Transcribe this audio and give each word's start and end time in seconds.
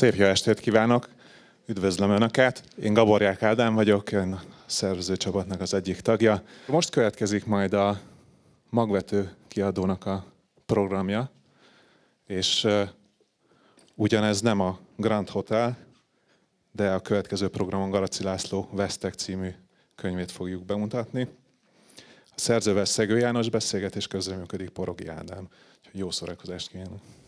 Szép 0.00 0.14
jó 0.14 0.24
estét 0.24 0.60
kívánok! 0.60 1.08
Üdvözlöm 1.66 2.10
Önöket! 2.10 2.64
Én 2.82 2.92
Gaborják 2.92 3.42
Ádám 3.42 3.74
vagyok, 3.74 4.12
én 4.12 4.32
a 4.32 4.42
szervezőcsapatnak 4.66 5.60
az 5.60 5.74
egyik 5.74 6.00
tagja. 6.00 6.42
Most 6.66 6.90
következik 6.90 7.46
majd 7.46 7.72
a 7.72 8.00
magvető 8.70 9.30
kiadónak 9.48 10.06
a 10.06 10.24
programja, 10.66 11.30
és 12.26 12.68
ugyanez 13.94 14.40
nem 14.40 14.60
a 14.60 14.78
Grand 14.96 15.28
Hotel, 15.28 15.78
de 16.72 16.90
a 16.90 17.00
következő 17.00 17.48
programon 17.48 17.90
Garaci 17.90 18.22
László 18.22 18.68
Vesztek 18.72 19.14
című 19.14 19.50
könyvét 19.94 20.30
fogjuk 20.30 20.64
bemutatni. 20.64 21.28
A 22.24 22.34
szerzővel 22.34 22.84
Szegő 22.84 23.18
János 23.18 23.50
beszélgetés 23.50 24.06
közreműködik 24.06 24.68
Porogi 24.68 25.08
Ádám. 25.08 25.48
Jó 25.92 26.10
szórakozást 26.10 26.68
kívánok! 26.68 27.19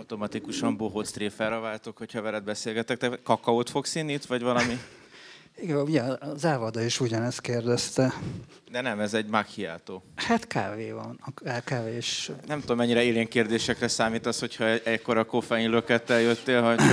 Automatikusan 0.00 0.76
bohóc 0.76 1.10
tréfára 1.10 1.60
váltok, 1.60 1.96
hogyha 1.96 2.22
veled 2.22 2.42
beszélgetek. 2.42 2.98
Te 2.98 3.18
kakaót 3.22 3.70
fogsz 3.70 3.94
inni 3.94 4.12
itt, 4.12 4.24
vagy 4.24 4.42
valami? 4.42 4.78
Igen, 5.62 5.76
ugye 5.76 6.02
az 6.20 6.44
Ávada 6.44 6.82
is 6.82 7.00
ugyanezt 7.00 7.40
kérdezte. 7.40 8.14
De 8.70 8.80
nem, 8.80 9.00
ez 9.00 9.14
egy 9.14 9.26
macchiato. 9.26 10.00
Hát 10.14 10.46
kávé 10.46 10.90
van, 10.90 11.20
kávé 11.64 11.96
is. 11.96 12.30
Nem 12.46 12.60
tudom, 12.60 12.76
mennyire 12.76 13.02
élén 13.02 13.28
kérdésekre 13.28 13.88
számít 13.88 14.26
az, 14.26 14.38
hogyha 14.38 14.64
ekkora 14.64 15.24
koffein 15.24 15.70
lökettel 15.70 16.20
jöttél, 16.20 16.62
hogy 16.62 16.80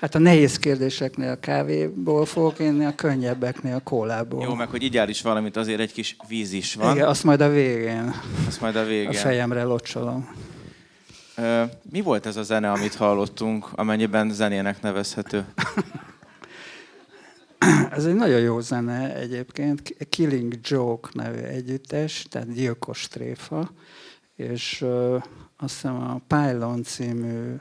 Hát 0.00 0.14
a 0.14 0.18
nehéz 0.18 0.58
kérdéseknél 0.58 1.30
a 1.30 1.40
kávéból 1.40 2.26
fogok 2.26 2.58
inni, 2.58 2.84
a 2.84 2.94
könnyebbeknél 2.94 3.74
a 3.74 3.80
kólából. 3.80 4.42
Jó, 4.42 4.54
meg 4.54 4.68
hogy 4.68 4.82
így 4.82 5.08
is 5.08 5.22
valamit, 5.22 5.56
azért 5.56 5.80
egy 5.80 5.92
kis 5.92 6.16
víz 6.28 6.52
is 6.52 6.74
van. 6.74 6.94
Igen, 6.94 7.08
azt 7.08 7.24
majd 7.24 7.40
a 7.40 7.48
végén. 7.48 8.14
Azt 8.46 8.60
majd 8.60 8.76
a 8.76 8.84
végén. 8.84 9.08
A 9.08 9.12
fejemre 9.12 9.62
locsolom. 9.62 10.50
Mi 11.90 12.00
volt 12.00 12.26
ez 12.26 12.36
a 12.36 12.42
zene, 12.42 12.70
amit 12.70 12.94
hallottunk, 12.94 13.68
amennyiben 13.72 14.30
zenének 14.30 14.82
nevezhető? 14.82 15.44
ez 17.90 18.04
egy 18.04 18.14
nagyon 18.14 18.40
jó 18.40 18.60
zene 18.60 19.14
egyébként. 19.14 19.94
Killing 20.08 20.58
Joke 20.62 21.08
nevű 21.12 21.38
együttes, 21.38 22.26
tehát 22.30 22.52
gyilkos 22.52 23.08
tréfa, 23.08 23.70
és 24.36 24.84
azt 25.56 25.74
hiszem 25.74 25.96
a 25.96 26.20
Pylon 26.26 26.82
című 26.82 27.54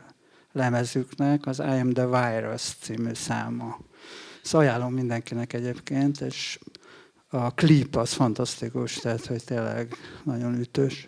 lemezüknek 0.52 1.46
az 1.46 1.60
I 1.60 1.80
Am 1.80 1.90
The 1.90 2.06
Virus 2.06 2.62
című 2.82 3.14
száma. 3.14 3.80
Szóval 4.42 4.68
ajánlom 4.68 4.94
mindenkinek 4.94 5.54
egyébként, 5.54 6.22
és 6.22 6.60
a 7.30 7.54
klip 7.54 7.96
az 7.96 8.14
fantasztikus, 8.14 8.96
tehát 8.96 9.26
hogy 9.26 9.44
tényleg 9.44 9.96
nagyon 10.24 10.60
ütős. 10.60 11.08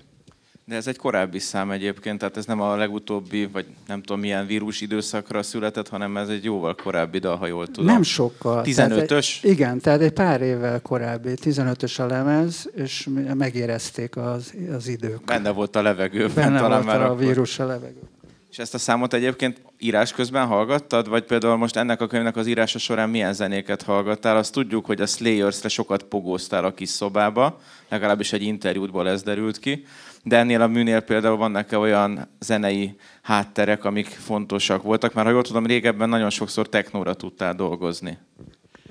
De 0.66 0.75
ez 0.75 0.88
egy 0.88 0.97
korábbi 0.97 1.39
szám 1.39 1.72
egyébként, 1.72 2.19
tehát 2.19 2.38
ez 2.38 2.45
nem 2.45 2.61
a 2.61 2.75
legutóbbi, 2.75 3.45
vagy 3.45 3.66
nem 3.88 4.02
tudom 4.02 4.22
milyen 4.22 4.45
vírus 4.45 4.81
időszakra 4.81 5.44
született, 5.44 5.89
hanem 5.89 6.17
ez 6.17 6.30
egy 6.30 6.44
jóval 6.44 6.75
korábbi 6.75 7.17
dal, 7.19 7.36
ha 7.36 7.47
jól 7.47 7.67
tudom. 7.67 7.86
Nem 7.86 8.03
sokkal. 8.03 8.64
15-ös? 8.66 9.38
igen, 9.41 9.80
tehát 9.80 10.02
egy 10.02 10.11
pár 10.11 10.41
évvel 10.41 10.81
korábbi, 10.81 11.34
15-ös 11.36 12.00
a 12.00 12.06
lemez, 12.06 12.69
és 12.75 13.09
megérezték 13.34 14.17
az, 14.17 14.53
az 14.75 14.88
idők. 14.88 15.23
Benne 15.23 15.50
volt 15.50 15.75
a 15.75 15.81
levegőben. 15.81 16.34
Benne 16.36 16.59
talán 16.59 16.84
volt 16.84 16.86
már 16.86 17.02
a 17.02 17.06
akkor. 17.06 17.25
vírus 17.25 17.59
a 17.59 17.66
levegőben. 17.66 18.09
És 18.52 18.59
ezt 18.59 18.73
a 18.73 18.78
számot 18.78 19.14
egyébként 19.14 19.61
írás 19.80 20.11
közben 20.11 20.47
hallgattad, 20.47 21.09
vagy 21.09 21.23
például 21.23 21.58
most 21.58 21.75
ennek 21.75 22.02
a 22.02 22.08
könyvnek 22.08 22.36
az 22.36 22.47
írása 22.47 22.80
során 22.80 23.09
milyen 23.09 23.34
zenéket 23.34 23.81
hallgattál? 23.81 24.38
Azt 24.38 24.53
tudjuk, 24.53 24.86
hogy 24.86 25.02
a 25.02 25.06
Slayers-re 25.06 25.69
sokat 25.69 26.03
pogóztál 26.03 26.66
a 26.66 26.73
kis 26.73 26.90
szobába, 26.90 27.59
legalábbis 27.90 28.34
egy 28.34 28.41
interjútból 28.41 29.09
ez 29.09 29.23
derült 29.23 29.59
ki 29.59 29.85
de 30.23 30.38
ennél 30.38 30.61
a 30.61 30.67
műnél 30.67 31.00
például 31.00 31.38
vannak-e 31.38 31.78
olyan 31.78 32.28
zenei 32.39 32.95
hátterek, 33.22 33.85
amik 33.85 34.07
fontosak 34.07 34.84
voltak? 34.84 35.13
Már 35.13 35.25
ha 35.25 35.31
jól 35.31 35.44
tudom, 35.44 35.66
régebben 35.66 36.09
nagyon 36.09 36.29
sokszor 36.29 36.69
technóra 36.69 37.13
tudtál 37.13 37.56
dolgozni. 37.56 38.17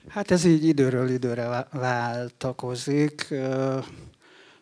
Hát 0.09 0.31
ez 0.31 0.44
így 0.44 0.65
időről 0.65 1.09
időre 1.09 1.66
váltakozik. 1.72 3.34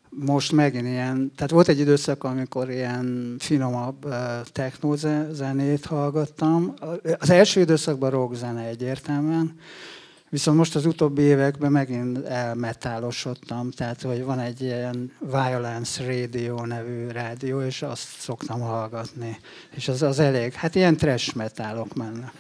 Most 0.09 0.53
megint 0.53 0.87
ilyen, 0.87 1.33
tehát 1.37 1.51
volt 1.51 1.69
egy 1.69 1.79
időszak, 1.79 2.25
amikor 2.25 2.71
ilyen 2.71 3.37
finomabb 3.39 4.07
technózenét 4.45 5.85
hallgattam. 5.85 6.75
Az 7.19 7.31
első 7.31 7.61
időszakban 7.61 8.11
rock 8.11 8.35
zene 8.35 8.67
egyértelműen, 8.67 9.59
Viszont 10.31 10.57
most 10.57 10.75
az 10.75 10.87
utóbbi 10.87 11.23
években 11.23 11.73
megint 11.73 12.27
elmetálosodtam, 12.27 13.71
tehát 13.71 14.03
hogy 14.03 14.25
van 14.25 14.39
egy 14.39 14.61
ilyen 14.61 15.13
Violence 15.19 16.05
Radio 16.05 16.67
nevű 16.67 17.07
rádió, 17.07 17.63
és 17.63 17.83
azt 17.83 18.09
szoktam 18.19 18.61
hallgatni. 18.61 19.39
És 19.71 19.89
az, 19.89 20.03
az 20.03 20.19
elég, 20.19 20.53
hát 20.53 20.75
ilyen 20.75 20.97
trash 20.97 21.37
metálok 21.37 21.95
mennek. 21.95 22.33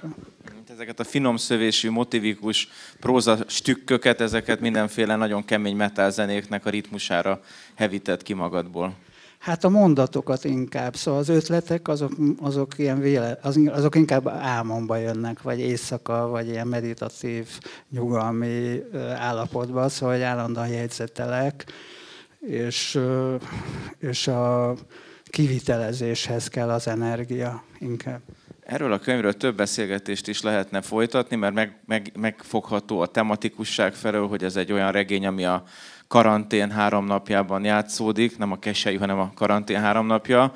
Ezeket 0.69 1.01
a 1.01 1.05
finom 1.05 1.37
szövésű, 1.37 1.91
motivikus 1.91 2.69
próza 3.01 3.39
stükköket, 3.47 4.21
ezeket 4.21 4.61
mindenféle 4.61 5.17
nagyon 5.17 5.45
kemény 5.45 5.77
metálzenéknek 5.77 6.67
a 6.67 6.71
ritmusára 6.71 7.41
hevített 7.75 8.23
ki 8.23 8.33
magadból. 8.33 8.95
Hát 9.41 9.65
a 9.65 9.69
mondatokat 9.69 10.45
inkább, 10.45 10.97
szóval 10.97 11.21
az 11.21 11.29
ötletek 11.29 11.89
azok, 11.89 12.13
azok, 12.41 12.79
ilyen 12.79 13.01
véle, 13.01 13.39
azok 13.67 13.95
inkább 13.95 14.29
álmomba 14.29 14.97
jönnek, 14.97 15.43
vagy 15.43 15.61
éjszaka, 15.61 16.29
vagy 16.29 16.49
ilyen 16.49 16.67
meditatív, 16.67 17.49
nyugalmi 17.91 18.83
állapotban, 19.17 19.89
szóval 19.89 20.15
hogy 20.15 20.25
állandóan 20.25 20.69
jegyzetelek, 20.69 21.65
és, 22.41 23.01
és 23.99 24.29
a 24.29 24.75
kivitelezéshez 25.25 26.49
kell 26.49 26.71
az 26.71 26.89
energia 26.89 27.65
inkább. 27.79 28.21
Erről 28.61 28.93
a 28.93 28.99
könyvről 28.99 29.37
több 29.37 29.57
beszélgetést 29.57 30.29
is 30.29 30.43
lehetne 30.43 30.81
folytatni, 30.81 31.37
mert 31.37 31.55
meg, 31.55 31.81
meg, 31.87 32.13
megfogható 32.19 33.01
a 33.01 33.07
tematikusság 33.07 33.95
felől, 33.95 34.29
hogy 34.29 34.45
ez 34.45 34.57
egy 34.57 34.73
olyan 34.73 34.93
regény, 34.93 35.27
ami 35.27 35.45
a 35.45 35.65
karantén 36.11 36.71
három 36.71 37.05
napjában 37.05 37.65
játszódik, 37.65 38.39
nem 38.39 38.53
a 38.53 38.59
kesei, 38.59 38.97
hanem 38.97 39.19
a 39.19 39.31
karantén 39.35 39.81
három 39.81 40.07
napja, 40.07 40.53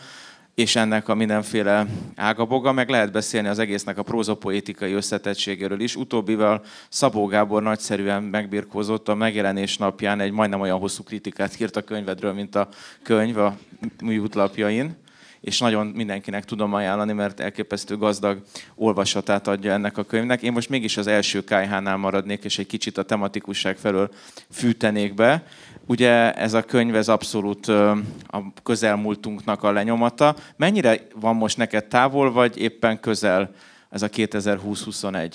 és 0.54 0.76
ennek 0.76 1.08
a 1.08 1.14
mindenféle 1.14 1.86
ágaboga, 2.16 2.72
meg 2.72 2.88
lehet 2.88 3.12
beszélni 3.12 3.48
az 3.48 3.58
egésznek 3.58 3.98
a 3.98 4.02
prózopoétikai 4.02 4.92
összetettségéről 4.92 5.80
is. 5.80 5.96
Utóbbival 5.96 6.62
Szabó 6.88 7.26
Gábor 7.26 7.62
nagyszerűen 7.62 8.22
megbirkózott 8.22 9.08
a 9.08 9.14
megjelenés 9.14 9.76
napján, 9.76 10.20
egy 10.20 10.32
majdnem 10.32 10.60
olyan 10.60 10.78
hosszú 10.78 11.02
kritikát 11.02 11.60
írt 11.60 11.76
a 11.76 11.82
könyvedről, 11.82 12.32
mint 12.32 12.54
a 12.54 12.68
könyv 13.02 13.38
a 13.38 13.56
műútlapjain 14.02 14.96
és 15.44 15.58
nagyon 15.58 15.86
mindenkinek 15.86 16.44
tudom 16.44 16.74
ajánlani, 16.74 17.12
mert 17.12 17.40
elképesztő 17.40 17.96
gazdag 17.96 18.42
olvasatát 18.74 19.48
adja 19.48 19.72
ennek 19.72 19.98
a 19.98 20.02
könyvnek. 20.02 20.42
Én 20.42 20.52
most 20.52 20.68
mégis 20.68 20.96
az 20.96 21.06
első 21.06 21.40
KH-nál 21.40 21.96
maradnék, 21.96 22.44
és 22.44 22.58
egy 22.58 22.66
kicsit 22.66 22.98
a 22.98 23.02
tematikusság 23.02 23.76
felől 23.76 24.10
fűtenék 24.50 25.14
be. 25.14 25.46
Ugye 25.86 26.32
ez 26.32 26.54
a 26.54 26.62
könyv, 26.62 26.94
ez 26.94 27.08
abszolút 27.08 27.66
a 27.66 28.52
közelmúltunknak 28.62 29.62
a 29.62 29.72
lenyomata. 29.72 30.36
Mennyire 30.56 31.06
van 31.14 31.36
most 31.36 31.56
neked 31.56 31.84
távol, 31.84 32.32
vagy 32.32 32.58
éppen 32.58 33.00
közel 33.00 33.54
ez 33.90 34.02
a 34.02 34.08
2020-21? 34.08 35.34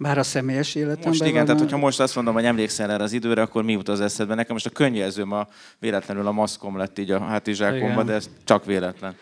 Már 0.00 0.18
a 0.18 0.22
személyes 0.22 0.74
életemben? 0.74 1.08
Most 1.08 1.24
igen, 1.24 1.44
tehát 1.44 1.60
hogyha 1.60 1.76
most 1.76 2.00
azt 2.00 2.14
mondom, 2.14 2.34
hogy 2.34 2.44
emlékszel 2.44 2.90
erre 2.90 3.02
az 3.02 3.12
időre, 3.12 3.42
akkor 3.42 3.64
mi 3.64 3.72
jut 3.72 3.88
az 3.88 4.00
eszedbe? 4.00 4.34
Nekem 4.34 4.52
most 4.52 4.66
a 4.66 4.70
könyvelzőm 4.70 5.32
a 5.32 5.46
véletlenül 5.78 6.26
a 6.26 6.32
maszkom 6.32 6.76
lett 6.76 6.98
így 6.98 7.10
a 7.10 7.20
hátizsákomba, 7.20 8.02
de 8.02 8.12
ez 8.12 8.30
csak 8.44 8.64
véletlen. 8.64 9.14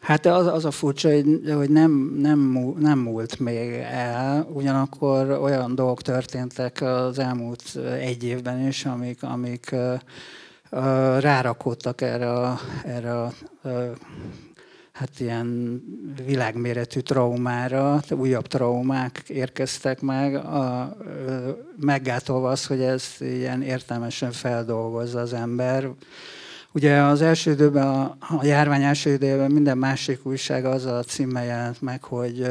Hát 0.00 0.26
az, 0.26 0.46
az 0.46 0.64
a 0.64 0.70
furcsa, 0.70 1.08
hogy, 1.08 1.52
hogy 1.54 1.70
nem, 1.70 2.14
nem, 2.18 2.74
nem 2.78 2.98
múlt 2.98 3.38
még 3.38 3.72
el, 3.90 4.46
ugyanakkor 4.52 5.30
olyan 5.30 5.74
dolgok 5.74 6.02
történtek 6.02 6.80
az 6.80 7.18
elmúlt 7.18 7.62
egy 8.00 8.24
évben 8.24 8.66
is, 8.66 8.84
amik, 8.84 9.22
amik 9.22 9.70
uh, 9.72 11.20
rárakódtak 11.20 12.00
erre 12.00 12.32
a, 12.32 12.58
erre 12.84 13.20
a 13.20 13.32
uh, 13.62 13.72
hát 14.92 15.20
ilyen 15.20 15.80
világméretű 16.26 17.00
traumára, 17.00 18.02
újabb 18.10 18.46
traumák 18.46 19.22
érkeztek 19.26 20.00
meg, 20.00 20.34
a, 20.34 20.96
meggátolva 21.76 22.50
az, 22.50 22.66
hogy 22.66 22.80
ez 22.80 23.04
ilyen 23.18 23.62
értelmesen 23.62 24.32
feldolgozza 24.32 25.20
az 25.20 25.32
ember. 25.32 25.88
Ugye 26.72 26.96
az 26.96 27.22
első 27.22 27.50
időben, 27.50 27.86
a, 27.86 28.16
a 28.18 28.44
járvány 28.44 28.82
első 28.82 29.12
időben 29.12 29.50
minden 29.50 29.78
másik 29.78 30.26
újság 30.26 30.64
az 30.64 30.84
a 30.84 31.02
címmel 31.02 31.44
jelent 31.44 31.80
meg, 31.80 32.04
hogy 32.04 32.46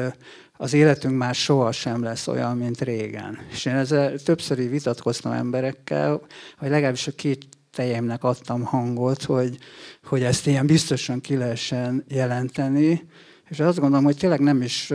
az 0.56 0.72
életünk 0.72 1.16
már 1.16 1.34
soha 1.34 1.72
sem 1.72 2.02
lesz 2.02 2.26
olyan, 2.26 2.56
mint 2.56 2.80
régen. 2.80 3.38
És 3.50 3.64
én 3.64 3.74
ezzel 3.74 4.18
többször 4.18 4.68
vitatkoztam 4.68 5.32
emberekkel, 5.32 6.20
hogy 6.58 6.68
legalábbis 6.68 7.06
a 7.06 7.12
két 7.12 7.46
tejemnek 7.72 8.24
adtam 8.24 8.62
hangot, 8.62 9.22
hogy, 9.22 9.58
hogy 10.04 10.22
ezt 10.22 10.46
ilyen 10.46 10.66
biztosan 10.66 11.20
ki 11.20 11.36
lehessen 11.36 12.04
jelenteni, 12.08 13.08
és 13.48 13.60
azt 13.60 13.78
gondolom, 13.78 14.04
hogy 14.04 14.16
tényleg 14.16 14.40
nem 14.40 14.62
is, 14.62 14.92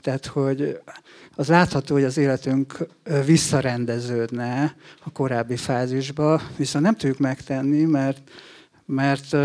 tehát 0.00 0.26
hogy 0.26 0.80
az 1.34 1.48
látható, 1.48 1.94
hogy 1.94 2.04
az 2.04 2.16
életünk 2.16 2.86
visszarendeződne 3.24 4.74
a 5.04 5.12
korábbi 5.12 5.56
fázisba, 5.56 6.42
viszont 6.56 6.84
nem 6.84 6.96
tudjuk 6.96 7.18
megtenni, 7.18 7.84
mert 7.84 8.22
mert 8.92 9.36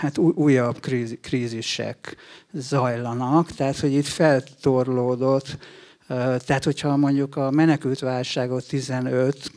hát 0.00 0.18
újabb 0.18 0.80
krízisek 1.20 2.16
zajlanak, 2.52 3.50
tehát 3.50 3.78
hogy 3.78 3.92
itt 3.92 4.06
feltorlódott, 4.06 5.58
tehát 6.06 6.64
hogyha 6.64 6.96
mondjuk 6.96 7.36
a 7.36 7.50
menekültválságot 7.50 8.68
15, 8.68 9.50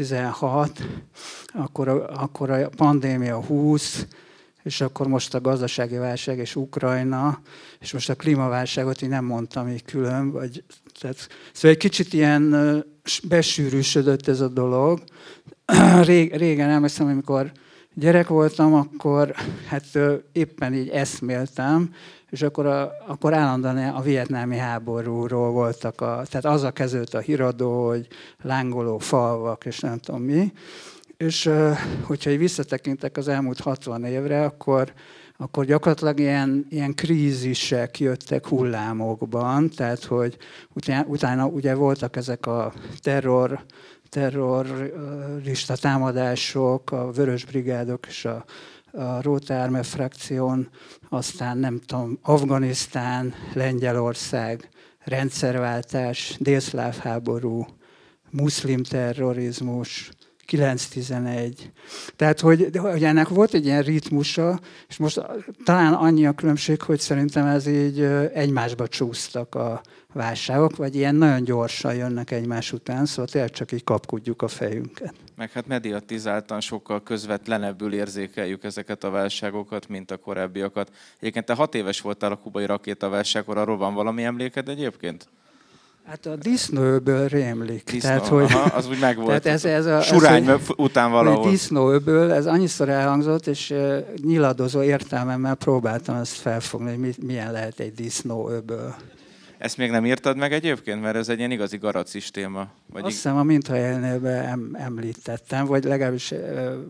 16, 0.00 0.80
akkor, 1.46 1.88
akkor 2.14 2.50
a 2.50 2.68
pandémia 2.76 3.44
20, 3.44 4.06
és 4.62 4.80
akkor 4.80 5.06
most 5.06 5.34
a 5.34 5.40
gazdasági 5.40 5.96
válság 5.96 6.38
és 6.38 6.56
Ukrajna, 6.56 7.40
és 7.80 7.92
most 7.92 8.10
a 8.10 8.14
klímaválságot 8.14 9.02
én 9.02 9.08
nem 9.08 9.24
mondtam 9.24 9.68
így 9.68 9.84
külön, 9.84 10.30
vagy, 10.30 10.64
tehát, 11.00 11.28
szóval 11.52 11.70
egy 11.70 11.76
kicsit 11.76 12.12
ilyen 12.12 12.54
besűrűsödött 13.28 14.28
ez 14.28 14.40
a 14.40 14.48
dolog. 14.48 15.02
Rég, 16.02 16.34
régen 16.36 16.70
emlékszem, 16.70 17.06
amikor 17.06 17.52
gyerek 17.94 18.28
voltam, 18.28 18.74
akkor 18.74 19.34
hát 19.66 19.98
éppen 20.32 20.74
így 20.74 20.88
eszméltem, 20.88 21.94
és 22.30 22.42
akkor, 22.42 22.66
a, 22.66 22.92
akkor 23.06 23.34
állandóan 23.34 23.78
a 23.78 24.00
vietnámi 24.00 24.56
háborúról 24.56 25.50
voltak, 25.50 26.00
a, 26.00 26.22
tehát 26.28 26.44
az 26.44 26.62
a 26.62 26.70
kezdődött 26.70 27.14
a 27.14 27.18
híradó, 27.18 27.86
hogy 27.86 28.06
lángoló 28.42 28.98
falvak, 28.98 29.64
és 29.64 29.80
nem 29.80 29.98
tudom 29.98 30.22
mi. 30.22 30.52
És 31.16 31.50
hogyha 32.02 32.30
így 32.30 32.38
visszatekintek 32.38 33.16
az 33.16 33.28
elmúlt 33.28 33.60
60 33.60 34.04
évre, 34.04 34.44
akkor, 34.44 34.92
akkor 35.36 35.64
gyakorlatilag 35.64 36.20
ilyen, 36.20 36.66
ilyen 36.70 36.94
krízisek 36.94 38.00
jöttek 38.00 38.46
hullámokban, 38.46 39.70
tehát 39.70 40.04
hogy 40.04 40.36
utána, 40.72 41.04
utána 41.06 41.46
ugye 41.46 41.74
voltak 41.74 42.16
ezek 42.16 42.46
a 42.46 42.72
terror, 42.98 43.64
terrorista 44.08 45.76
támadások, 45.76 46.92
a 46.92 47.10
Vörös 47.10 47.44
Brigádok 47.44 48.06
és 48.06 48.24
a, 48.24 48.44
a 48.92 49.22
Róta 49.22 49.62
Arme 49.62 49.82
frakción, 49.82 50.68
aztán 51.08 51.58
nem 51.58 51.80
tudom, 51.86 52.18
Afganisztán, 52.22 53.34
Lengyelország, 53.54 54.68
rendszerváltás, 55.04 56.36
délszláv 56.38 56.96
háború, 56.96 57.66
muszlim 58.30 58.82
terrorizmus, 58.82 60.10
9-11. 60.50 61.52
Tehát, 62.16 62.40
hogy, 62.40 62.70
hogy 62.78 63.04
ennek 63.04 63.28
volt 63.28 63.54
egy 63.54 63.64
ilyen 63.64 63.82
ritmusa, 63.82 64.60
és 64.88 64.96
most 64.96 65.20
talán 65.64 65.92
annyi 65.92 66.26
a 66.26 66.32
különbség, 66.32 66.82
hogy 66.82 67.00
szerintem 67.00 67.46
ez 67.46 67.66
így 67.66 68.00
egymásba 68.34 68.88
csúsztak 68.88 69.54
a 69.54 69.80
válságok, 70.12 70.76
vagy 70.76 70.94
ilyen 70.94 71.14
nagyon 71.14 71.44
gyorsan 71.44 71.94
jönnek 71.94 72.30
egymás 72.30 72.72
után, 72.72 73.06
szóval 73.06 73.26
tényleg 73.26 73.50
csak 73.50 73.72
így 73.72 73.84
kapkudjuk 73.84 74.42
a 74.42 74.48
fejünket. 74.48 75.14
Meg 75.40 75.50
hát 75.50 75.66
mediatizáltan 75.66 76.60
sokkal 76.60 77.02
közvetlenebbül 77.02 77.92
érzékeljük 77.92 78.64
ezeket 78.64 79.04
a 79.04 79.10
válságokat, 79.10 79.88
mint 79.88 80.10
a 80.10 80.16
korábbiakat. 80.16 80.90
Egyébként 81.18 81.44
te 81.44 81.54
hat 81.54 81.74
éves 81.74 82.00
voltál 82.00 82.32
a 82.32 82.36
kubai 82.36 82.66
rakétaválságkor, 82.66 83.58
arról 83.58 83.76
van 83.76 83.94
valami 83.94 84.24
emléked 84.24 84.68
egyébként? 84.68 85.28
Hát 86.06 86.26
a 86.26 86.36
disznóöböl 86.36 87.28
rémlik. 87.28 87.90
Disznó, 87.90 88.08
tehát, 88.08 88.26
hogy, 88.26 88.42
aha, 88.42 88.76
az 88.76 88.88
úgy 88.88 88.98
megvolt. 89.00 89.28
Tehát 89.42 89.46
ez, 89.46 89.64
ez 89.64 89.86
a, 89.86 90.00
Surány 90.00 90.48
ez, 90.48 90.60
után 90.76 91.10
valahol. 91.10 91.50
Disznóöböl, 91.50 92.32
ez 92.32 92.46
annyiszor 92.46 92.88
elhangzott, 92.88 93.46
és 93.46 93.70
uh, 93.70 93.98
nyiladozó 94.22 94.82
értelmemmel 94.82 95.54
próbáltam 95.54 96.16
ezt 96.16 96.36
felfogni, 96.36 96.96
hogy 96.96 97.14
milyen 97.22 97.52
lehet 97.52 97.80
egy 97.80 97.92
disznóöböl. 97.92 98.94
Ezt 99.60 99.76
még 99.76 99.90
nem 99.90 100.06
írtad 100.06 100.36
meg 100.36 100.52
egyébként, 100.52 101.00
mert 101.00 101.16
ez 101.16 101.28
egy 101.28 101.38
ilyen 101.38 101.50
igazi 101.50 101.76
garacis 101.76 102.30
téma. 102.30 102.68
Vagy 102.92 103.04
azt 103.04 103.12
hiszem 103.12 103.36
a 103.36 103.42
mintajelnél 103.42 104.26
em, 104.26 104.76
említettem, 104.78 105.66
vagy 105.66 105.84
legalábbis 105.84 106.34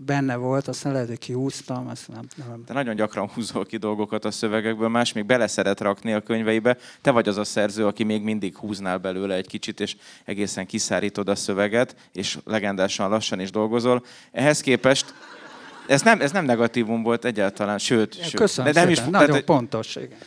benne 0.07 0.37
volt, 0.37 0.69
aztán 0.69 0.93
lehet, 0.93 1.09
hogy 1.09 1.19
kihúztam, 1.19 1.89
azt 1.89 2.09
nem, 2.09 2.27
nem. 2.49 2.65
Te 2.65 2.73
nagyon 2.73 2.95
gyakran 2.95 3.29
húzol 3.29 3.67
ki 3.67 3.77
dolgokat 3.77 4.25
a 4.25 4.31
szövegekből, 4.31 4.89
más 4.89 5.13
még 5.13 5.27
bele 5.27 5.47
szeret 5.47 5.81
rakni 5.81 6.13
a 6.13 6.21
könyveibe. 6.21 6.77
Te 7.01 7.11
vagy 7.11 7.29
az 7.29 7.37
a 7.37 7.45
szerző, 7.45 7.87
aki 7.87 8.05
még 8.05 8.23
mindig 8.23 8.57
húznál 8.57 8.99
belőle 8.99 9.35
egy 9.35 9.47
kicsit, 9.47 9.81
és 9.81 9.97
egészen 10.25 10.67
kiszárítod 10.67 11.29
a 11.29 11.35
szöveget, 11.35 11.97
és 12.13 12.39
legendásan 12.45 13.11
lassan 13.11 13.41
is 13.41 13.51
dolgozol. 13.51 14.05
Ehhez 14.33 14.61
képest 14.61 15.15
ez 15.87 16.03
nem, 16.03 16.21
ez 16.21 16.33
nem 16.33 16.45
negatívum 16.45 17.03
volt 17.03 17.25
egyáltalán, 17.25 17.79
sőt, 17.79 18.23
sőt 18.23 18.35
köszönöm 18.35 18.73
de 18.73 18.81
nem 18.81 18.89
szépen, 18.89 19.05
is, 19.05 19.11
nagyon 19.13 19.29
tehát, 19.29 19.45
pontos, 19.45 19.97
igen. 19.97 20.19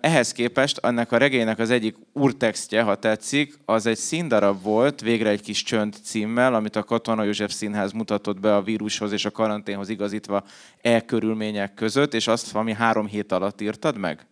Ehhez 0.00 0.32
képest 0.32 0.78
annak 0.78 1.12
a 1.12 1.16
regénynek 1.16 1.58
az 1.58 1.70
egyik 1.70 1.96
úrtextje, 2.12 2.82
ha 2.82 2.94
tetszik, 2.94 3.58
az 3.64 3.86
egy 3.86 3.96
színdarab 3.96 4.62
volt, 4.62 5.00
végre 5.00 5.28
egy 5.28 5.40
kis 5.40 5.62
csönd 5.62 5.94
címmel, 6.02 6.54
amit 6.54 6.76
a 6.76 6.82
Katona 6.82 7.22
József 7.22 7.52
Színház 7.52 7.92
mutatott 7.92 8.40
be 8.40 8.54
a 8.54 8.62
vírushoz 8.62 9.12
és 9.12 9.24
a 9.24 9.30
karanténhoz 9.30 9.88
igazítva 9.88 10.44
e 10.82 11.00
körülmények 11.00 11.74
között, 11.74 12.14
és 12.14 12.26
azt 12.26 12.50
valami 12.50 12.72
három 12.72 13.06
hét 13.06 13.32
alatt 13.32 13.60
írtad 13.60 13.98
meg? 13.98 14.26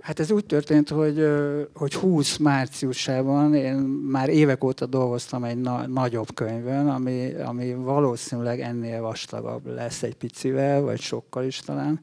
Hát 0.00 0.20
ez 0.20 0.30
úgy 0.30 0.44
történt, 0.44 0.88
hogy, 0.88 1.26
hogy 1.74 1.94
20 1.94 2.36
márciusában 2.36 3.54
én 3.54 3.74
már 4.10 4.28
évek 4.28 4.64
óta 4.64 4.86
dolgoztam 4.86 5.44
egy 5.44 5.60
na- 5.60 5.86
nagyobb 5.86 6.34
könyvön, 6.34 6.88
ami, 6.88 7.34
ami 7.34 7.74
valószínűleg 7.74 8.60
ennél 8.60 9.00
vastagabb 9.00 9.66
lesz 9.66 10.02
egy 10.02 10.14
picivel, 10.14 10.80
vagy 10.80 11.00
sokkal 11.00 11.44
is 11.44 11.60
talán. 11.60 12.00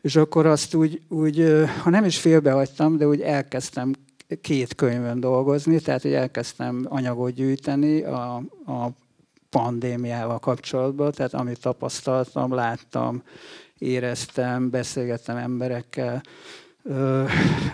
És 0.00 0.16
akkor 0.16 0.46
azt 0.46 0.74
úgy, 0.74 1.02
úgy 1.08 1.64
ha 1.82 1.90
nem 1.90 2.04
is 2.04 2.18
félbehagytam, 2.18 2.96
de 2.96 3.06
úgy 3.06 3.20
elkezdtem 3.20 3.92
két 4.40 4.74
könyvön 4.74 5.20
dolgozni, 5.20 5.80
tehát 5.80 6.02
hogy 6.02 6.12
elkezdtem 6.12 6.86
anyagot 6.88 7.32
gyűjteni 7.32 8.02
a, 8.02 8.34
a 8.66 8.90
pandémiával 9.50 10.38
kapcsolatban, 10.38 11.12
tehát 11.12 11.34
amit 11.34 11.60
tapasztaltam, 11.60 12.54
láttam, 12.54 13.22
éreztem, 13.78 14.70
beszélgettem 14.70 15.36
emberekkel, 15.36 16.22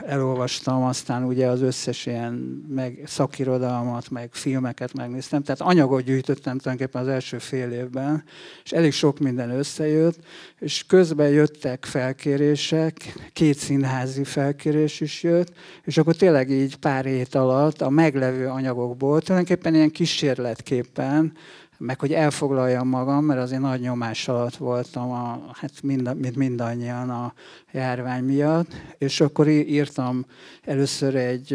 elolvastam, 0.07 0.83
aztán 0.83 1.25
ugye 1.25 1.47
az 1.47 1.61
összes 1.61 2.07
ilyen 2.07 2.33
meg 2.69 3.03
szakirodalmat, 3.07 4.11
meg 4.11 4.29
filmeket 4.33 4.93
megnéztem, 4.93 5.43
tehát 5.43 5.61
anyagot 5.61 6.03
gyűjtöttem 6.03 6.59
tulajdonképpen 6.59 7.03
az 7.03 7.09
első 7.09 7.39
fél 7.39 7.71
évben, 7.71 8.25
és 8.65 8.73
elég 8.73 8.93
sok 8.93 9.19
minden 9.19 9.51
összejött, 9.51 10.19
és 10.59 10.85
közben 10.87 11.29
jöttek 11.29 11.85
felkérések, 11.85 13.15
két 13.33 13.59
színházi 13.59 14.25
felkérés 14.25 15.01
is 15.01 15.23
jött, 15.23 15.53
és 15.85 15.97
akkor 15.97 16.15
tényleg 16.15 16.51
így 16.51 16.77
pár 16.77 17.05
hét 17.05 17.35
alatt 17.35 17.81
a 17.81 17.91
meglevő 17.91 18.47
anyagokból, 18.47 19.21
tulajdonképpen 19.21 19.75
ilyen 19.75 19.91
kísérletképpen 19.91 21.33
meg 21.79 22.01
hogy 22.01 22.13
elfoglaljam 22.13 22.89
magam, 22.89 23.25
mert 23.25 23.41
azért 23.41 23.61
nagy 23.61 23.81
nyomás 23.81 24.29
alatt 24.29 24.57
voltam, 24.57 25.11
a, 25.11 25.41
hát 25.53 25.83
mind, 25.83 26.17
mint 26.17 26.37
mindannyian 26.37 27.11
a 27.11 27.33
járvány 27.73 28.25
miatt, 28.25 28.73
és 28.99 29.21
akkor 29.21 29.49
írtam 29.49 30.27
először 30.63 31.15
egy 31.15 31.53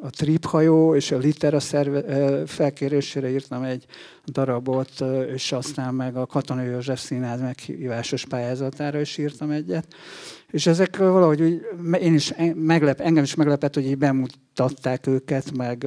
a 0.00 0.10
triphajó 0.10 0.94
és 0.94 1.10
a 1.10 1.18
litera 1.18 1.60
szerve, 1.60 2.46
felkérésére 2.46 3.30
írtam 3.30 3.62
egy 3.62 3.86
darabot, 4.26 5.04
és 5.34 5.52
aztán 5.52 5.94
meg 5.94 6.16
a 6.16 6.26
Katonai 6.26 6.66
József 6.66 7.00
Színház 7.00 7.40
meghívásos 7.40 8.24
pályázatára 8.24 9.00
is 9.00 9.18
írtam 9.18 9.50
egyet. 9.50 9.86
És 10.50 10.66
ezek 10.66 10.96
valahogy 10.96 11.42
úgy, 11.42 11.60
én 12.00 12.14
is 12.14 12.34
meglep, 12.54 13.00
engem 13.00 13.22
is 13.22 13.34
meglepett, 13.34 13.74
hogy 13.74 13.86
így 13.86 13.98
bemutatták 14.58 15.06
őket, 15.06 15.56
meg 15.56 15.86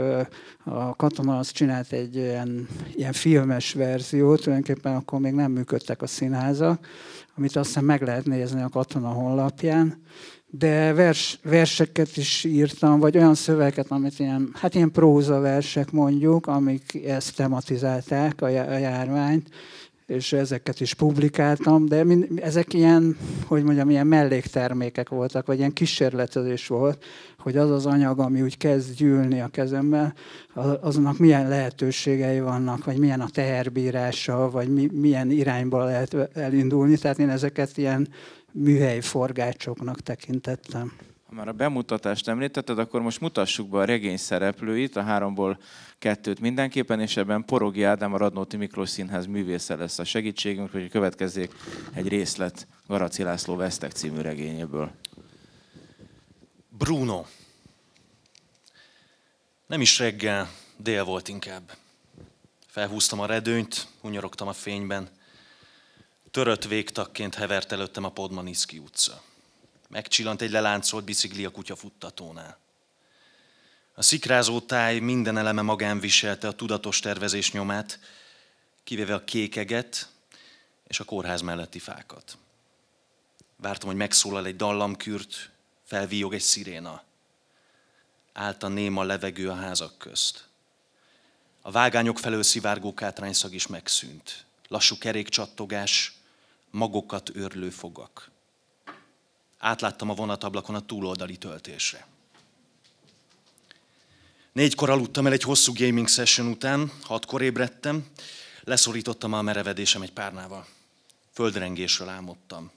a 0.64 0.96
katona 0.96 1.38
azt 1.38 1.52
csinált 1.52 1.92
egy 1.92 2.16
ilyen, 2.16 2.68
ilyen 2.94 3.14
filmes 3.14 3.74
verziót, 3.74 4.42
tulajdonképpen 4.42 4.96
akkor 4.96 5.20
még 5.20 5.34
nem 5.34 5.52
működtek 5.52 6.02
a 6.02 6.08
színházak, 6.08 6.88
amit 7.36 7.56
aztán 7.56 7.84
meg 7.84 8.02
lehet 8.02 8.26
nézni 8.26 8.62
a 8.62 8.70
katona 8.70 9.10
honlapján. 9.10 10.02
De 10.54 10.94
vers, 10.94 11.40
verseket 11.44 12.18
is 12.18 12.44
írtam, 12.44 13.00
vagy 13.00 13.18
olyan 13.18 13.36
szöveket, 13.36 13.92
amit 13.92 14.20
ilyen, 14.20 14.50
hát 14.54 14.76
ilyen 14.76 14.92
próza 14.92 15.40
versek 15.40 15.92
mondjuk, 15.92 16.48
amik 16.48 17.06
ezt 17.06 17.36
tematizálták, 17.36 18.42
a 18.42 18.48
járványt, 18.48 19.50
és 20.08 20.34
ezeket 20.34 20.80
is 20.80 20.94
publikáltam, 20.94 21.86
de 21.86 22.04
mind, 22.04 22.28
ezek 22.36 22.74
ilyen, 22.74 23.18
hogy 23.46 23.64
mondjam, 23.64 23.90
ilyen 23.90 24.08
melléktermékek 24.08 25.10
voltak, 25.10 25.46
vagy 25.46 25.58
ilyen 25.58 25.74
kísérletezés 25.74 26.68
volt, 26.68 27.04
hogy 27.38 27.58
az 27.58 27.70
az 27.72 27.86
anyag, 27.86 28.20
ami 28.20 28.42
úgy 28.42 28.58
kezd 28.58 28.96
gyűlni 28.96 29.42
a 29.42 29.48
kezemben, 29.48 30.14
azonnak 30.82 31.18
milyen 31.18 31.48
lehetőségei 31.48 32.40
vannak, 32.40 32.86
vagy 32.86 32.98
milyen 32.98 33.22
a 33.22 33.30
teherbírása, 33.30 34.50
vagy 34.50 34.70
mi, 34.70 34.90
milyen 34.94 35.32
irányba 35.32 35.84
lehet 35.84 36.16
elindulni. 36.34 36.98
Tehát 36.98 37.20
én 37.20 37.30
ezeket 37.30 37.78
ilyen 37.78 38.08
műhelyi 38.52 39.02
forgácsoknak 39.02 40.00
tekintettem. 40.00 40.92
Ha 41.32 41.38
már 41.38 41.48
a 41.48 41.52
bemutatást 41.52 42.28
említetted, 42.28 42.80
akkor 42.80 43.02
most 43.02 43.20
mutassuk 43.20 43.70
be 43.70 43.78
a 43.78 43.86
regény 43.86 44.18
szereplőit, 44.18 44.96
a 44.96 45.02
háromból 45.02 45.60
kettőt 46.00 46.40
mindenképpen, 46.40 47.00
és 47.00 47.18
ebben 47.18 47.46
Porogi 47.46 47.84
Ádám, 47.84 48.14
a 48.14 48.18
Radnóti 48.18 48.58
Miklós 48.58 48.90
Színház 48.90 49.26
művésze 49.26 49.76
lesz 49.76 50.00
a 50.00 50.04
segítségünk, 50.04 50.72
hogy 50.72 50.90
következzék 50.90 51.52
egy 51.94 52.08
részlet 52.08 52.68
Garaci 52.88 53.24
László 53.24 53.56
Vesztek 53.56 53.92
című 53.92 54.22
regényéből. 54.22 54.92
Bruno. 56.70 57.26
Nem 59.68 59.82
is 59.82 60.00
reggel, 60.00 60.50
dél 60.78 61.04
volt 61.04 61.28
inkább. 61.28 61.72
Felhúztam 62.68 63.20
a 63.20 63.26
redőnyt, 63.26 63.88
hunyorogtam 64.02 64.48
a 64.48 64.54
fényben. 64.54 65.10
Törött 66.32 66.66
végtagként 66.66 67.36
hevert 67.36 67.72
előttem 67.72 68.04
a 68.04 68.10
Podmaniszki 68.10 68.78
utca. 68.78 69.22
Megcsillant 69.92 70.42
egy 70.42 70.52
leláncolt 70.52 71.04
bicikli 71.04 71.46
a 71.46 71.52
kutyafuttatónál. 71.52 72.60
A 73.94 74.02
szikrázó 74.02 74.60
táj 74.60 75.00
minden 75.00 75.38
eleme 75.38 75.62
magán 75.62 76.00
viselte 76.00 76.48
a 76.48 76.56
tudatos 76.56 77.00
tervezés 77.00 77.52
nyomát, 77.52 78.00
kivéve 78.84 79.14
a 79.14 79.24
kékeget 79.24 80.10
és 80.88 81.00
a 81.00 81.04
kórház 81.04 81.42
melletti 81.42 81.80
fákat. 81.80 82.38
Vártam, 83.56 83.88
hogy 83.88 83.98
megszólal 83.98 84.46
egy 84.46 84.56
dallamkürt, 84.56 85.50
felvíjog 85.84 86.34
egy 86.34 86.42
sziréna. 86.42 87.04
Állt 88.34 88.64
a 88.64 88.68
néma 88.68 89.04
levegő 89.04 89.50
a 89.50 89.56
házak 89.56 89.98
közt. 89.98 90.48
A 91.62 91.72
vágányok 91.72 92.20
felől 92.20 92.44
szivárgó 92.44 92.94
kátrányszag 92.94 93.54
is 93.54 93.68
megszűnt. 93.68 94.46
Lassú 94.68 94.98
kerékcsattogás, 94.98 96.14
magokat 96.70 97.36
őrlő 97.36 97.70
fogak. 97.70 98.31
Átláttam 99.62 100.10
a 100.10 100.14
vonatablakon 100.14 100.76
a 100.76 100.86
túloldali 100.86 101.38
töltésre. 101.38 102.08
Négykor 104.52 104.90
aludtam 104.90 105.26
el 105.26 105.32
egy 105.32 105.44
hosszú 105.44 105.74
gaming 105.74 106.08
session 106.08 106.48
után, 106.48 106.92
hatkor 107.04 107.42
ébredtem, 107.42 108.06
leszorítottam 108.64 109.34
a 109.34 109.42
merevedésem 109.42 110.02
egy 110.02 110.12
párnával. 110.12 110.68
Földrengésről 111.34 112.10
álmodtam. 112.10 112.72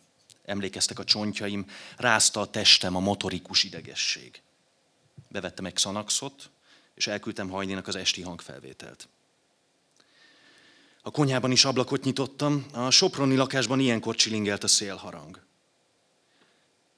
Emlékeztek 0.44 0.98
a 0.98 1.04
csontjaim, 1.04 1.66
rázta 1.96 2.40
a 2.40 2.50
testem 2.50 2.96
a 2.96 3.00
motorikus 3.00 3.64
idegesség. 3.64 4.42
Bevettem 5.28 5.64
egy 5.64 5.72
Xanaxot, 5.72 6.50
és 6.94 7.06
elküldtem 7.06 7.48
Hajninak 7.48 7.86
az 7.86 7.96
esti 7.96 8.22
hangfelvételt. 8.22 9.08
A 11.02 11.10
konyhában 11.10 11.50
is 11.50 11.64
ablakot 11.64 12.04
nyitottam, 12.04 12.66
a 12.72 12.90
soproni 12.90 13.36
lakásban 13.36 13.80
ilyenkor 13.80 14.14
csilingelt 14.14 14.64
a 14.64 14.68
szélharang. 14.68 15.42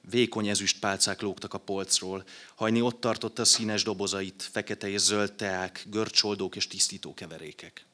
Vékony 0.09 0.47
ezüst 0.47 0.79
pálcák 0.79 1.21
lógtak 1.21 1.53
a 1.53 1.57
polcról, 1.57 2.23
hajni 2.55 2.81
ott 2.81 2.99
tartotta 2.99 3.41
a 3.41 3.45
színes 3.45 3.83
dobozait, 3.83 4.49
fekete 4.51 4.89
és 4.89 5.01
zöld 5.01 5.33
teák, 5.33 5.85
görcsoldók 5.89 6.55
és 6.55 6.67
tisztító 6.67 7.13
keverékek. 7.13 7.85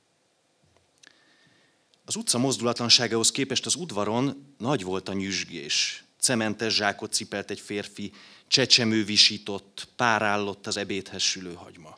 Az 2.05 2.15
utca 2.15 2.37
mozdulatlanságához 2.37 3.31
képest 3.31 3.65
az 3.65 3.75
udvaron 3.75 4.55
nagy 4.57 4.83
volt 4.83 5.09
a 5.09 5.13
nyüzsgés. 5.13 6.03
Cementes 6.19 6.75
zsákot 6.75 7.13
cipelt 7.13 7.51
egy 7.51 7.59
férfi, 7.59 8.11
csecsemő 8.47 9.03
visított, 9.03 9.87
párállott 9.95 10.67
az 10.67 10.77
ebédhez 10.77 11.21
sülő 11.21 11.53
hagyma. 11.53 11.97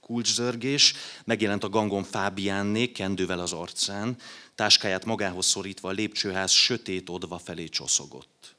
Kulcszörgés, 0.00 0.94
megjelent 1.24 1.64
a 1.64 1.68
gangon 1.68 2.04
Fábiánné, 2.04 2.92
kendővel 2.92 3.40
az 3.40 3.52
arcán, 3.52 4.16
táskáját 4.54 5.04
magához 5.04 5.46
szorítva 5.46 5.88
a 5.88 5.92
lépcsőház 5.92 6.50
sötét 6.50 7.08
odva 7.08 7.38
felé 7.38 7.68
csoszogott. 7.68 8.54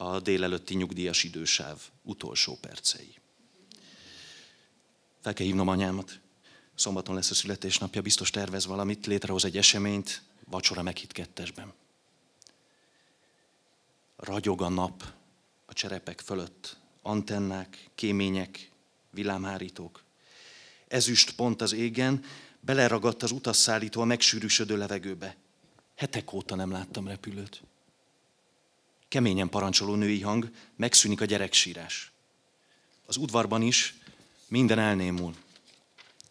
A 0.00 0.20
délelőtti 0.20 0.74
nyugdíjas 0.74 1.24
idősáv 1.24 1.80
utolsó 2.02 2.58
percei. 2.60 3.14
Fel 5.20 5.32
kell 5.32 5.46
hívnom 5.46 5.68
anyámat. 5.68 6.20
Szombaton 6.74 7.14
lesz 7.14 7.30
a 7.30 7.34
születésnapja, 7.34 8.02
biztos 8.02 8.30
tervez 8.30 8.66
valamit, 8.66 9.06
létrehoz 9.06 9.44
egy 9.44 9.56
eseményt, 9.56 10.22
vacsora 10.44 10.82
meghitt 10.82 11.12
kettesben. 11.12 11.72
Ragyog 14.16 14.62
a 14.62 14.68
nap 14.68 15.04
a 15.66 15.72
cserepek 15.72 16.20
fölött, 16.20 16.76
antennák, 17.02 17.90
kémények, 17.94 18.70
villámhárítók. 19.10 20.02
Ezüst 20.88 21.34
pont 21.34 21.60
az 21.60 21.72
égen, 21.72 22.24
beleragadt 22.60 23.22
az 23.22 23.30
utasszállító 23.30 24.00
a 24.00 24.04
megsűrűsödő 24.04 24.76
levegőbe. 24.76 25.36
Hetek 25.94 26.32
óta 26.32 26.54
nem 26.54 26.70
láttam 26.70 27.06
repülőt. 27.06 27.62
Keményen 29.08 29.48
parancsoló 29.48 29.94
női 29.94 30.20
hang, 30.20 30.50
megszűnik 30.76 31.20
a 31.20 31.24
gyereksírás. 31.24 32.12
Az 33.06 33.16
udvarban 33.16 33.62
is 33.62 33.94
minden 34.48 34.78
elnémul. 34.78 35.34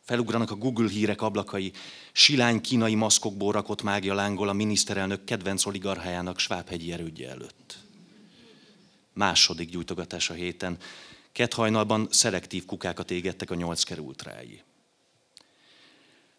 Felugranak 0.04 0.52
a 0.52 0.56
Google 0.56 0.90
hírek 0.90 1.22
ablakai, 1.22 1.72
silány 2.12 2.62
kínai 2.62 2.96
maszkokból 2.96 3.52
rakott 3.52 3.82
mágia 3.82 4.14
lángol 4.14 4.50
a 4.50 4.54
miniszterelnök 4.54 5.24
kedvenc 5.24 5.66
oligarchájának 5.66 6.40
svábhegyi 6.40 6.92
erődje 6.92 7.30
előtt. 7.30 7.78
Második 9.14 9.70
gyújtogatás 9.70 10.30
a 10.30 10.34
héten. 10.34 10.78
Kett 11.32 11.54
hajnalban 11.54 12.08
szelektív 12.12 12.66
kukákat 12.66 13.12
égettek 13.12 13.52
a 13.52 13.56
nyolc 13.56 13.84
kerültrái. 13.84 14.62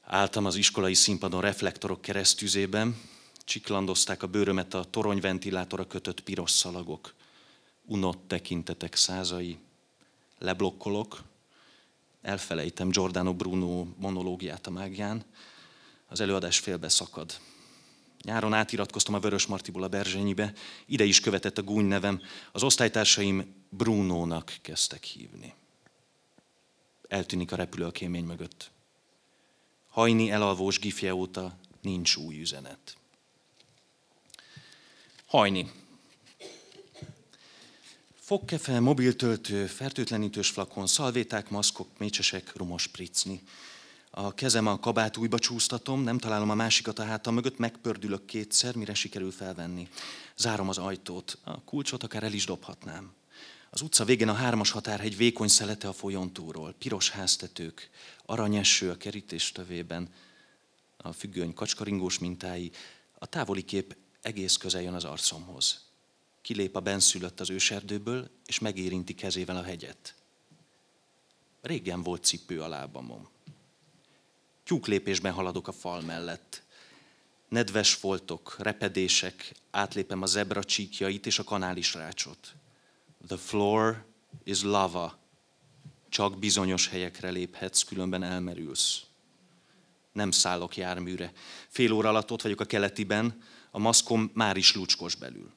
Álltam 0.02 0.44
az 0.44 0.56
iskolai 0.56 0.94
színpadon 0.94 1.40
reflektorok 1.40 2.00
keresztüzében, 2.00 3.00
csiklandozták 3.48 4.22
a 4.22 4.26
bőrömet 4.26 4.74
a 4.74 4.84
toronyventilátora 4.84 5.86
kötött 5.86 6.20
piros 6.20 6.50
szalagok. 6.50 7.14
Unott 7.84 8.22
tekintetek 8.26 8.94
százai. 8.94 9.58
Leblokkolok, 10.38 11.22
elfelejtem 12.22 12.88
Giordano 12.88 13.34
Bruno 13.34 13.86
monológiát 13.96 14.66
a 14.66 14.70
mágián, 14.70 15.24
az 16.06 16.20
előadás 16.20 16.58
félbe 16.58 16.88
szakad. 16.88 17.40
Nyáron 18.22 18.54
átiratkoztam 18.54 19.14
a 19.14 19.20
Vörös 19.20 19.46
Martiból 19.46 19.82
a 19.82 19.88
Berzsenyibe, 19.88 20.52
ide 20.86 21.04
is 21.04 21.20
követett 21.20 21.58
a 21.58 21.62
gúny 21.62 21.84
nevem, 21.84 22.20
az 22.52 22.62
osztálytársaim 22.62 23.54
Brunónak 23.68 24.56
kezdtek 24.62 25.04
hívni. 25.04 25.54
Eltűnik 27.08 27.52
a 27.52 27.56
repülő 27.56 27.84
a 27.84 27.90
kémény 27.90 28.24
mögött. 28.24 28.70
Hajni 29.88 30.30
elalvós 30.30 30.78
gifje 30.78 31.14
óta 31.14 31.56
nincs 31.80 32.16
új 32.16 32.40
üzenet. 32.40 32.97
Hajni. 35.28 35.70
Fogkefe, 38.20 38.80
mobiltöltő, 38.80 39.66
fertőtlenítős 39.66 40.48
flakon, 40.48 40.86
szalvéták, 40.86 41.50
maszkok, 41.50 41.88
mécsesek, 41.98 42.56
rumos 42.56 42.86
pricni. 42.86 43.42
A 44.10 44.34
kezem 44.34 44.66
a 44.66 44.78
kabát 44.78 45.16
újba 45.16 45.38
csúsztatom, 45.38 46.02
nem 46.02 46.18
találom 46.18 46.50
a 46.50 46.54
másikat 46.54 46.98
a 46.98 47.04
hátam 47.04 47.34
mögött, 47.34 47.58
megpördülök 47.58 48.24
kétszer, 48.24 48.74
mire 48.74 48.94
sikerül 48.94 49.30
felvenni. 49.30 49.88
Zárom 50.36 50.68
az 50.68 50.78
ajtót, 50.78 51.38
a 51.44 51.62
kulcsot 51.62 52.02
akár 52.02 52.22
el 52.22 52.32
is 52.32 52.44
dobhatnám. 52.44 53.12
Az 53.70 53.80
utca 53.80 54.04
végén 54.04 54.28
a 54.28 54.32
hármas 54.32 54.70
határhegy 54.70 55.16
vékony 55.16 55.48
szelete 55.48 55.88
a 55.88 55.92
folyontúról, 55.92 56.74
piros 56.78 57.10
háztetők, 57.10 57.90
aranyeső 58.26 58.90
a 58.90 58.96
kerítés 58.96 59.52
tövében, 59.52 60.08
a 60.96 61.12
függöny 61.12 61.54
kacskaringós 61.54 62.18
mintái, 62.18 62.70
a 63.18 63.26
távoli 63.26 63.62
kép 63.62 63.96
egész 64.22 64.56
közel 64.56 64.82
jön 64.82 64.94
az 64.94 65.04
arcomhoz. 65.04 65.86
Kilép 66.42 66.76
a 66.76 66.80
benszülött 66.80 67.40
az 67.40 67.50
őserdőből, 67.50 68.30
és 68.46 68.58
megérinti 68.58 69.14
kezével 69.14 69.56
a 69.56 69.62
hegyet. 69.62 70.14
Régen 71.60 72.02
volt 72.02 72.24
cipő 72.24 72.62
a 72.62 72.68
lábamon. 72.68 73.28
Tyúklépésben 74.64 75.32
haladok 75.32 75.68
a 75.68 75.72
fal 75.72 76.00
mellett. 76.00 76.62
Nedves 77.48 77.94
foltok, 77.94 78.56
repedések, 78.58 79.54
átlépem 79.70 80.22
a 80.22 80.26
zebra 80.26 80.64
csíkjait 80.64 81.26
és 81.26 81.38
a 81.38 81.44
kanális 81.44 81.94
rácsot. 81.94 82.54
The 83.26 83.36
floor 83.36 84.04
is 84.44 84.62
lava. 84.62 85.18
Csak 86.08 86.38
bizonyos 86.38 86.88
helyekre 86.88 87.30
léphetsz, 87.30 87.82
különben 87.82 88.22
elmerülsz. 88.22 89.02
Nem 90.12 90.30
szállok 90.30 90.76
járműre. 90.76 91.32
Fél 91.68 91.92
óra 91.92 92.08
alatt 92.08 92.30
ott 92.30 92.42
vagyok 92.42 92.60
a 92.60 92.64
keletiben, 92.64 93.42
a 93.70 93.78
maszkom 93.78 94.30
már 94.34 94.56
is 94.56 94.74
lucskos 94.74 95.14
belül. 95.14 95.50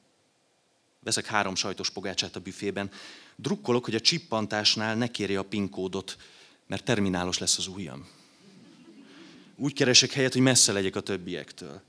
Veszek 1.00 1.26
három 1.26 1.54
sajtos 1.54 1.90
pogácsát 1.90 2.36
a 2.36 2.40
büfében. 2.40 2.90
Drukkolok, 3.36 3.84
hogy 3.84 3.94
a 3.94 4.00
csippantásnál 4.00 4.96
ne 4.96 5.06
kérje 5.06 5.38
a 5.38 5.42
PIN 5.44 5.70
kódot, 5.70 6.16
mert 6.66 6.84
terminálos 6.84 7.38
lesz 7.38 7.58
az 7.58 7.66
ujjam. 7.66 8.08
Úgy 9.56 9.72
keresek 9.72 10.12
helyet, 10.12 10.32
hogy 10.32 10.42
messze 10.42 10.72
legyek 10.72 10.96
a 10.96 11.00
többiektől. 11.00 11.82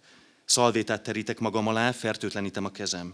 Szalvétát 0.46 1.04
terítek 1.04 1.40
magam 1.40 1.68
alá, 1.68 1.92
fertőtlenítem 1.92 2.66
a 2.66 2.72
kezem. 2.72 3.14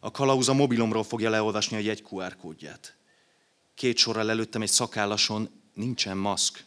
A 0.00 0.10
kalauz 0.10 0.48
a 0.48 0.54
mobilomról 0.54 1.04
fogja 1.04 1.30
leolvasni 1.30 1.76
a 1.76 1.80
jegy 1.80 2.04
QR 2.10 2.36
kódját. 2.36 2.96
Két 3.74 3.96
sorral 3.96 4.30
előttem 4.30 4.62
egy 4.62 4.68
szakállason 4.68 5.50
nincsen 5.74 6.16
maszk. 6.16 6.64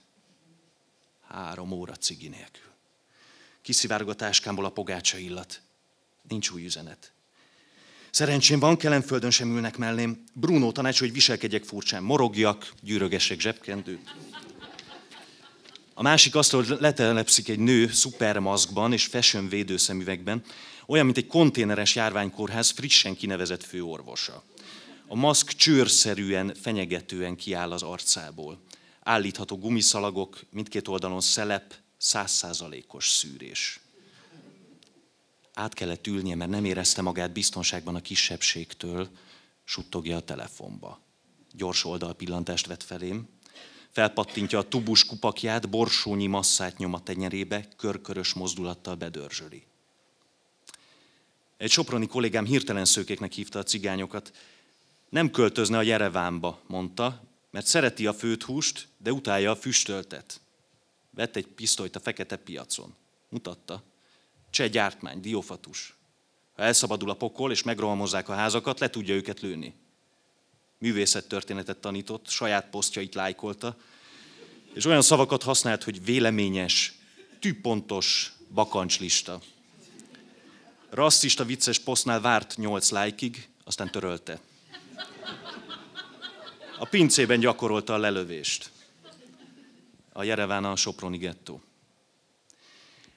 Három 1.27 1.71
óra 1.71 1.95
cigi 1.95 2.27
nélkül. 2.27 2.66
Kiszivárog 3.67 4.09
a 4.09 4.13
táskámból 4.13 4.65
a 4.65 4.69
pogácsa 4.69 5.17
illat. 5.17 5.61
Nincs 6.27 6.49
új 6.49 6.65
üzenet. 6.65 7.11
Szerencsém 8.11 8.59
van, 8.59 8.77
Kelenföldön 8.77 9.31
sem 9.31 9.55
ülnek 9.55 9.77
mellém. 9.77 10.23
Bruno 10.33 10.71
tanács, 10.71 10.99
hogy 10.99 11.11
viselkedjek 11.11 11.63
furcsán, 11.63 12.03
morogjak, 12.03 12.73
gyűrögessek 12.81 13.39
zsebkendőt. 13.39 14.15
A 15.93 16.01
másik 16.01 16.35
azt, 16.35 16.51
hogy 16.51 16.67
letelepszik 16.79 17.49
egy 17.49 17.59
nő 17.59 17.87
szupermaszkban 17.87 18.93
és 18.93 19.05
fashion 19.05 19.49
védőszemüvegben, 19.49 20.43
olyan, 20.85 21.05
mint 21.05 21.17
egy 21.17 21.27
konténeres 21.27 21.95
járványkórház 21.95 22.69
frissen 22.69 23.15
kinevezett 23.15 23.63
főorvosa. 23.63 24.43
A 25.07 25.15
maszk 25.15 25.51
csőrszerűen, 25.51 26.55
fenyegetően 26.61 27.35
kiáll 27.35 27.71
az 27.71 27.81
arcából. 27.81 28.59
Állítható 29.03 29.57
gumiszalagok, 29.57 30.39
mindkét 30.51 30.87
oldalon 30.87 31.21
szelep, 31.21 31.73
százszázalékos 31.97 33.09
szűrés. 33.09 33.79
át 35.53 35.73
kellett 35.73 36.07
ülnie, 36.07 36.35
mert 36.35 36.49
nem 36.49 36.65
érezte 36.65 37.01
magát 37.01 37.31
biztonságban 37.31 37.95
a 37.95 38.01
kisebbségtől, 38.01 39.09
suttogja 39.63 40.15
a 40.15 40.21
telefonba. 40.21 41.01
Gyors 41.51 41.85
oldalpillantást 41.85 42.67
vett 42.67 42.83
felém, 42.83 43.27
felpattintja 43.89 44.59
a 44.59 44.67
tubus 44.67 45.05
kupakját, 45.05 45.69
borsónyi 45.69 46.27
masszát 46.27 46.77
nyom 46.77 46.93
a 46.93 47.03
tenyerébe, 47.03 47.67
körkörös 47.77 48.33
mozdulattal 48.33 48.95
bedörzsöli. 48.95 49.63
Egy 51.57 51.71
soproni 51.71 52.07
kollégám 52.07 52.45
hirtelen 52.45 52.85
szőkéknek 52.85 53.31
hívta 53.31 53.59
a 53.59 53.63
cigányokat. 53.63 54.31
Nem 55.09 55.31
költözne 55.31 55.77
a 55.77 55.81
Jerevánba, 55.81 56.61
mondta, 56.67 57.23
mert 57.51 57.65
szereti 57.65 58.07
a 58.07 58.13
főt 58.13 58.43
húst, 58.43 58.87
de 58.97 59.11
utálja 59.11 59.51
a 59.51 59.55
füstöltet. 59.55 60.41
Vett 61.17 61.35
egy 61.35 61.47
pisztolyt 61.47 61.95
a 61.95 61.99
fekete 61.99 62.35
piacon. 62.35 62.95
Mutatta. 63.29 63.83
Cseh 64.49 64.69
gyártmány, 64.69 65.21
diofatus. 65.21 65.95
Ha 66.55 66.63
elszabadul 66.63 67.09
a 67.09 67.13
pokol 67.13 67.51
és 67.51 67.63
megrohamozzák 67.63 68.29
a 68.29 68.33
házakat, 68.33 68.79
le 68.79 68.89
tudja 68.89 69.15
őket 69.15 69.39
lőni. 69.39 69.73
Művészettörténetet 70.79 71.77
tanított, 71.77 72.27
saját 72.27 72.69
posztjait 72.69 73.15
lájkolta, 73.15 73.77
és 74.73 74.85
olyan 74.85 75.01
szavakat 75.01 75.43
használt, 75.43 75.83
hogy 75.83 76.05
véleményes, 76.05 76.93
tűpontos 77.39 78.33
bakancslista. 78.53 79.41
Rasszista 80.89 81.45
vicces 81.45 81.79
posztnál 81.79 82.21
várt 82.21 82.57
8 82.57 82.89
lájkig, 82.89 83.49
aztán 83.63 83.91
törölte. 83.91 84.39
A 86.79 86.85
pincében 86.85 87.39
gyakorolta 87.39 87.93
a 87.93 87.97
lelövést. 87.97 88.71
A 90.17 90.23
Jereván 90.23 90.65
a 90.65 90.75
Soproni 90.75 91.17
gettó. 91.17 91.61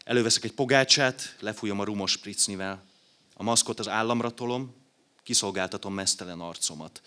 Előveszek 0.04 0.44
egy 0.44 0.52
pogácsát, 0.52 1.36
lefújom 1.38 1.80
a 1.80 1.84
rumos 1.84 2.10
spricnivel. 2.10 2.84
A 3.34 3.42
maszkot 3.42 3.78
az 3.78 3.88
államra 3.88 4.30
tolom, 4.30 4.74
kiszolgáltatom 5.22 5.94
mesztelen 5.94 6.40
arcomat. 6.40 7.02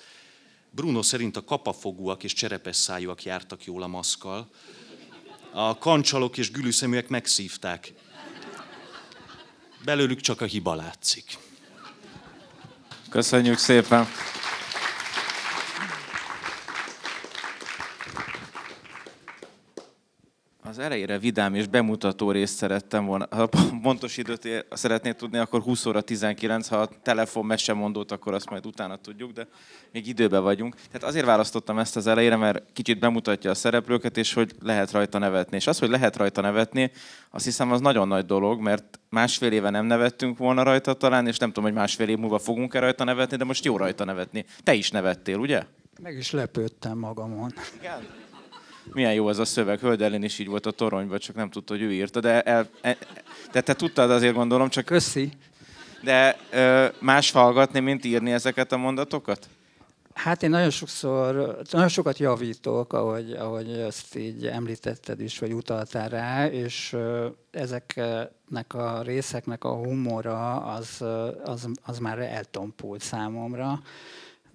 Bruno 0.69 1.01
szerint 1.01 1.37
a 1.37 1.43
kapafogúak 1.43 2.23
és 2.23 2.33
cserepes 2.33 2.75
szájúak 2.75 3.23
jártak 3.23 3.65
jól 3.65 3.83
a 3.83 3.87
maszkal. 3.87 4.49
A 5.51 5.77
kancsalok 5.77 6.37
és 6.37 6.51
gülüszeműek 6.51 7.07
megszívták. 7.07 7.93
Belőlük 9.83 10.19
csak 10.19 10.41
a 10.41 10.45
hiba 10.45 10.75
látszik. 10.75 11.37
Köszönjük 13.09 13.57
szépen! 13.57 14.07
Az 20.73 20.79
elejére 20.79 21.19
vidám 21.19 21.55
és 21.55 21.67
bemutató 21.67 22.31
részt 22.31 22.55
szerettem 22.55 23.05
volna. 23.05 23.27
Ha 23.29 23.49
pontos 23.81 24.17
időt 24.17 24.45
ér- 24.45 24.65
szeretnéd 24.71 25.15
tudni, 25.15 25.37
akkor 25.37 25.61
20 25.61 25.85
óra 25.85 26.01
19, 26.01 26.67
ha 26.67 26.77
a 26.77 26.89
telefon 27.03 27.45
mesemondót, 27.45 28.11
akkor 28.11 28.33
azt 28.33 28.49
majd 28.49 28.65
utána 28.65 28.95
tudjuk, 28.95 29.31
de 29.31 29.47
még 29.91 30.07
időben 30.07 30.43
vagyunk. 30.43 30.75
Tehát 30.75 31.03
azért 31.03 31.25
választottam 31.25 31.79
ezt 31.79 31.95
az 31.95 32.07
elejére, 32.07 32.35
mert 32.35 32.63
kicsit 32.73 32.99
bemutatja 32.99 33.49
a 33.49 33.53
szereplőket, 33.53 34.17
és 34.17 34.33
hogy 34.33 34.51
lehet 34.61 34.91
rajta 34.91 35.17
nevetni. 35.17 35.55
És 35.55 35.67
az, 35.67 35.79
hogy 35.79 35.89
lehet 35.89 36.15
rajta 36.15 36.41
nevetni, 36.41 36.91
azt 37.29 37.45
hiszem 37.45 37.71
az 37.71 37.81
nagyon 37.81 38.07
nagy 38.07 38.25
dolog, 38.25 38.61
mert 38.61 38.99
másfél 39.09 39.51
éve 39.51 39.69
nem 39.69 39.85
nevettünk 39.85 40.37
volna 40.37 40.63
rajta 40.63 40.93
talán, 40.93 41.27
és 41.27 41.37
nem 41.37 41.49
tudom, 41.49 41.63
hogy 41.63 41.79
másfél 41.79 42.09
év 42.09 42.17
múlva 42.17 42.39
fogunk-e 42.39 42.79
rajta 42.79 43.03
nevetni, 43.03 43.37
de 43.37 43.43
most 43.43 43.65
jó 43.65 43.77
rajta 43.77 44.03
nevetni. 44.03 44.45
Te 44.63 44.73
is 44.73 44.91
nevettél, 44.91 45.37
ugye? 45.37 45.63
Meg 46.01 46.17
is 46.17 46.31
lepődtem 46.31 46.97
magamon. 46.97 47.53
Igen. 47.79 48.22
Milyen 48.91 49.13
jó 49.13 49.29
ez 49.29 49.37
a 49.37 49.45
szöveg. 49.45 49.79
Hölgyelén 49.79 50.23
is 50.23 50.39
így 50.39 50.47
volt 50.47 50.65
a 50.65 50.71
toronyban, 50.71 51.19
csak 51.19 51.35
nem 51.35 51.49
tudta, 51.49 51.73
hogy 51.73 51.83
ő 51.83 51.91
írta. 51.91 52.19
De, 52.19 52.41
el, 52.41 52.67
e, 52.81 52.97
de 53.51 53.61
te 53.61 53.73
tudtad 53.73 54.11
azért 54.11 54.33
gondolom, 54.33 54.69
csak 54.69 54.85
Köszi. 54.85 55.31
de 56.01 56.37
ö, 56.51 56.87
más 56.99 57.31
hallgatni, 57.31 57.79
mint 57.79 58.05
írni 58.05 58.31
ezeket 58.31 58.71
a 58.71 58.77
mondatokat? 58.77 59.47
Hát 60.13 60.43
én 60.43 60.49
nagyon 60.49 60.69
sokszor, 60.69 61.57
nagyon 61.71 61.87
sokat 61.87 62.17
javítok, 62.17 62.93
ahogy, 62.93 63.31
ahogy 63.31 63.69
ezt 63.69 64.15
így 64.15 64.45
említetted 64.45 65.21
is, 65.21 65.39
vagy 65.39 65.53
utaltál 65.53 66.09
rá, 66.09 66.47
és 66.47 66.95
ezeknek 67.51 68.73
a 68.73 69.01
részeknek 69.01 69.63
a 69.63 69.73
humora 69.73 70.55
az, 70.55 71.03
az, 71.43 71.67
az 71.83 71.99
már 71.99 72.19
eltompult 72.19 73.01
számomra. 73.01 73.79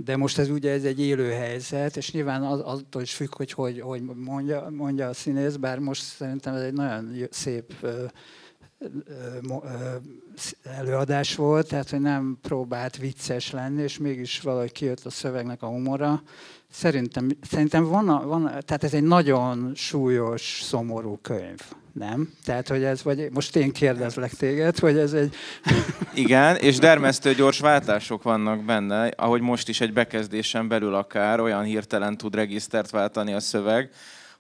De 0.05 0.17
most 0.17 0.39
ez 0.39 0.51
ugye 0.51 0.71
ez 0.73 0.85
egy 0.85 1.01
élő 1.01 1.31
helyzet, 1.31 1.97
és 1.97 2.13
nyilván 2.13 2.43
az, 2.43 2.61
attól 2.61 3.03
is 3.03 3.15
függ, 3.15 3.35
hogy 3.35 3.53
hogy, 3.53 3.81
hogy 3.81 4.03
mondja, 4.03 4.69
mondja 4.71 5.09
a 5.09 5.13
színész, 5.13 5.57
bár 5.57 5.79
most 5.79 6.03
szerintem 6.03 6.55
ez 6.55 6.63
egy 6.63 6.73
nagyon 6.73 7.27
szép 7.31 7.73
ö, 7.81 8.05
előadás 10.63 11.35
volt, 11.35 11.69
tehát 11.69 11.91
hogy 11.91 12.01
nem 12.01 12.39
próbált 12.43 12.97
vicces 12.97 13.51
lenni, 13.51 13.83
és 13.83 13.99
mégis 13.99 14.41
valahogy 14.41 14.73
kijött 14.73 15.05
a 15.05 15.11
szövegnek 15.11 15.63
a 15.63 15.67
humora. 15.67 16.23
Szerintem, 16.71 17.29
szerintem 17.51 17.85
van, 17.85 18.09
a, 18.09 18.27
van, 18.27 18.47
a- 18.47 18.61
tehát 18.61 18.85
ez 18.85 18.95
egy 18.95 19.03
nagyon 19.03 19.73
súlyos, 19.75 20.61
szomorú 20.63 21.19
könyv, 21.23 21.61
nem? 21.99 22.33
Tehát, 22.45 22.69
hogy 22.69 22.83
ez, 22.83 23.03
vagy 23.03 23.29
most 23.33 23.57
én 23.57 23.73
kérdezlek 23.73 24.31
téged, 24.31 24.79
hogy 24.79 24.99
ez 24.99 25.13
egy, 25.13 25.35
Igen, 26.15 26.57
és 26.57 26.79
dermesztő 26.79 27.35
gyors 27.35 27.59
váltások 27.59 28.23
vannak 28.23 28.65
benne, 28.65 29.07
ahogy 29.17 29.41
most 29.41 29.69
is 29.69 29.81
egy 29.81 29.93
bekezdésen 29.93 30.69
belül 30.69 30.95
akár 30.95 31.41
olyan 31.41 31.63
hirtelen 31.63 32.17
tud 32.17 32.35
regisztert 32.35 32.91
váltani 32.91 33.33
a 33.33 33.41
szöveg, 33.41 33.91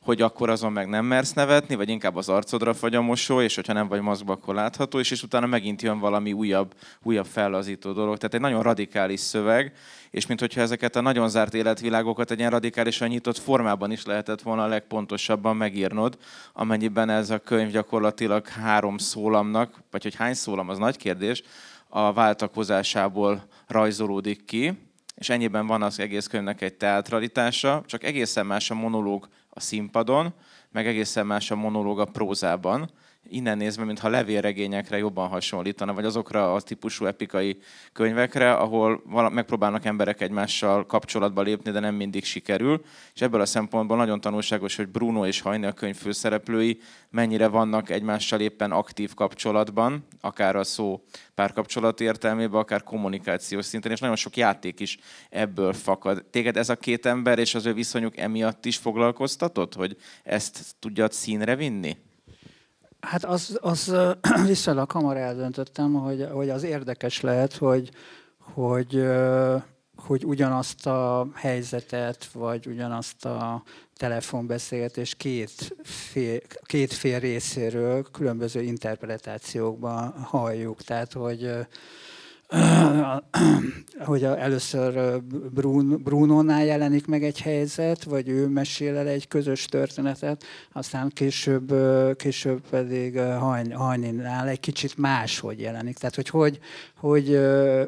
hogy 0.00 0.22
akkor 0.22 0.50
azon 0.50 0.72
meg 0.72 0.88
nem 0.88 1.04
mersz 1.04 1.32
nevetni, 1.32 1.74
vagy 1.74 1.88
inkább 1.88 2.16
az 2.16 2.28
arcodra 2.28 2.74
fagy 2.74 2.94
a 2.94 3.00
mosó, 3.00 3.40
és 3.40 3.54
hogyha 3.54 3.72
nem 3.72 3.88
vagy 3.88 4.00
maszkba, 4.00 4.32
akkor 4.32 4.54
látható, 4.54 4.98
és, 4.98 5.10
és 5.10 5.22
utána 5.22 5.46
megint 5.46 5.82
jön 5.82 5.98
valami 5.98 6.32
újabb, 6.32 6.74
újabb 7.02 7.26
fellazító 7.26 7.92
dolog. 7.92 8.16
Tehát 8.16 8.34
egy 8.34 8.40
nagyon 8.40 8.62
radikális 8.62 9.20
szöveg, 9.20 9.72
és 10.10 10.26
mintha 10.26 10.60
ezeket 10.60 10.96
a 10.96 11.00
nagyon 11.00 11.28
zárt 11.28 11.54
életvilágokat 11.54 12.30
egy 12.30 12.38
ilyen 12.38 12.50
radikálisan 12.50 13.08
nyitott 13.08 13.38
formában 13.38 13.90
is 13.90 14.04
lehetett 14.04 14.42
volna 14.42 14.62
a 14.62 14.66
legpontosabban 14.66 15.56
megírnod, 15.56 16.18
amennyiben 16.52 17.10
ez 17.10 17.30
a 17.30 17.38
könyv 17.38 17.70
gyakorlatilag 17.70 18.48
három 18.48 18.98
szólamnak, 18.98 19.82
vagy 19.90 20.02
hogy 20.02 20.14
hány 20.14 20.34
szólam, 20.34 20.68
az 20.68 20.78
nagy 20.78 20.96
kérdés, 20.96 21.42
a 21.88 22.12
váltakozásából 22.12 23.46
rajzolódik 23.66 24.44
ki, 24.44 24.78
és 25.14 25.28
ennyiben 25.28 25.66
van 25.66 25.82
az 25.82 25.98
egész 25.98 26.26
könyvnek 26.26 26.60
egy 26.60 26.74
teatralitása, 26.74 27.82
csak 27.86 28.04
egészen 28.04 28.46
más 28.46 28.70
a 28.70 28.74
monológ 28.74 29.28
a 29.58 29.60
színpadon, 29.60 30.34
meg 30.72 30.86
egészen 30.86 31.26
más 31.26 31.50
a 31.50 31.56
monológ 31.56 32.00
a 32.00 32.04
prózában. 32.04 32.90
Innen 33.30 33.56
nézve, 33.56 33.84
mintha 33.84 34.08
levélregényekre 34.08 34.98
jobban 34.98 35.28
hasonlítana, 35.28 35.94
vagy 35.94 36.04
azokra 36.04 36.54
a 36.54 36.60
típusú 36.60 37.04
epikai 37.04 37.58
könyvekre, 37.92 38.52
ahol 38.52 39.02
vala- 39.04 39.32
megpróbálnak 39.32 39.84
emberek 39.84 40.20
egymással 40.20 40.86
kapcsolatba 40.86 41.42
lépni, 41.42 41.70
de 41.70 41.80
nem 41.80 41.94
mindig 41.94 42.24
sikerül. 42.24 42.84
És 43.14 43.20
ebből 43.20 43.40
a 43.40 43.46
szempontból 43.46 43.96
nagyon 43.96 44.20
tanulságos, 44.20 44.76
hogy 44.76 44.88
Bruno 44.88 45.26
és 45.26 45.40
Hajni 45.40 45.66
a 45.66 45.72
könyv 45.72 45.96
főszereplői 45.96 46.80
mennyire 47.10 47.46
vannak 47.46 47.90
egymással 47.90 48.40
éppen 48.40 48.72
aktív 48.72 49.14
kapcsolatban, 49.14 50.06
akár 50.20 50.56
a 50.56 50.64
szó 50.64 51.04
párkapcsolat 51.34 52.00
értelmében, 52.00 52.60
akár 52.60 52.82
kommunikációs 52.82 53.64
szinten, 53.64 53.92
és 53.92 54.00
nagyon 54.00 54.16
sok 54.16 54.36
játék 54.36 54.80
is 54.80 54.98
ebből 55.30 55.72
fakad. 55.72 56.24
Téged 56.30 56.56
ez 56.56 56.68
a 56.68 56.76
két 56.76 57.06
ember 57.06 57.38
és 57.38 57.54
az 57.54 57.66
ő 57.66 57.72
viszonyuk 57.72 58.16
emiatt 58.16 58.64
is 58.64 58.76
foglalkoztatott, 58.76 59.74
hogy 59.74 59.96
ezt 60.24 60.74
tudjad 60.78 61.12
színre 61.12 61.56
vinni? 61.56 61.96
Hát 63.00 63.24
az, 63.24 63.58
az 63.60 63.94
viszonylag 64.46 64.90
hamar 64.90 65.16
eldöntöttem, 65.16 65.92
hogy, 65.92 66.28
hogy 66.32 66.50
az 66.50 66.62
érdekes 66.62 67.20
lehet, 67.20 67.56
hogy, 67.56 67.90
hogy, 68.38 69.08
hogy 69.96 70.24
ugyanazt 70.24 70.86
a 70.86 71.28
helyzetet, 71.34 72.24
vagy 72.32 72.66
ugyanazt 72.66 73.24
a 73.24 73.62
telefonbeszélgetést 73.96 75.16
két 75.16 75.76
fél, 75.82 76.40
két 76.62 76.92
fél 76.92 77.18
részéről 77.18 78.02
különböző 78.12 78.62
interpretációkban 78.62 80.10
halljuk. 80.10 80.82
Tehát, 80.82 81.12
hogy 81.12 81.50
hogy 84.04 84.24
először 84.24 85.22
Brun- 85.54 86.02
Brunónál 86.02 86.64
jelenik 86.64 87.06
meg 87.06 87.24
egy 87.24 87.40
helyzet, 87.40 88.04
vagy 88.04 88.28
ő 88.28 88.46
mesél 88.46 88.96
el 88.96 89.06
egy 89.06 89.28
közös 89.28 89.64
történetet, 89.64 90.44
aztán 90.72 91.08
később, 91.08 91.74
később 92.16 92.60
pedig 92.70 93.18
Hajninál 93.72 94.48
egy 94.48 94.60
kicsit 94.60 94.96
máshogy 94.96 95.60
jelenik. 95.60 95.98
Tehát, 95.98 96.14
hogy, 96.14 96.28
hogy, 96.28 96.58
hogy 96.96 97.38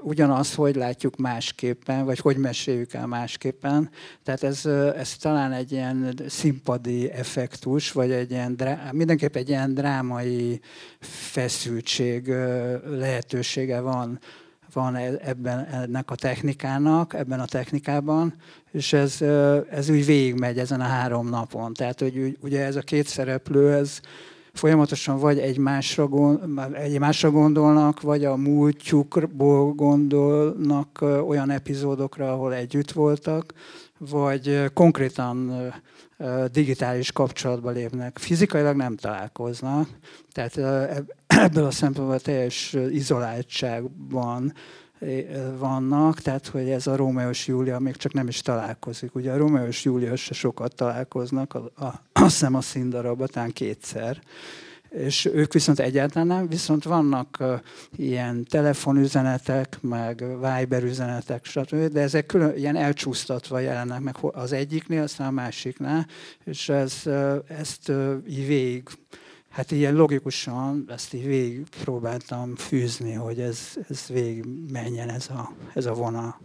ugyanaz, 0.00 0.54
hogy 0.54 0.76
látjuk 0.76 1.16
másképpen, 1.16 2.04
vagy 2.04 2.18
hogy 2.18 2.36
meséljük 2.36 2.92
el 2.92 3.06
másképpen. 3.06 3.90
Tehát 4.22 4.42
ez, 4.42 4.66
ez 4.96 5.16
talán 5.16 5.52
egy 5.52 5.72
ilyen 5.72 6.14
színpadi 6.28 7.10
effektus, 7.10 7.92
vagy 7.92 8.10
egy 8.10 8.30
ilyen, 8.30 8.60
mindenképp 8.92 9.36
egy 9.36 9.48
ilyen 9.48 9.74
drámai 9.74 10.60
feszültség 11.00 12.28
lehetősége 12.84 13.80
van 13.80 14.20
van 14.72 14.94
e- 14.94 15.20
ebben 15.24 15.64
ennek 15.64 16.10
a 16.10 16.14
technikának, 16.14 17.14
ebben 17.14 17.40
a 17.40 17.44
technikában, 17.44 18.34
és 18.72 18.92
ez, 18.92 19.20
ez 19.70 19.90
úgy 19.90 20.06
végigmegy 20.06 20.58
ezen 20.58 20.80
a 20.80 20.84
három 20.84 21.28
napon. 21.28 21.72
Tehát, 21.72 22.00
hogy 22.00 22.38
ugye 22.40 22.64
ez 22.64 22.76
a 22.76 22.80
két 22.80 23.06
szereplő, 23.06 23.72
ez 23.72 24.00
folyamatosan 24.52 25.18
vagy 25.18 25.38
egymásra, 25.38 26.08
egymásra 26.72 27.30
gondolnak, 27.30 28.00
vagy 28.00 28.24
a 28.24 28.36
múltjukból 28.36 29.72
gondolnak 29.72 31.04
olyan 31.26 31.50
epizódokra, 31.50 32.32
ahol 32.32 32.54
együtt 32.54 32.92
voltak, 32.92 33.52
vagy 33.98 34.64
konkrétan 34.74 35.52
digitális 36.52 37.12
kapcsolatba 37.12 37.70
lépnek. 37.70 38.18
Fizikailag 38.18 38.76
nem 38.76 38.96
találkoznak, 38.96 39.88
tehát 40.32 40.56
ebből 41.46 41.64
a 41.64 41.70
szempontból 41.70 42.20
teljes 42.20 42.76
izoláltságban 42.90 44.52
vannak, 45.58 46.20
tehát 46.20 46.46
hogy 46.46 46.68
ez 46.68 46.86
a 46.86 46.96
Rómeó 46.96 47.28
és 47.28 47.46
Júlia 47.46 47.78
még 47.78 47.96
csak 47.96 48.12
nem 48.12 48.28
is 48.28 48.40
találkozik. 48.40 49.14
Ugye 49.14 49.32
a 49.32 49.36
Rómeó 49.36 49.66
és 49.66 49.84
Júlia 49.84 50.16
se 50.16 50.34
sokat 50.34 50.74
találkoznak, 50.74 51.54
a, 51.54 51.84
a, 51.84 52.02
azt 52.12 52.30
hiszem 52.30 52.54
a 52.54 52.60
színdarabban 52.60 53.28
talán 53.32 53.52
kétszer, 53.52 54.20
és 54.90 55.24
ők 55.24 55.52
viszont 55.52 55.78
egyáltalán 55.78 56.26
nem, 56.26 56.48
viszont 56.48 56.84
vannak 56.84 57.44
ilyen 57.96 58.44
telefonüzenetek, 58.44 59.78
meg 59.80 60.24
Viber 60.26 60.82
üzenetek, 60.82 61.44
stb., 61.44 61.92
de 61.92 62.00
ezek 62.00 62.26
külön, 62.26 62.56
ilyen 62.56 62.76
elcsúsztatva 62.76 63.58
jelennek 63.58 64.00
meg 64.00 64.16
az 64.20 64.52
egyiknél, 64.52 65.02
aztán 65.02 65.26
a 65.26 65.30
másiknál, 65.30 66.06
és 66.44 66.68
ez, 66.68 67.02
ezt 67.48 67.92
így 68.28 68.46
végig 68.46 68.82
Hát 69.50 69.70
ilyen 69.70 69.94
logikusan 69.94 70.84
ezt 70.88 71.14
így 71.14 71.26
végig 71.26 71.66
próbáltam 71.82 72.56
fűzni, 72.56 73.12
hogy 73.12 73.40
ez, 73.40 73.58
ez 73.88 74.06
végig 74.08 74.44
menjen 74.72 75.08
ez 75.08 75.28
a, 75.28 75.52
ez 75.74 75.86
a 75.86 75.94
vonal 75.94 76.40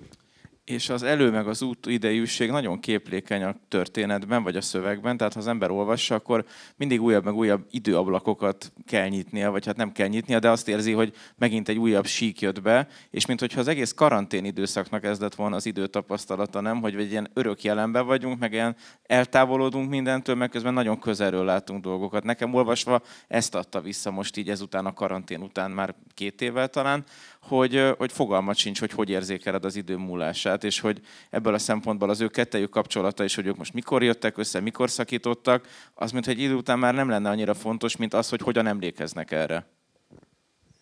és 0.65 0.89
az 0.89 1.03
elő 1.03 1.31
meg 1.31 1.47
az 1.47 1.61
út 1.61 1.85
idejűség 1.85 2.49
nagyon 2.49 2.79
képlékeny 2.79 3.43
a 3.43 3.55
történetben, 3.67 4.43
vagy 4.43 4.55
a 4.55 4.61
szövegben, 4.61 5.17
tehát 5.17 5.33
ha 5.33 5.39
az 5.39 5.47
ember 5.47 5.71
olvassa, 5.71 6.15
akkor 6.15 6.45
mindig 6.75 7.01
újabb 7.01 7.23
meg 7.23 7.33
újabb 7.33 7.65
időablakokat 7.71 8.71
kell 8.85 9.07
nyitnia, 9.07 9.51
vagy 9.51 9.65
hát 9.65 9.75
nem 9.75 9.91
kell 9.91 10.07
nyitnia, 10.07 10.39
de 10.39 10.49
azt 10.49 10.67
érzi, 10.67 10.91
hogy 10.91 11.13
megint 11.35 11.69
egy 11.69 11.77
újabb 11.77 12.05
sík 12.05 12.41
jött 12.41 12.61
be, 12.61 12.87
és 13.09 13.25
mintha 13.25 13.59
az 13.59 13.67
egész 13.67 13.93
karantén 13.93 14.45
időszaknak 14.45 15.03
ez 15.03 15.19
lett 15.19 15.35
volna 15.35 15.55
az 15.55 15.65
időtapasztalata, 15.65 16.61
nem? 16.61 16.81
Hogy 16.81 16.95
egy 16.95 17.11
ilyen 17.11 17.29
örök 17.33 17.63
jelenben 17.63 18.05
vagyunk, 18.05 18.39
meg 18.39 18.53
ilyen 18.53 18.75
eltávolodunk 19.05 19.89
mindentől, 19.89 20.35
meg 20.35 20.49
közben 20.49 20.73
nagyon 20.73 20.99
közelről 20.99 21.45
látunk 21.45 21.83
dolgokat. 21.83 22.23
Nekem 22.23 22.53
olvasva 22.53 23.01
ezt 23.27 23.55
adta 23.55 23.81
vissza 23.81 24.11
most 24.11 24.37
így 24.37 24.49
ezután 24.49 24.85
a 24.85 24.93
karantén 24.93 25.41
után 25.41 25.71
már 25.71 25.95
két 26.13 26.41
évvel 26.41 26.67
talán, 26.67 27.03
hogy, 27.47 27.93
hogy 27.97 28.11
fogalmat 28.11 28.55
sincs, 28.55 28.79
hogy 28.79 28.91
hogy 28.91 29.09
érzékeled 29.09 29.65
az 29.65 29.75
idő 29.75 29.95
múlását, 29.95 30.63
és 30.63 30.79
hogy 30.79 31.01
ebből 31.29 31.53
a 31.53 31.57
szempontból 31.57 32.09
az 32.09 32.21
ő 32.21 32.27
kettejük 32.27 32.69
kapcsolata 32.69 33.23
is, 33.23 33.35
hogy 33.35 33.45
ők 33.45 33.57
most 33.57 33.73
mikor 33.73 34.03
jöttek 34.03 34.37
össze, 34.37 34.59
mikor 34.59 34.89
szakítottak, 34.89 35.67
az, 35.93 36.11
mint 36.11 36.27
egy 36.27 36.39
idő 36.39 36.53
után 36.53 36.79
már 36.79 36.93
nem 36.93 37.09
lenne 37.09 37.29
annyira 37.29 37.53
fontos, 37.53 37.95
mint 37.95 38.13
az, 38.13 38.29
hogy 38.29 38.41
hogyan 38.41 38.67
emlékeznek 38.67 39.31
erre. 39.31 39.67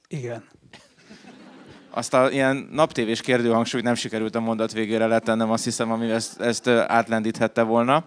Igen. 0.08 0.44
Azt 1.90 2.14
a 2.14 2.32
ilyen 2.32 2.70
naptévés 2.72 3.22
kérdőhangsúlyt 3.22 3.84
nem 3.84 3.96
sikerült 3.96 4.36
a 4.36 4.40
mondat 4.40 4.74
végére 4.74 5.06
letennem, 5.06 5.52
azt 5.52 5.64
hiszem, 5.64 5.92
ami 5.92 6.10
ezt, 6.10 6.42
ezt 6.42 6.68
átlendíthette 6.68 7.62
volna. 7.62 8.04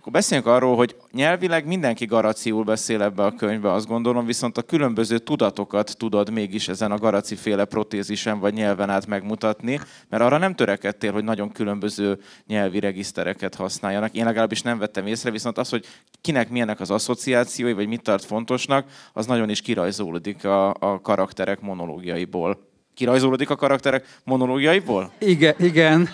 Akkor 0.00 0.12
beszéljünk 0.12 0.48
arról, 0.48 0.76
hogy 0.76 0.96
nyelvileg 1.12 1.66
mindenki 1.66 2.04
garaciul 2.04 2.64
beszél 2.64 3.02
ebbe 3.02 3.24
a 3.24 3.34
könyvbe, 3.34 3.72
azt 3.72 3.86
gondolom, 3.86 4.26
viszont 4.26 4.58
a 4.58 4.62
különböző 4.62 5.18
tudatokat 5.18 5.96
tudod 5.98 6.30
mégis 6.30 6.68
ezen 6.68 6.92
a 6.92 6.98
garaci 6.98 7.34
féle 7.34 7.64
protézisen 7.64 8.38
vagy 8.38 8.54
nyelven 8.54 8.90
át 8.90 9.06
megmutatni, 9.06 9.80
mert 10.08 10.22
arra 10.22 10.38
nem 10.38 10.54
törekedtél, 10.54 11.12
hogy 11.12 11.24
nagyon 11.24 11.52
különböző 11.52 12.18
nyelvi 12.46 12.80
regisztereket 12.80 13.54
használjanak. 13.54 14.14
Én 14.14 14.24
legalábbis 14.24 14.62
nem 14.62 14.78
vettem 14.78 15.06
észre, 15.06 15.30
viszont 15.30 15.58
az, 15.58 15.68
hogy 15.68 15.86
kinek 16.20 16.50
milyenek 16.50 16.80
az 16.80 16.90
asszociációi, 16.90 17.72
vagy 17.72 17.88
mit 17.88 18.02
tart 18.02 18.24
fontosnak, 18.24 18.86
az 19.12 19.26
nagyon 19.26 19.50
is 19.50 19.60
kirajzolódik 19.60 20.44
a, 20.44 20.68
a 20.68 21.00
karakterek 21.00 21.60
monológiaiból. 21.60 22.68
Kirajzolódik 22.94 23.50
a 23.50 23.56
karakterek 23.56 24.18
monológiaiból? 24.24 25.12
Igen, 25.18 25.54
igen. 25.58 26.08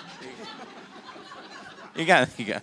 Igen, 1.96 2.28
igen. 2.36 2.62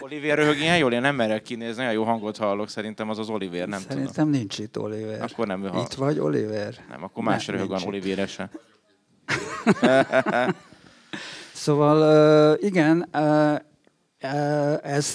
Oliver 0.00 0.38
röhög 0.38 0.58
ilyen 0.58 0.78
jól, 0.78 0.92
én 0.92 1.00
nem 1.00 1.14
merek 1.14 1.42
kinézni, 1.42 1.82
olyan 1.82 1.92
jó 1.92 2.04
hangot 2.04 2.36
hallok, 2.36 2.68
szerintem 2.68 3.08
az 3.10 3.18
az 3.18 3.28
Oliver, 3.28 3.68
nem 3.68 3.80
szerintem 3.80 4.12
tudom. 4.12 4.30
nincs 4.30 4.58
itt 4.58 4.78
Oliver. 4.78 5.22
Akkor 5.22 5.46
nem 5.46 5.64
ő 5.64 5.70
Itt 5.74 5.94
vagy 5.94 6.18
Oliver? 6.18 6.74
Nem, 6.88 7.02
akkor 7.02 7.24
más 7.24 7.46
nem, 7.46 7.56
röhög 7.56 7.70
van 7.70 7.82
Oliverese. 7.86 8.50
szóval 11.52 12.56
igen, 12.60 13.08
ez 14.82 15.14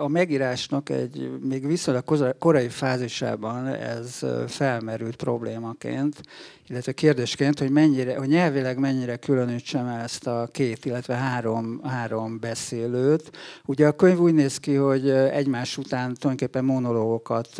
a 0.00 0.08
megírásnak 0.08 0.88
egy 0.88 1.30
még 1.40 1.66
viszonylag 1.66 2.34
korai 2.38 2.68
fázisában 2.68 3.66
ez 3.66 4.20
felmerült 4.46 5.16
problémaként, 5.16 6.20
illetve 6.66 6.92
kérdésként, 6.92 7.58
hogy 7.58 7.70
mennyire, 7.70 8.18
hogy 8.18 8.28
nyelvileg 8.28 8.78
mennyire 8.78 9.16
különítsem 9.16 9.86
ezt 9.86 10.26
a 10.26 10.48
két, 10.52 10.84
illetve 10.84 11.14
három, 11.14 11.80
három 11.84 12.38
beszélőt. 12.38 13.30
Ugye 13.64 13.86
a 13.86 13.92
könyv 13.92 14.18
úgy 14.18 14.34
néz 14.34 14.58
ki, 14.58 14.74
hogy 14.74 15.10
egymás 15.10 15.78
után 15.78 16.14
tulajdonképpen 16.14 16.64
monológokat 16.64 17.58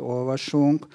olvasunk, 0.00 0.86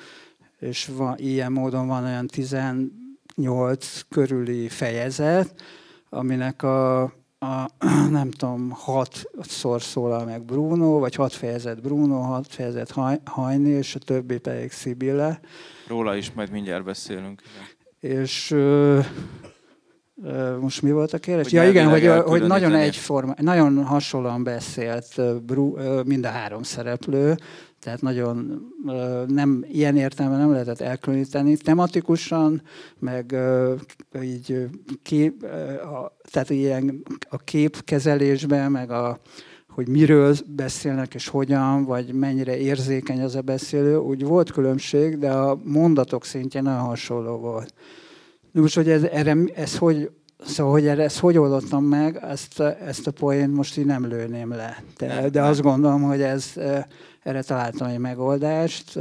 és 0.60 0.90
van, 0.96 1.16
ilyen 1.18 1.52
módon 1.52 1.88
van 1.88 2.04
olyan 2.04 2.28
18 2.28 4.02
körüli 4.10 4.68
fejezet, 4.68 5.62
aminek 6.10 6.64
a 6.64 7.14
a, 7.46 7.70
nem 8.10 8.32
tudom, 8.32 8.70
hatszor 8.70 9.82
szólal 9.82 10.26
meg 10.26 10.44
Bruno, 10.44 11.00
vagy 11.00 11.16
hat 11.16 11.34
fejezet 11.34 11.82
Bruno, 11.82 12.20
hat 12.20 12.48
fejezet 12.48 12.94
Hajni, 13.26 13.70
és 13.70 13.96
a 13.96 14.00
többi 14.00 14.38
pedig 14.38 14.72
Szibille. 14.72 15.40
Róla 15.88 16.16
is 16.16 16.32
majd 16.32 16.52
mindjárt 16.52 16.84
beszélünk. 16.84 17.42
Igen. 18.00 18.20
És 18.20 18.52
ö, 18.52 19.00
ö, 20.24 20.58
most 20.58 20.82
mi 20.82 20.92
volt 20.92 21.14
a 21.14 21.18
kérdés? 21.18 21.44
Hogy 21.44 21.54
ja 21.54 21.70
igen, 21.70 21.90
hogy, 21.90 22.08
hogy 22.26 22.42
nagyon 22.48 22.74
egyforma, 22.76 23.34
nagyon 23.38 23.86
hasonlóan 23.86 24.44
beszélt 24.44 25.44
Bru, 25.44 25.76
mind 26.04 26.26
a 26.26 26.30
három 26.30 26.64
szereplő, 26.64 27.38
tehát 27.82 28.02
nagyon 28.02 28.68
nem, 29.28 29.66
ilyen 29.72 29.98
értelemben 29.98 30.42
nem 30.42 30.52
lehetett 30.52 30.80
elkülöníteni. 30.80 31.58
Tematikusan, 31.58 32.62
meg 33.00 33.36
így 34.24 34.68
kép, 35.04 35.44
a, 35.84 36.18
tehát 36.32 36.50
ilyen 36.50 37.04
a 37.30 37.38
képkezelésben, 37.38 38.72
meg 38.72 38.92
a, 38.92 39.20
hogy 39.70 39.88
miről 39.88 40.36
beszélnek 40.48 41.14
és 41.14 41.28
hogyan, 41.28 41.86
vagy 41.86 42.14
mennyire 42.14 42.58
érzékeny 42.58 43.22
az 43.22 43.36
a 43.36 43.42
beszélő, 43.42 43.98
úgy 43.98 44.24
volt 44.24 44.52
különbség, 44.52 45.18
de 45.18 45.32
a 45.32 45.60
mondatok 45.64 46.26
szintjén 46.26 46.64
nagyon 46.64 46.80
hasonló 46.80 47.38
volt. 47.38 47.74
Most, 48.52 48.76
hogy 48.76 48.90
ez, 48.90 49.04
erre, 49.04 49.36
ez 49.56 49.78
hogy, 49.78 50.12
Szóval, 50.46 50.72
hogy 50.72 50.88
ezt 50.88 51.20
hogy 51.20 51.38
oldottam 51.38 51.84
meg, 51.84 52.20
ezt, 52.22 52.60
ezt 52.60 53.08
a 53.08 53.12
poént 53.12 53.54
most 53.54 53.78
így 53.78 53.86
nem 53.86 54.08
lőném 54.08 54.50
le. 54.50 54.84
De, 54.98 55.08
nem, 55.08 55.32
de 55.32 55.42
azt 55.42 55.62
gondolom, 55.62 56.02
hogy 56.02 56.22
ez, 56.22 56.54
erre 57.24 57.42
találtam 57.42 57.88
egy 57.88 57.98
megoldást. 57.98 59.00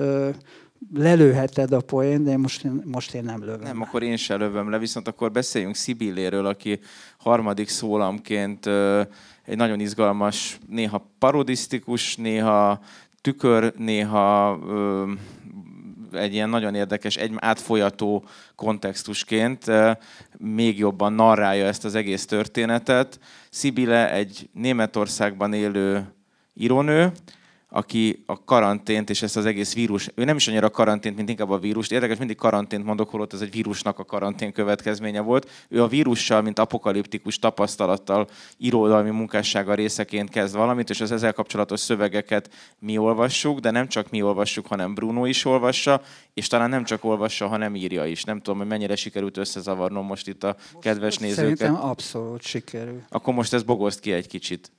Lelőheted 0.95 1.73
a 1.73 1.81
poént, 1.81 2.25
de 2.25 2.31
én 2.31 2.39
most, 2.39 2.67
most 2.85 3.15
én 3.15 3.25
nem 3.25 3.41
lövöm. 3.41 3.61
Nem, 3.61 3.79
le. 3.79 3.85
akkor 3.85 4.03
én 4.03 4.17
sem 4.17 4.39
lövöm 4.39 4.71
le, 4.71 4.79
viszont 4.79 5.09
akkor 5.09 5.31
beszéljünk 5.31 5.75
Szibilléről, 5.75 6.47
aki 6.47 6.81
harmadik 7.19 7.69
szólamként 7.69 8.67
egy 9.45 9.57
nagyon 9.57 9.81
izgalmas, 9.81 10.59
néha 10.69 11.11
parodisztikus, 11.19 12.17
néha 12.17 12.81
tükör, 13.21 13.75
néha 13.77 14.59
egy 16.13 16.33
ilyen 16.35 16.49
nagyon 16.49 16.75
érdekes, 16.75 17.17
egy 17.17 17.33
átfolyató 17.37 18.25
kontextusként 18.55 19.65
még 20.39 20.79
jobban 20.79 21.13
narrálja 21.13 21.67
ezt 21.67 21.85
az 21.85 21.95
egész 21.95 22.27
történetet. 22.27 23.19
Sibile 23.51 24.13
egy 24.13 24.49
Németországban 24.53 25.53
élő 25.53 26.15
írónő, 26.55 27.13
aki 27.71 28.23
a 28.27 28.45
karantént 28.45 29.11
és 29.11 29.23
ezt 29.23 29.37
az 29.37 29.47
egész 29.47 29.75
vírus, 29.75 30.11
ő 30.15 30.25
nem 30.25 30.37
is 30.37 30.49
annyira 30.49 30.67
a 30.67 30.71
karantént, 30.71 31.17
mint 31.17 31.29
inkább 31.29 31.51
a 31.51 31.59
vírust. 31.59 31.93
Érdekes, 31.93 32.19
mindig 32.19 32.37
karantént 32.37 32.85
mondok, 32.85 33.11
holott 33.11 33.33
ez 33.33 33.41
egy 33.41 33.51
vírusnak 33.51 33.99
a 33.99 34.05
karantén 34.05 34.53
következménye 34.53 35.21
volt. 35.21 35.51
Ő 35.69 35.83
a 35.83 35.87
vírussal, 35.87 36.43
mint 36.43 36.59
apokaliptikus 36.59 37.39
tapasztalattal, 37.39 38.29
irodalmi 38.57 39.11
munkássága 39.11 39.75
részeként 39.75 40.31
kezd 40.31 40.57
valamit, 40.57 40.91
és 40.91 41.01
az 41.01 41.13
ezzel 41.13 41.33
kapcsolatos 41.33 41.81
szövegeket 41.81 42.51
mi 42.79 42.99
olvassuk, 42.99 43.59
de 43.59 43.71
nem 43.71 43.89
csak 43.89 44.11
mi 44.11 44.23
olvassuk, 44.23 44.67
hanem 44.67 44.95
Bruno 44.95 45.25
is 45.25 45.45
olvassa, 45.45 46.03
és 46.35 46.47
talán 46.47 46.69
nem 46.69 46.85
csak 46.85 47.05
olvassa, 47.05 47.47
hanem 47.47 47.75
írja 47.75 48.07
is. 48.07 48.25
Nem 48.25 48.41
tudom, 48.41 48.59
hogy 48.59 48.69
mennyire 48.69 48.97
sikerült 48.97 49.37
összezavarnom 49.37 50.07
most 50.07 50.29
itt 50.29 50.45
a 50.45 50.57
most 50.57 50.85
kedves 50.85 51.17
nézőket. 51.19 51.59
Szerintem 51.59 51.89
abszolút 51.89 52.43
sikerül. 52.43 53.03
Akkor 53.09 53.35
most 53.35 53.53
ez 53.53 53.63
bogoszt 53.63 54.01
ki 54.01 54.13
egy 54.13 54.27
kicsit. 54.27 54.71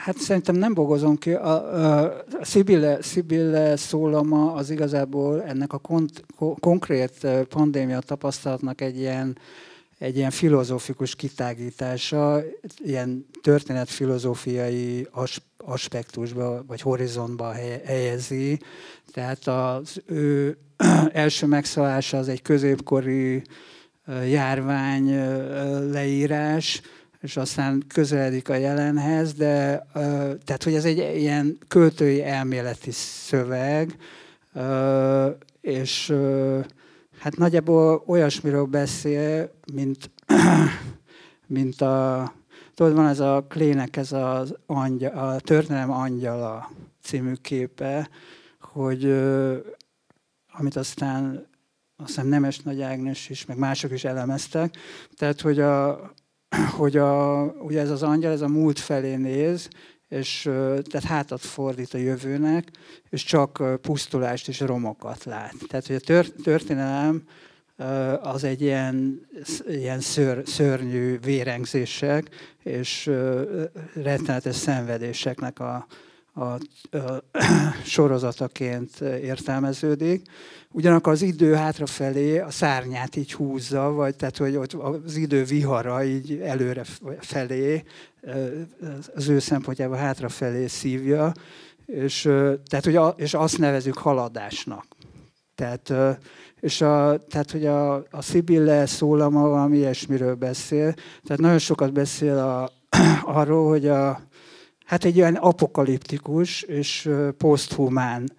Hát 0.00 0.18
szerintem 0.18 0.54
nem 0.54 0.74
bogozom 0.74 1.18
ki. 1.18 1.32
A, 1.32 2.02
a, 2.02 2.24
Sibille, 2.42 3.02
Sibille 3.02 3.76
szólama 3.76 4.52
az 4.52 4.70
igazából 4.70 5.42
ennek 5.42 5.72
a 5.72 5.78
kont, 5.78 6.24
ko, 6.36 6.54
konkrét 6.54 7.26
pandémia 7.48 8.00
tapasztalatnak 8.00 8.80
egy 8.80 8.98
ilyen, 8.98 9.38
egy 9.98 10.16
ilyen 10.16 10.30
filozófikus 10.30 11.14
kitágítása, 11.14 12.42
ilyen 12.78 13.26
történetfilozófiai 13.42 15.06
as, 15.10 15.40
aspektusba 15.56 16.64
vagy 16.66 16.80
horizontba 16.80 17.52
helyezi. 17.84 18.60
Tehát 19.12 19.46
az 19.46 20.02
ő 20.06 20.58
első 21.12 21.46
megszólása 21.46 22.18
az 22.18 22.28
egy 22.28 22.42
középkori 22.42 23.42
járvány 24.26 25.14
leírás, 25.90 26.80
és 27.20 27.36
aztán 27.36 27.82
közeledik 27.88 28.48
a 28.48 28.54
jelenhez, 28.54 29.34
de 29.34 29.86
tehát, 30.44 30.64
hogy 30.64 30.74
ez 30.74 30.84
egy 30.84 30.98
ilyen 30.98 31.58
költői 31.68 32.22
elméleti 32.22 32.90
szöveg, 32.90 33.96
és 35.60 36.14
hát 37.18 37.36
nagyjából 37.36 38.02
olyasmiről 38.06 38.64
beszél, 38.64 39.50
mint, 39.72 40.10
mint 41.46 41.80
a, 41.80 42.32
tudod, 42.74 42.94
van 42.94 43.06
ez 43.06 43.20
a 43.20 43.44
Klének, 43.48 43.96
ez 43.96 44.12
az 44.12 44.54
angyal, 44.66 45.12
a 45.12 45.40
történelem 45.40 45.90
angyala 45.90 46.70
című 47.02 47.32
képe, 47.32 48.08
hogy 48.60 49.04
amit 50.52 50.76
aztán 50.76 51.48
azt 51.96 52.08
hiszem 52.08 52.26
Nemes 52.26 52.60
Nagy 52.60 52.82
Ágnes 52.82 53.28
is, 53.28 53.46
meg 53.46 53.58
mások 53.58 53.90
is 53.90 54.04
elemeztek, 54.04 54.76
tehát 55.16 55.40
hogy, 55.40 55.58
a, 55.58 56.12
hogy 56.78 56.96
a, 56.96 57.42
ugye 57.42 57.80
ez 57.80 57.90
az 57.90 58.02
angyal, 58.02 58.32
ez 58.32 58.40
a 58.40 58.48
múlt 58.48 58.78
felé 58.78 59.14
néz, 59.14 59.68
és 60.08 60.42
tehát 60.82 61.04
hátat 61.04 61.40
fordít 61.40 61.94
a 61.94 61.98
jövőnek, 61.98 62.70
és 63.10 63.24
csak 63.24 63.62
pusztulást 63.80 64.48
és 64.48 64.60
romokat 64.60 65.24
lát. 65.24 65.54
Tehát, 65.68 65.86
hogy 65.86 65.96
a 66.06 66.24
történelem 66.42 67.22
az 68.22 68.44
egy 68.44 68.60
ilyen, 68.60 69.26
ilyen 69.68 70.00
ször, 70.00 70.42
szörnyű 70.46 71.18
vérengzések 71.18 72.28
és 72.62 73.10
rettenetes 73.94 74.56
szenvedéseknek 74.56 75.60
a, 75.60 75.86
a, 76.40 76.58
a 76.96 77.22
sorozataként 77.84 79.00
értelmeződik. 79.00 80.22
Ugyanakkor 80.72 81.12
az 81.12 81.22
idő 81.22 81.54
hátrafelé 81.54 82.38
a 82.38 82.50
szárnyát 82.50 83.16
így 83.16 83.32
húzza, 83.32 83.90
vagy 83.90 84.16
tehát, 84.16 84.36
hogy 84.36 84.56
ott 84.56 84.72
az 84.72 85.16
idő 85.16 85.44
vihara 85.44 86.04
így 86.04 86.40
előre 86.40 86.84
felé, 87.18 87.82
az 89.14 89.28
ő 89.28 89.38
szempontjából 89.38 89.96
hátrafelé 89.96 90.66
szívja, 90.66 91.32
és, 91.86 92.22
tehát, 92.66 92.84
hogy 92.84 92.96
a, 92.96 93.14
és 93.16 93.34
azt 93.34 93.58
nevezük 93.58 93.98
haladásnak. 93.98 94.86
Tehát, 95.54 95.92
és 96.60 96.80
a, 96.80 97.18
tehát, 97.28 97.50
hogy 97.50 97.66
a, 97.66 97.94
a 97.94 98.22
Szibille 98.22 98.86
szólama 98.86 99.48
valami 99.48 99.76
ilyesmiről 99.76 100.34
beszél. 100.34 100.94
Tehát 101.24 101.40
nagyon 101.40 101.58
sokat 101.58 101.92
beszél 101.92 102.38
a, 102.38 102.70
arról, 103.38 103.68
hogy 103.68 103.88
a, 103.88 104.20
hát 104.90 105.04
egy 105.04 105.20
olyan 105.20 105.34
apokaliptikus 105.34 106.62
és 106.62 107.10
poszthumán 107.38 108.32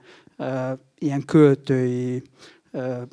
ilyen 0.98 1.26
költői 1.26 2.24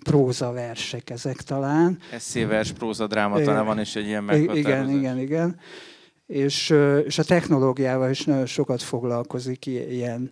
prózaversek 0.03 1.11
ezek 1.11 1.37
talán. 1.37 1.98
Eszévers, 2.12 2.72
próza, 2.72 3.07
dráma 3.07 3.40
talán 3.40 3.66
van, 3.66 3.79
és 3.79 3.96
egy 3.96 4.07
ilyen 4.07 4.24
meghatározás. 4.24 4.64
Igen, 4.64 4.90
igen, 4.90 5.18
igen. 5.18 5.59
És, 6.27 6.74
és 7.05 7.18
a 7.18 7.24
technológiával 7.24 8.11
is 8.11 8.24
nagyon 8.24 8.46
sokat 8.46 8.83
foglalkozik 8.83 9.66
ilyen, 9.66 10.31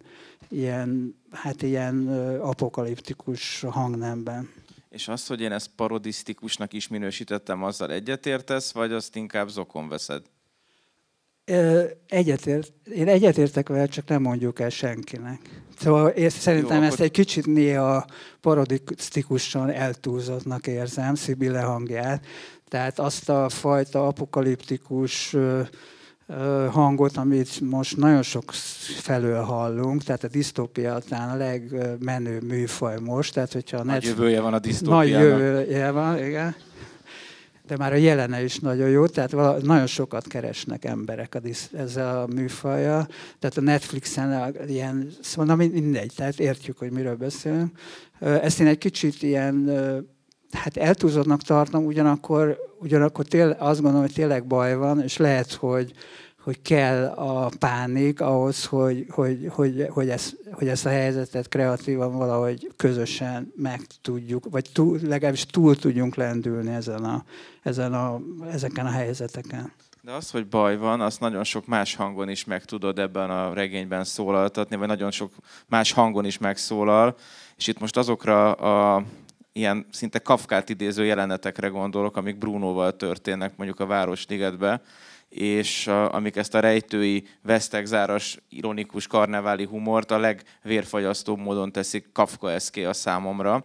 ilyen, 0.49 1.17
hát 1.31 1.63
ilyen 1.63 2.09
apokaliptikus 2.41 3.61
hangnemben. 3.61 4.51
És 4.89 5.09
azt, 5.09 5.29
hogy 5.29 5.41
én 5.41 5.53
ezt 5.53 5.71
parodisztikusnak 5.77 6.73
is 6.73 6.89
minősítettem, 6.89 7.63
azzal 7.63 7.93
egyetértesz, 7.93 8.73
vagy 8.73 8.93
azt 8.93 9.17
inkább 9.17 9.49
zokon 9.49 9.89
veszed? 9.89 10.23
Egyetért, 12.09 12.73
én 12.95 13.09
egyetértek 13.09 13.69
vele, 13.69 13.87
csak 13.87 14.09
nem 14.09 14.23
mondjuk 14.23 14.61
el 14.61 14.69
senkinek. 14.69 15.41
Szóval 15.79 16.09
én 16.09 16.29
szerintem 16.29 16.83
Jó, 16.83 16.89
ezt 16.89 17.01
egy 17.01 17.11
kicsit 17.11 17.47
néha 17.47 18.07
parodisztikusan 18.41 19.71
eltúlzottnak 19.71 20.67
érzem, 20.67 21.15
Szibille 21.15 21.61
hangját. 21.61 22.27
Tehát 22.69 22.99
azt 22.99 23.29
a 23.29 23.49
fajta 23.49 24.07
apokaliptikus 24.07 25.37
hangot, 26.71 27.17
amit 27.17 27.61
most 27.61 27.97
nagyon 27.97 28.23
sok 28.23 28.53
felől 29.01 29.43
hallunk, 29.43 30.03
tehát 30.03 30.25
a 30.25 30.29
disztópia 30.29 30.99
talán 31.09 31.29
a 31.29 31.37
legmenőbb 31.37 32.43
műfaj 32.43 32.99
most. 33.01 33.35
Tehát, 33.35 33.53
hogyha 33.53 33.77
nagy 33.77 33.87
Netflix... 33.87 34.17
jövője 34.17 34.41
van 34.41 34.55
a 34.55 34.59
disztópiának. 34.59 35.13
Nagy 35.13 35.21
jövője 35.23 35.91
van, 35.91 36.25
igen 36.25 36.57
de 37.67 37.77
már 37.77 37.93
a 37.93 37.97
jelene 37.97 38.45
is 38.45 38.59
nagyon 38.59 38.89
jó, 38.89 39.07
tehát 39.07 39.31
vala, 39.31 39.59
nagyon 39.63 39.87
sokat 39.87 40.27
keresnek 40.27 40.85
emberek 40.85 41.35
a 41.35 41.39
disz, 41.39 41.71
ezzel 41.77 42.21
a 42.23 42.27
műfaja. 42.27 43.07
Tehát 43.39 43.57
a 43.57 43.61
Netflixen 43.61 44.33
a, 44.33 44.49
ilyen, 44.67 45.11
szóval 45.21 45.57
na 45.57 45.65
mindegy, 45.65 46.13
tehát 46.17 46.41
értjük, 46.41 46.79
hogy 46.79 46.91
miről 46.91 47.17
beszélünk. 47.17 47.79
Ezt 48.21 48.61
én 48.61 48.67
egy 48.67 48.79
kicsit 48.79 49.23
ilyen, 49.23 49.71
hát 50.51 50.77
eltúzottnak 50.77 51.43
tartom, 51.43 51.85
ugyanakkor, 51.85 52.59
ugyanakkor 52.81 53.25
tél, 53.25 53.57
azt 53.59 53.81
gondolom, 53.81 54.07
hogy 54.07 54.15
tényleg 54.15 54.47
baj 54.47 54.77
van, 54.77 55.03
és 55.03 55.17
lehet, 55.17 55.53
hogy, 55.53 55.93
hogy 56.47 56.63
kell 56.63 57.07
a 57.07 57.51
pánik 57.59 58.21
ahhoz, 58.21 58.65
hogy, 58.65 59.07
hogy, 59.09 59.49
hogy, 59.51 59.87
hogy, 59.91 60.09
ezt, 60.09 60.37
hogy 60.53 60.69
ezt 60.69 60.87
a 60.87 60.89
helyzetet 60.89 61.49
kreatívan 61.49 62.17
valahogy 62.17 62.73
közösen 62.77 63.53
meg 63.57 63.81
tudjuk, 64.03 64.47
vagy 64.51 64.71
túl, 64.73 64.99
legalábbis 65.03 65.47
túl 65.47 65.77
tudjunk 65.77 66.15
lendülni 66.15 66.75
ezen 66.75 67.05
a, 67.05 67.25
ezen 67.63 67.95
a, 67.95 68.21
ezeken 68.51 68.87
a 68.87 68.91
helyzeteken. 68.91 69.73
De 70.03 70.13
az, 70.13 70.31
hogy 70.31 70.47
baj 70.47 70.77
van, 70.77 71.01
azt 71.01 71.21
nagyon 71.21 71.45
sok 71.45 71.67
más 71.67 71.95
hangon 71.95 72.29
is 72.29 72.45
meg 72.45 72.65
tudod 72.65 72.99
ebben 72.99 73.31
a 73.31 73.55
regényben 73.55 74.05
szólaltatni, 74.05 74.77
vagy 74.77 74.89
nagyon 74.89 75.11
sok 75.11 75.33
más 75.69 75.93
hangon 75.93 76.25
is 76.25 76.39
megszólal. 76.39 77.17
És 77.57 77.67
itt 77.67 77.79
most 77.79 77.97
azokra 77.97 78.53
a 78.53 79.05
ilyen 79.53 79.87
szinte 79.91 80.19
kafkát 80.19 80.69
idéző 80.69 81.05
jelenetekre 81.05 81.69
gondolok, 81.69 82.17
amik 82.17 82.39
Brunóval 82.39 82.97
történnek 82.97 83.57
mondjuk 83.57 83.81
a 83.81 83.87
Városligetbe, 83.87 84.81
és 85.29 85.87
amik 85.87 86.37
ezt 86.37 86.55
a 86.55 86.61
rejtői, 86.61 87.27
vesztegzáras, 87.43 88.39
ironikus, 88.49 89.07
karneváli 89.07 89.65
humort 89.65 90.11
a 90.11 90.19
legvérfagyasztóbb 90.19 91.39
módon 91.39 91.73
teszik 91.73 92.13
Kafka 92.13 92.51
eszké 92.51 92.85
a 92.85 92.93
számomra 92.93 93.65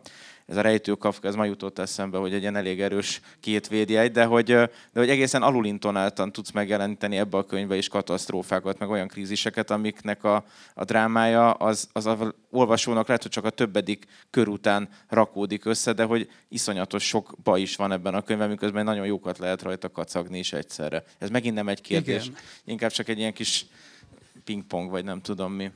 ez 0.51 0.57
a 0.57 0.61
rejtő 0.61 0.93
Kafka, 0.93 1.27
ez 1.27 1.35
ma 1.35 1.45
jutott 1.45 1.79
eszembe, 1.79 2.17
hogy 2.17 2.33
egy 2.33 2.41
ilyen 2.41 2.55
elég 2.55 2.81
erős 2.81 3.21
két 3.39 3.67
védjegy, 3.67 4.11
de 4.11 4.25
hogy, 4.25 4.45
de 4.45 4.69
hogy 4.93 5.09
egészen 5.09 5.41
alulintonáltan 5.41 6.31
tudsz 6.31 6.51
megjeleníteni 6.51 7.17
ebbe 7.17 7.37
a 7.37 7.45
könyvbe 7.45 7.75
is 7.75 7.87
katasztrófákat, 7.87 8.79
meg 8.79 8.89
olyan 8.89 9.07
kríziseket, 9.07 9.71
amiknek 9.71 10.23
a, 10.23 10.45
a 10.73 10.83
drámája 10.83 11.51
az, 11.51 11.89
az 11.91 12.05
a 12.05 12.33
olvasónak 12.49 13.07
lehet, 13.07 13.21
hogy 13.21 13.31
csak 13.31 13.45
a 13.45 13.49
többedik 13.49 14.05
kör 14.29 14.47
után 14.47 14.89
rakódik 15.07 15.65
össze, 15.65 15.93
de 15.93 16.03
hogy 16.03 16.29
iszonyatos 16.47 17.07
sok 17.07 17.35
baj 17.43 17.61
is 17.61 17.75
van 17.75 17.91
ebben 17.91 18.13
a 18.13 18.21
könyvben, 18.21 18.49
miközben 18.49 18.83
nagyon 18.83 19.05
jókat 19.05 19.37
lehet 19.37 19.61
rajta 19.61 19.89
kacagni 19.89 20.39
is 20.39 20.53
egyszerre. 20.53 21.03
Ez 21.17 21.29
megint 21.29 21.55
nem 21.55 21.67
egy 21.67 21.81
kérdés, 21.81 22.25
Igen. 22.25 22.37
inkább 22.63 22.91
csak 22.91 23.07
egy 23.07 23.17
ilyen 23.17 23.33
kis 23.33 23.65
pingpong, 24.43 24.89
vagy 24.89 25.03
nem 25.03 25.21
tudom 25.21 25.53
mi. 25.53 25.71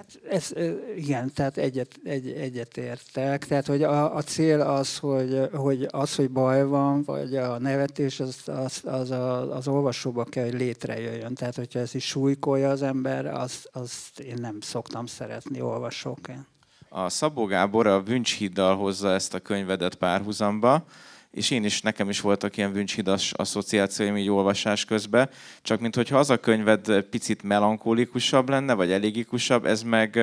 Hát 0.00 0.20
ez, 0.30 0.52
igen, 0.96 1.32
tehát 1.34 1.56
egyet, 1.56 2.00
egy, 2.04 2.30
egyet 2.30 2.76
értek. 2.76 3.46
Tehát, 3.46 3.66
hogy 3.66 3.82
a, 3.82 4.16
a 4.16 4.22
cél 4.22 4.60
az 4.60 4.98
hogy, 4.98 5.48
hogy 5.52 5.86
az, 5.90 6.14
hogy 6.14 6.30
baj 6.30 6.64
van, 6.64 7.02
vagy 7.02 7.36
a 7.36 7.58
nevetés, 7.58 8.20
az, 8.20 8.36
az, 8.46 8.80
az, 8.84 9.10
a, 9.10 9.56
az 9.56 9.68
olvasóba 9.68 10.24
kell, 10.24 10.44
hogy 10.44 10.54
létrejöjjön. 10.54 11.34
Tehát, 11.34 11.54
hogyha 11.54 11.78
ez 11.78 11.94
is 11.94 12.06
súlykolja 12.06 12.70
az 12.70 12.82
ember, 12.82 13.26
azt, 13.26 13.68
azt 13.72 14.20
én 14.20 14.36
nem 14.40 14.60
szoktam 14.60 15.06
szeretni 15.06 15.60
olvasóként. 15.60 16.46
A 16.88 17.08
Szabó 17.08 17.44
Gábor 17.44 17.86
a 17.86 18.02
Vüncshiddal 18.02 18.76
hozza 18.76 19.12
ezt 19.12 19.34
a 19.34 19.38
könyvedet 19.38 19.94
párhuzamba 19.94 20.84
és 21.30 21.50
én 21.50 21.64
is, 21.64 21.80
nekem 21.82 22.08
is 22.08 22.20
voltak 22.20 22.56
ilyen 22.56 22.72
vüncshidas 22.72 23.32
asszociációim 23.32 24.16
így 24.16 24.30
olvasás 24.30 24.84
közben, 24.84 25.30
csak 25.62 25.80
mintha 25.80 26.18
az 26.18 26.30
a 26.30 26.36
könyved 26.36 27.02
picit 27.02 27.42
melankólikusabb 27.42 28.48
lenne, 28.48 28.74
vagy 28.74 28.90
elégikusabb, 28.92 29.64
ez 29.64 29.82
meg, 29.82 30.16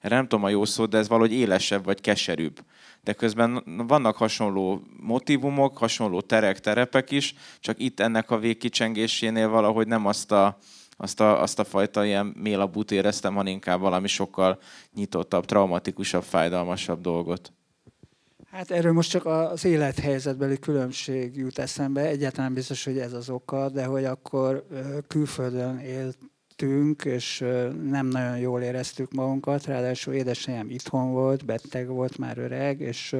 erre 0.00 0.14
nem 0.14 0.28
tudom 0.28 0.44
a 0.44 0.48
jó 0.48 0.64
szó, 0.64 0.86
de 0.86 0.98
ez 0.98 1.08
valahogy 1.08 1.32
élesebb, 1.32 1.84
vagy 1.84 2.00
keserűbb. 2.00 2.64
De 3.00 3.12
közben 3.12 3.62
vannak 3.86 4.16
hasonló 4.16 4.82
motivumok, 5.00 5.78
hasonló 5.78 6.20
terek, 6.20 6.60
terepek 6.60 7.10
is, 7.10 7.34
csak 7.60 7.78
itt 7.78 8.00
ennek 8.00 8.30
a 8.30 8.38
végkicsengésénél 8.38 9.48
valahogy 9.48 9.86
nem 9.86 10.06
azt 10.06 10.32
a, 10.32 10.58
azt 10.96 11.20
a, 11.20 11.42
azt 11.42 11.58
a 11.58 11.64
fajta 11.64 12.04
ilyen 12.04 12.26
mélabút 12.26 12.90
éreztem, 12.90 13.34
hanem 13.34 13.52
inkább 13.52 13.80
valami 13.80 14.08
sokkal 14.08 14.58
nyitottabb, 14.94 15.44
traumatikusabb, 15.44 16.22
fájdalmasabb 16.22 17.00
dolgot. 17.00 17.52
Hát 18.52 18.70
erről 18.70 18.92
most 18.92 19.10
csak 19.10 19.26
az 19.26 19.64
élethelyzetbeli 19.64 20.58
különbség 20.58 21.36
jut 21.36 21.58
eszembe. 21.58 22.00
Egyáltalán 22.00 22.54
biztos, 22.54 22.84
hogy 22.84 22.98
ez 22.98 23.12
az 23.12 23.30
oka, 23.30 23.68
de 23.68 23.84
hogy 23.84 24.04
akkor 24.04 24.66
külföldön 25.08 25.78
éltünk, 25.78 27.04
és 27.04 27.44
nem 27.82 28.06
nagyon 28.06 28.38
jól 28.38 28.60
éreztük 28.60 29.12
magunkat. 29.12 29.64
Ráadásul 29.64 30.14
édesanyám 30.14 30.70
itthon 30.70 31.12
volt, 31.12 31.44
beteg 31.44 31.88
volt, 31.88 32.18
már 32.18 32.38
öreg, 32.38 32.80
és 32.80 33.16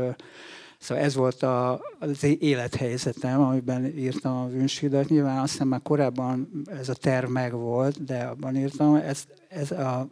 Szóval 0.83 1.05
ez 1.05 1.15
volt 1.15 1.43
a, 1.43 1.81
az 1.99 2.25
élethelyzetem, 2.39 3.41
amiben 3.41 3.85
írtam 3.85 4.37
a 4.37 4.49
Vünsidat. 4.49 5.09
Nyilván 5.09 5.39
azt 5.39 5.51
hiszem 5.51 5.69
már 5.69 5.83
korábban 5.83 6.63
ez 6.65 6.89
a 6.89 6.95
terv 6.95 7.31
megvolt, 7.31 8.05
de 8.05 8.23
abban 8.23 8.57
írtam, 8.57 8.95
ez, 8.95 9.25
ez 9.49 9.71
a, 9.71 10.09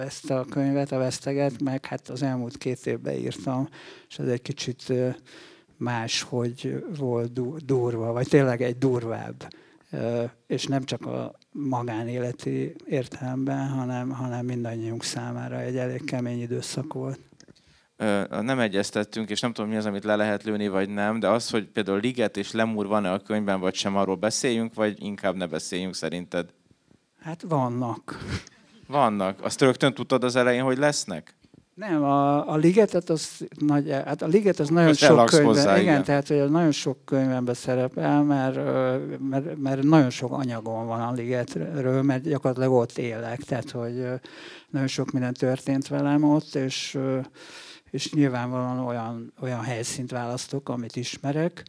ezt 0.00 0.30
a 0.30 0.44
könyvet, 0.50 0.92
a 0.92 0.98
Veszteget, 0.98 1.62
meg 1.62 1.86
hát 1.86 2.08
az 2.08 2.22
elmúlt 2.22 2.58
két 2.58 2.86
évben 2.86 3.14
írtam, 3.14 3.68
és 4.08 4.18
ez 4.18 4.28
egy 4.28 4.42
kicsit 4.42 4.92
más, 5.76 6.22
hogy 6.22 6.84
volt 6.98 7.64
durva, 7.64 8.12
vagy 8.12 8.28
tényleg 8.28 8.62
egy 8.62 8.78
durvább. 8.78 9.52
És 10.46 10.66
nem 10.66 10.84
csak 10.84 11.06
a 11.06 11.34
magánéleti 11.50 12.74
értelemben, 12.86 13.68
hanem, 13.68 14.10
hanem 14.10 14.44
mindannyiunk 14.44 15.02
számára 15.02 15.60
egy 15.60 15.76
elég 15.76 16.04
kemény 16.04 16.40
időszak 16.40 16.92
volt 16.92 17.18
nem 18.40 18.58
egyeztettünk, 18.58 19.30
és 19.30 19.40
nem 19.40 19.52
tudom 19.52 19.70
mi 19.70 19.76
az, 19.76 19.86
amit 19.86 20.04
le 20.04 20.16
lehet 20.16 20.42
lőni, 20.42 20.68
vagy 20.68 20.88
nem, 20.88 21.20
de 21.20 21.28
az, 21.28 21.50
hogy 21.50 21.64
például 21.64 22.00
Liget 22.00 22.36
és 22.36 22.52
Lemur 22.52 22.86
van-e 22.86 23.12
a 23.12 23.18
könyvben, 23.18 23.60
vagy 23.60 23.74
sem, 23.74 23.96
arról 23.96 24.16
beszéljünk, 24.16 24.74
vagy 24.74 25.02
inkább 25.02 25.36
ne 25.36 25.46
beszéljünk 25.46 25.94
szerinted? 25.94 26.50
Hát 27.20 27.42
vannak. 27.48 28.18
Vannak. 28.86 29.42
Azt 29.42 29.60
rögtön 29.60 29.94
tudtad 29.94 30.24
az 30.24 30.36
elején, 30.36 30.62
hogy 30.62 30.78
lesznek? 30.78 31.34
Nem, 31.74 32.02
a, 32.02 32.50
a 32.52 32.56
ligetet 32.56 33.10
az 33.10 33.46
nagy, 33.58 33.90
hát 33.90 34.22
a 34.22 34.26
liget 34.26 34.58
az 34.58 34.68
nagyon 34.68 34.88
Most 34.88 35.00
sok 35.00 35.26
könyvben, 35.26 35.54
hozzá, 35.54 35.72
igen, 35.72 35.82
igen, 35.82 36.04
tehát 36.04 36.28
hogy 36.28 36.50
nagyon 36.50 36.72
sok 36.72 37.04
könyvben 37.04 37.54
szerepel, 37.54 38.22
mert, 38.22 38.56
mert, 39.28 39.56
mert, 39.58 39.82
nagyon 39.82 40.10
sok 40.10 40.32
anyagom 40.32 40.86
van 40.86 41.00
a 41.00 41.12
ligetről, 41.12 42.02
mert 42.02 42.22
gyakorlatilag 42.22 42.72
ott 42.72 42.98
élek, 42.98 43.42
tehát 43.42 43.70
hogy 43.70 44.04
nagyon 44.70 44.88
sok 44.88 45.10
minden 45.10 45.34
történt 45.34 45.88
velem 45.88 46.24
ott, 46.24 46.54
és 46.54 46.98
és 47.94 48.12
nyilvánvalóan 48.12 48.78
olyan, 48.78 49.32
olyan 49.40 49.62
helyszínt 49.62 50.10
választok, 50.10 50.68
amit 50.68 50.96
ismerek. 50.96 51.62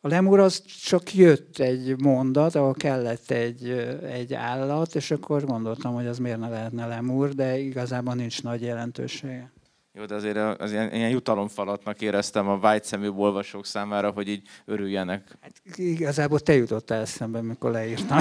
A 0.00 0.08
lemur 0.08 0.38
az 0.40 0.64
csak 0.64 1.14
jött 1.14 1.58
egy 1.58 2.00
mondat, 2.00 2.54
ahol 2.54 2.74
kellett 2.74 3.30
egy, 3.30 3.68
egy 4.02 4.34
állat, 4.34 4.94
és 4.94 5.10
akkor 5.10 5.44
gondoltam, 5.44 5.94
hogy 5.94 6.06
az 6.06 6.18
miért 6.18 6.38
ne 6.38 6.48
lehetne 6.48 6.86
lemur, 6.86 7.28
de 7.28 7.58
igazából 7.58 8.14
nincs 8.14 8.42
nagy 8.42 8.62
jelentősége. 8.62 9.52
Jó, 9.92 10.04
de 10.04 10.14
azért 10.14 10.60
az 10.60 10.72
ilyen, 10.72 10.94
ilyen 10.94 11.10
jutalomfalatnak 11.10 12.00
éreztem 12.00 12.48
a 12.48 12.58
vágyszemű 12.58 13.08
olvasók 13.08 13.66
számára, 13.66 14.10
hogy 14.10 14.28
így 14.28 14.48
örüljenek. 14.64 15.38
Hát 15.40 15.52
igazából 15.78 16.40
te 16.40 16.54
jutottál 16.54 17.00
eszembe, 17.00 17.40
mikor 17.40 17.70
leírtam. 17.70 18.18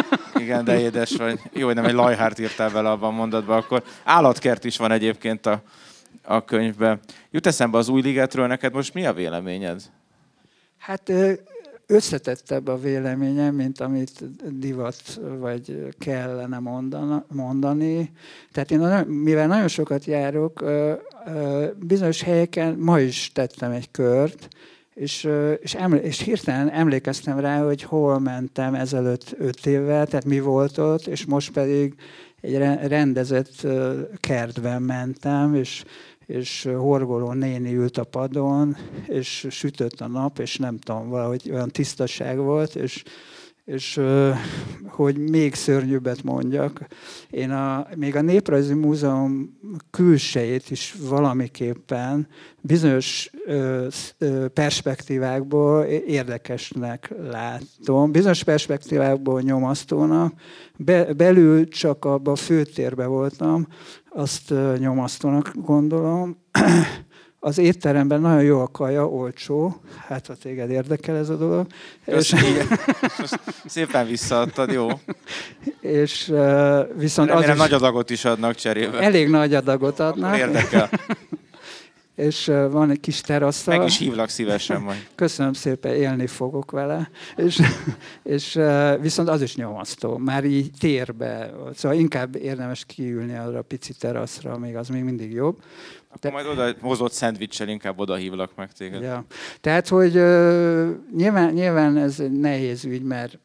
Igen, 0.34 0.64
de 0.64 0.80
édes 0.80 1.16
vagy. 1.16 1.40
Jó, 1.52 1.66
hogy 1.66 1.74
nem 1.74 1.84
egy 1.84 1.92
lajhárt 1.92 2.38
írtál 2.38 2.70
vele 2.70 2.90
abban 2.90 3.12
a 3.12 3.16
mondatban, 3.16 3.58
akkor 3.58 3.82
állatkert 4.04 4.64
is 4.64 4.76
van 4.76 4.90
egyébként 4.92 5.46
a 5.46 5.62
a 6.24 6.44
könyvbe. 6.44 7.00
Jut 7.30 7.46
eszembe 7.46 7.78
az 7.78 7.88
új 7.88 8.00
ligetről, 8.00 8.46
neked 8.46 8.72
most 8.72 8.94
mi 8.94 9.06
a 9.06 9.12
véleményed? 9.12 9.82
Hát 10.78 11.12
összetettebb 11.86 12.68
a 12.68 12.78
véleményem, 12.78 13.54
mint 13.54 13.80
amit 13.80 14.24
divat 14.58 15.20
vagy 15.38 15.88
kellene 15.98 16.58
mondani. 17.28 18.12
Tehát 18.52 18.70
én, 18.70 19.06
mivel 19.06 19.46
nagyon 19.46 19.68
sokat 19.68 20.04
járok, 20.04 20.64
bizonyos 21.76 22.22
helyeken 22.22 22.74
ma 22.78 23.00
is 23.00 23.30
tettem 23.32 23.70
egy 23.70 23.90
kört, 23.90 24.48
és, 24.94 25.28
és, 25.60 25.74
emlé- 25.74 26.04
és 26.04 26.20
hirtelen 26.20 26.70
emlékeztem 26.70 27.38
rá, 27.38 27.62
hogy 27.62 27.82
hol 27.82 28.18
mentem 28.18 28.74
ezelőtt 28.74 29.34
öt 29.38 29.66
évvel, 29.66 30.06
tehát 30.06 30.24
mi 30.24 30.40
volt 30.40 30.78
ott, 30.78 31.06
és 31.06 31.24
most 31.24 31.52
pedig 31.52 31.94
egy 32.40 32.56
rendezett 32.86 33.66
kertben 34.20 34.82
mentem, 34.82 35.54
és 35.54 35.84
és 36.26 36.68
horgoló 36.76 37.32
néni 37.32 37.74
ült 37.74 37.98
a 37.98 38.04
padon, 38.04 38.76
és 39.06 39.46
sütött 39.50 40.00
a 40.00 40.08
nap, 40.08 40.38
és 40.38 40.56
nem 40.56 40.78
tudom, 40.78 41.08
valahogy 41.08 41.50
olyan 41.50 41.68
tisztaság 41.68 42.38
volt, 42.38 42.74
és 42.74 43.02
és 43.64 44.00
hogy 44.86 45.18
még 45.18 45.54
szörnyűbbet 45.54 46.22
mondjak, 46.22 46.86
én 47.30 47.50
a, 47.50 47.86
még 47.96 48.16
a 48.16 48.20
Néprajzi 48.20 48.74
Múzeum 48.74 49.58
külsejét 49.90 50.70
is 50.70 50.94
valamiképpen 51.08 52.28
bizonyos 52.60 53.30
perspektívákból 54.52 55.84
érdekesnek 55.84 57.12
látom, 57.30 58.12
bizonyos 58.12 58.44
perspektívákból 58.44 59.40
nyomasztónak, 59.40 60.32
Be, 60.76 61.12
belül 61.12 61.68
csak 61.68 62.04
abban 62.04 62.32
a 62.32 62.36
főtérbe 62.36 63.06
voltam, 63.06 63.66
azt 64.14 64.54
nyomasztónak 64.78 65.52
gondolom, 65.54 66.36
az 67.40 67.58
étteremben 67.58 68.20
nagyon 68.20 68.42
jó 68.42 68.60
a 68.60 68.68
kaja, 68.68 69.08
olcsó, 69.08 69.80
hát 70.06 70.26
ha 70.26 70.34
téged 70.34 70.70
érdekel 70.70 71.16
ez 71.16 71.28
a 71.28 71.36
dolog. 71.36 71.66
és, 72.04 72.34
szépen 73.66 74.06
visszaadtad, 74.06 74.72
jó. 74.72 74.88
És 75.80 76.28
uh, 76.28 76.80
viszont 76.96 77.28
Remélem 77.28 77.50
az 77.50 77.56
is, 77.56 77.62
nagy 77.62 77.72
adagot 77.72 78.10
is 78.10 78.24
adnak 78.24 78.54
cserébe. 78.54 78.98
Elég 78.98 79.28
nagy 79.28 79.54
adagot 79.54 80.00
adnak. 80.00 80.32
Akkor 80.32 80.38
érdekel. 80.38 80.90
és 82.14 82.46
van 82.70 82.90
egy 82.90 83.00
kis 83.00 83.20
terasza. 83.20 83.76
Meg 83.76 83.86
is 83.86 83.98
hívlak 83.98 84.28
szívesen 84.28 84.80
majd. 84.80 85.08
Köszönöm 85.14 85.52
szépen, 85.52 85.94
élni 85.94 86.26
fogok 86.26 86.70
vele. 86.70 87.10
És, 87.36 87.60
és 88.22 88.60
viszont 89.00 89.28
az 89.28 89.42
is 89.42 89.56
nyomasztó, 89.56 90.16
már 90.16 90.44
így 90.44 90.70
térbe. 90.78 91.50
Szóval 91.74 91.98
inkább 91.98 92.36
érdemes 92.36 92.84
kiülni 92.84 93.36
arra 93.36 93.58
a 93.58 93.62
pici 93.62 93.92
teraszra, 93.92 94.58
még 94.58 94.76
az 94.76 94.88
még 94.88 95.02
mindig 95.02 95.32
jobb. 95.32 95.62
Akkor 96.14 96.30
majd 96.30 96.46
oda 96.46 96.74
hozott 96.80 97.12
szendvicssel 97.12 97.68
inkább 97.68 97.98
oda 97.98 98.14
hívlak 98.14 98.50
meg 98.56 98.72
téged. 98.72 99.02
Ja. 99.02 99.24
Tehát, 99.60 99.88
hogy 99.88 100.16
uh, 100.16 100.88
nyilván, 101.16 101.52
nyilván 101.52 101.96
ez 101.96 102.20
egy 102.20 102.32
nehéz 102.32 102.84
ügy, 102.84 103.02
mert 103.02 103.38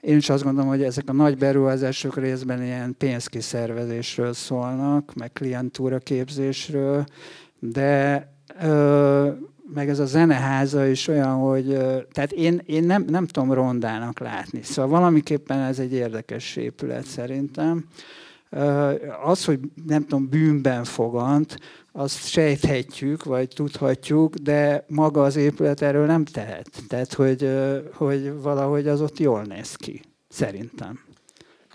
én 0.00 0.16
is 0.16 0.28
azt 0.28 0.42
gondolom, 0.42 0.68
hogy 0.68 0.82
ezek 0.82 1.08
a 1.08 1.12
nagy 1.12 1.38
beruházások 1.38 2.16
részben 2.16 2.62
ilyen 2.62 2.94
pénzkiszervezésről 2.98 4.32
szólnak, 4.32 5.14
meg 5.14 5.32
klientúra 5.32 5.98
képzésről, 5.98 7.06
de 7.58 8.28
uh, 8.62 9.34
meg 9.74 9.88
ez 9.88 9.98
a 9.98 10.06
zeneháza 10.06 10.86
is 10.86 11.08
olyan, 11.08 11.34
hogy 11.34 11.66
tehát 12.12 12.32
én, 12.32 12.62
én 12.66 12.84
nem, 12.84 13.04
nem 13.08 13.26
tudom 13.26 13.52
rondának 13.52 14.18
látni. 14.18 14.62
Szóval 14.62 14.90
valamiképpen 14.90 15.58
ez 15.58 15.78
egy 15.78 15.92
érdekes 15.92 16.56
épület 16.56 17.04
szerintem. 17.04 17.84
Az, 19.24 19.44
hogy 19.44 19.60
nem 19.86 20.02
tudom, 20.02 20.28
bűnben 20.28 20.84
fogant, 20.84 21.58
azt 21.92 22.28
sejthetjük, 22.28 23.24
vagy 23.24 23.48
tudhatjuk, 23.48 24.34
de 24.34 24.84
maga 24.88 25.22
az 25.22 25.36
épület 25.36 25.82
erről 25.82 26.06
nem 26.06 26.24
tehet. 26.24 26.68
Tehát, 26.88 27.12
hogy, 27.12 27.50
hogy 27.94 28.32
valahogy 28.42 28.88
az 28.88 29.00
ott 29.00 29.18
jól 29.18 29.42
néz 29.42 29.74
ki, 29.74 30.02
szerintem. 30.28 31.05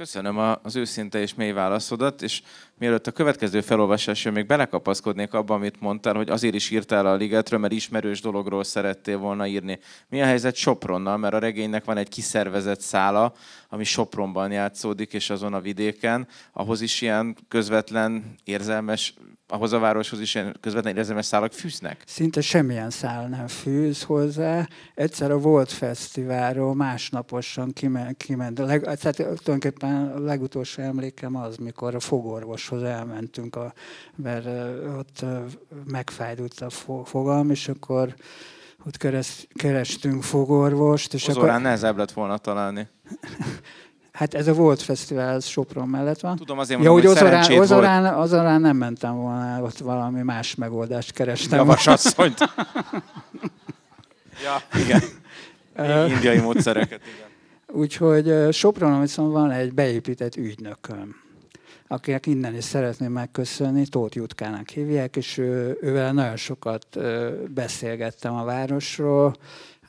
Köszönöm 0.01 0.57
az 0.63 0.75
őszinte 0.75 1.19
és 1.19 1.33
mély 1.33 1.51
válaszodat, 1.51 2.21
és 2.21 2.41
mielőtt 2.77 3.07
a 3.07 3.11
következő 3.11 3.61
felolvasásra 3.61 4.31
még 4.31 4.45
belekapaszkodnék 4.45 5.33
abba, 5.33 5.53
amit 5.53 5.79
mondtál, 5.81 6.13
hogy 6.13 6.29
azért 6.29 6.55
is 6.55 6.69
írtál 6.69 7.05
a 7.05 7.15
ligetről, 7.15 7.59
mert 7.59 7.73
ismerős 7.73 8.21
dologról 8.21 8.63
szerettél 8.63 9.17
volna 9.17 9.47
írni. 9.47 9.79
Mi 10.09 10.21
a 10.21 10.25
helyzet 10.25 10.55
Sopronnal, 10.55 11.17
mert 11.17 11.33
a 11.33 11.39
regénynek 11.39 11.85
van 11.85 11.97
egy 11.97 12.09
kiszervezett 12.09 12.79
szála, 12.79 13.33
ami 13.69 13.83
Sopronban 13.83 14.51
játszódik, 14.51 15.13
és 15.13 15.29
azon 15.29 15.53
a 15.53 15.61
vidéken, 15.61 16.27
ahhoz 16.53 16.81
is 16.81 17.01
ilyen 17.01 17.35
közvetlen, 17.47 18.35
érzelmes 18.43 19.13
ahhoz 19.51 19.73
a 19.73 19.79
városhoz 19.79 20.19
is 20.19 20.35
ilyen 20.35 20.57
közvetlen 20.61 20.97
érzelmes 20.97 21.25
szálak 21.25 21.51
fűznek? 21.51 22.03
Szinte 22.05 22.41
semmilyen 22.41 22.89
szál 22.89 23.27
nem 23.27 23.47
fűz 23.47 24.03
hozzá. 24.03 24.67
Egyszer 24.95 25.31
a 25.31 25.37
Volt 25.37 25.71
Fesztiválról 25.71 26.75
másnaposan 26.75 27.73
kiment, 27.73 28.17
kiment. 28.17 28.59
Leg, 28.59 28.81
tehát 28.81 29.15
tulajdonképpen 29.15 30.11
a 30.15 30.19
legutolsó 30.19 30.81
emlékem 30.81 31.35
az, 31.35 31.57
mikor 31.57 31.95
a 31.95 31.99
fogorvoshoz 31.99 32.83
elmentünk, 32.83 33.55
a, 33.55 33.73
mert 34.15 34.45
ott 34.97 35.25
megfájdult 35.85 36.59
a 36.59 36.69
fogalm, 37.03 37.49
és 37.49 37.67
akkor 37.67 38.15
ott 38.85 38.97
keres, 38.97 39.47
kerestünk 39.53 40.23
fogorvost. 40.23 41.13
És 41.13 41.27
Ozorán 41.27 41.49
akkor... 41.49 41.61
nehezebb 41.61 41.97
lett 41.97 42.11
volna 42.11 42.37
találni. 42.37 42.87
Hát 44.11 44.33
ez 44.33 44.47
a 44.47 44.53
Volt 44.53 44.81
Fesztivál 44.81 45.35
az 45.35 45.45
Sopron 45.45 45.87
mellett 45.87 46.19
van. 46.19 46.35
Tudom, 46.35 46.59
azért 46.59 46.79
mondom, 46.79 46.97
ja, 46.97 47.09
hogy, 47.09 47.17
hogy 47.17 47.27
Ozorán, 47.27 47.59
Ozorán, 47.59 48.19
Ozorán 48.19 48.61
nem 48.61 48.77
mentem 48.77 49.15
volna, 49.15 49.61
ott 49.61 49.77
valami 49.77 50.21
más 50.21 50.55
megoldást 50.55 51.11
kerestem. 51.11 51.59
Javasasszonyt. 51.59 52.37
ja, 54.45 54.79
igen. 54.79 55.01
Indiai 56.09 56.39
módszereket, 56.39 57.01
igen. 57.15 57.29
Úgyhogy 57.67 58.53
Sopronon 58.53 59.01
viszont 59.01 59.31
van 59.31 59.51
egy 59.51 59.73
beépített 59.73 60.35
ügynököm, 60.35 61.15
akinek 61.87 62.25
innen 62.25 62.55
is 62.55 62.63
szeretném 62.63 63.11
megköszönni, 63.11 63.87
Tóth 63.87 64.15
Jutkának 64.15 64.69
hívják, 64.69 65.15
és 65.15 65.37
ő, 65.37 65.77
ővel 65.81 66.13
nagyon 66.13 66.35
sokat 66.35 66.85
beszélgettem 67.53 68.33
a 68.33 68.43
városról, 68.43 69.35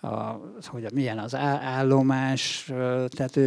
a, 0.03 0.41
hogy 0.65 0.93
milyen 0.93 1.19
az 1.19 1.35
állomás, 1.35 2.65
tehát 3.09 3.37
ő, 3.37 3.43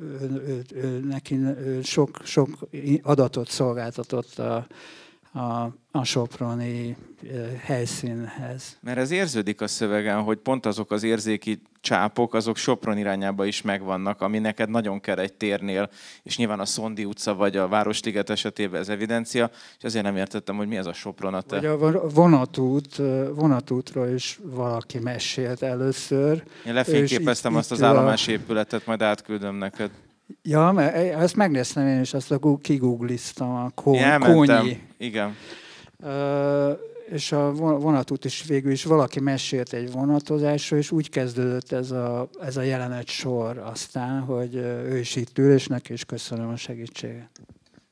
ő, 0.00 0.42
ő, 0.46 0.64
ő, 0.74 1.00
neki 1.08 1.34
ő 1.36 1.82
sok, 1.82 2.20
sok 2.24 2.48
adatot 3.02 3.48
szolgáltatott 3.48 4.38
a, 4.38 4.66
a, 5.38 5.72
a, 5.90 6.04
soproni 6.04 6.96
helyszínhez. 7.64 8.78
Mert 8.80 8.98
ez 8.98 9.10
érződik 9.10 9.60
a 9.60 9.66
szövegen, 9.66 10.22
hogy 10.22 10.38
pont 10.38 10.66
azok 10.66 10.90
az 10.90 11.02
érzéki 11.02 11.62
csápok, 11.80 12.34
azok 12.34 12.56
Sopron 12.56 12.98
irányába 12.98 13.44
is 13.44 13.62
megvannak, 13.62 14.20
ami 14.20 14.38
neked 14.38 14.70
nagyon 14.70 15.00
kell 15.00 15.18
egy 15.18 15.32
térnél, 15.32 15.90
és 16.22 16.36
nyilván 16.36 16.60
a 16.60 16.64
Szondi 16.64 17.04
utca 17.04 17.34
vagy 17.34 17.56
a 17.56 17.68
Városliget 17.68 18.30
esetében 18.30 18.80
ez 18.80 18.88
evidencia, 18.88 19.50
és 19.78 19.84
ezért 19.84 20.04
nem 20.04 20.16
értettem, 20.16 20.56
hogy 20.56 20.68
mi 20.68 20.76
ez 20.76 20.86
a 20.86 20.92
Sopron 20.92 21.34
a 21.34 21.40
te. 21.40 21.60
Vagy 21.60 21.94
a 21.94 22.08
vonatút, 22.08 22.96
vonatútról 23.34 24.08
is 24.08 24.38
valaki 24.42 24.98
mesélt 24.98 25.62
először. 25.62 26.42
Én 26.66 26.74
lefényképeztem 26.74 27.56
azt 27.56 27.70
az 27.72 27.82
állomásépületet, 27.82 28.86
majd 28.86 29.02
átküldöm 29.02 29.54
neked. 29.54 29.90
Ja, 30.42 30.72
mert 30.72 30.94
e- 30.94 31.20
ezt 31.20 31.36
megnéztem 31.36 31.86
én 31.86 32.00
is, 32.00 32.14
azt 32.14 32.32
a 32.32 32.58
kigoogliztam, 32.62 33.54
a 33.54 33.70
kó- 33.74 33.98
kónyi. 34.20 34.80
Igen. 34.98 35.36
Uh, 36.02 36.78
és 37.10 37.32
a 37.32 37.52
vonatút 37.52 38.24
is 38.24 38.44
végül 38.46 38.72
is 38.72 38.84
valaki 38.84 39.20
mesélt 39.20 39.72
egy 39.72 39.92
vonatozásról, 39.92 40.78
és 40.78 40.90
úgy 40.90 41.10
kezdődött 41.10 41.72
ez 41.72 41.90
a, 41.90 42.28
ez 42.40 42.56
a 42.56 42.62
jelenet 42.62 43.08
sor 43.08 43.58
aztán, 43.58 44.20
hogy 44.20 44.54
ő 44.54 44.98
is 44.98 45.16
itt 45.16 45.38
ül, 45.38 45.52
és 45.52 45.66
neki 45.66 45.92
is 45.92 46.04
köszönöm 46.04 46.48
a 46.48 46.56
segítséget. 46.56 47.30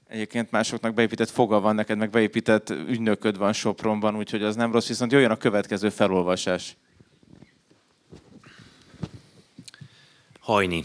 Egyébként 0.08 0.50
másoknak 0.50 0.94
beépített 0.94 1.30
foga 1.30 1.60
van, 1.60 1.74
neked 1.74 1.98
meg 1.98 2.10
beépített 2.10 2.70
ügynököd 2.70 3.38
van 3.38 3.52
Sopronban, 3.52 4.16
úgyhogy 4.16 4.42
az 4.42 4.56
nem 4.56 4.72
rossz, 4.72 4.88
viszont 4.88 5.12
jöjjön 5.12 5.30
a 5.30 5.36
következő 5.36 5.88
felolvasás. 5.88 6.76
Hajni. 10.40 10.84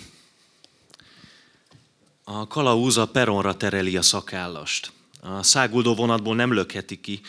A 2.33 2.47
kalauz 2.47 2.97
a 2.97 3.07
peronra 3.07 3.57
tereli 3.57 3.97
a 3.97 4.01
szakállast. 4.01 4.91
A 5.21 5.43
száguldó 5.43 5.95
vonatból 5.95 6.35
nem 6.35 6.53
lökheti 6.53 7.01
ki, 7.01 7.21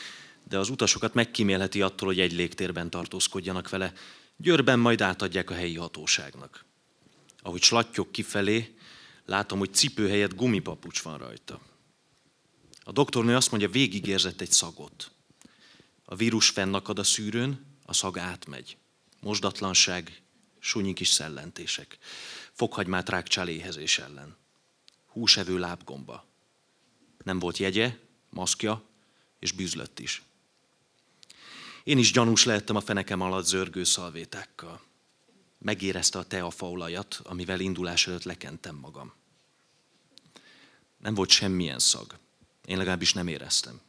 de 0.48 0.59
az 0.59 0.68
utasokat 0.68 1.14
megkímélheti 1.14 1.82
attól, 1.82 2.09
hogy 2.09 2.20
egy 2.20 2.32
légtérben 2.32 2.90
tartózkodjanak 2.90 3.68
vele. 3.68 3.92
Győrben 4.36 4.78
majd 4.78 5.00
átadják 5.00 5.50
a 5.50 5.55
helyi 5.55 5.76
hatóságnak. 5.76 6.64
Ahogy 7.40 7.62
slattyok 7.62 8.12
kifelé, 8.12 8.74
látom, 9.26 9.59
hogy 9.59 9.74
cipő 9.74 10.09
helyett 10.09 10.34
gumipapucs 10.34 11.03
van 11.03 11.18
rajta. 11.18 11.61
A 12.84 12.92
doktornő 12.92 13.36
azt 13.36 13.50
mondja, 13.50 13.68
végigérzett 13.68 14.40
egy 14.40 14.53
szagot. 14.53 15.11
A 16.05 16.14
vírus 16.14 16.48
fennakad 16.48 16.98
a 16.98 17.05
szűrőn, 17.05 17.66
a 17.84 17.92
szag 17.92 18.18
átmegy. 18.18 18.76
Mosdatlanság, 19.20 20.22
sunyi 20.59 20.92
kis 20.92 21.09
szellentések. 21.09 21.98
Fokhagymát 22.53 23.09
rákcsál 23.09 23.48
éhezés 23.48 23.98
ellen. 23.98 24.40
Húsevő 25.12 25.58
lábgomba. 25.58 26.26
Nem 27.24 27.38
volt 27.38 27.58
jegye, 27.58 27.98
maszkja, 28.30 28.82
és 29.38 29.52
bűzlött 29.52 29.98
is. 29.98 30.22
Én 31.84 31.98
is 31.98 32.12
gyanús 32.12 32.44
lehettem 32.44 32.76
a 32.76 32.80
fenekem 32.80 33.20
alatt 33.20 33.44
zörgő 33.44 33.84
szalvétákkal. 33.84 34.80
Megérezte 35.58 36.18
a 36.18 36.24
teafaolajat, 36.24 37.20
amivel 37.22 37.60
indulás 37.60 38.06
előtt 38.06 38.22
lekentem 38.22 38.74
magam. 38.74 39.12
Nem 40.98 41.14
volt 41.14 41.30
semmilyen 41.30 41.78
szag. 41.78 42.18
Én 42.64 42.76
legalábbis 42.76 43.12
nem 43.12 43.28
éreztem. 43.28 43.80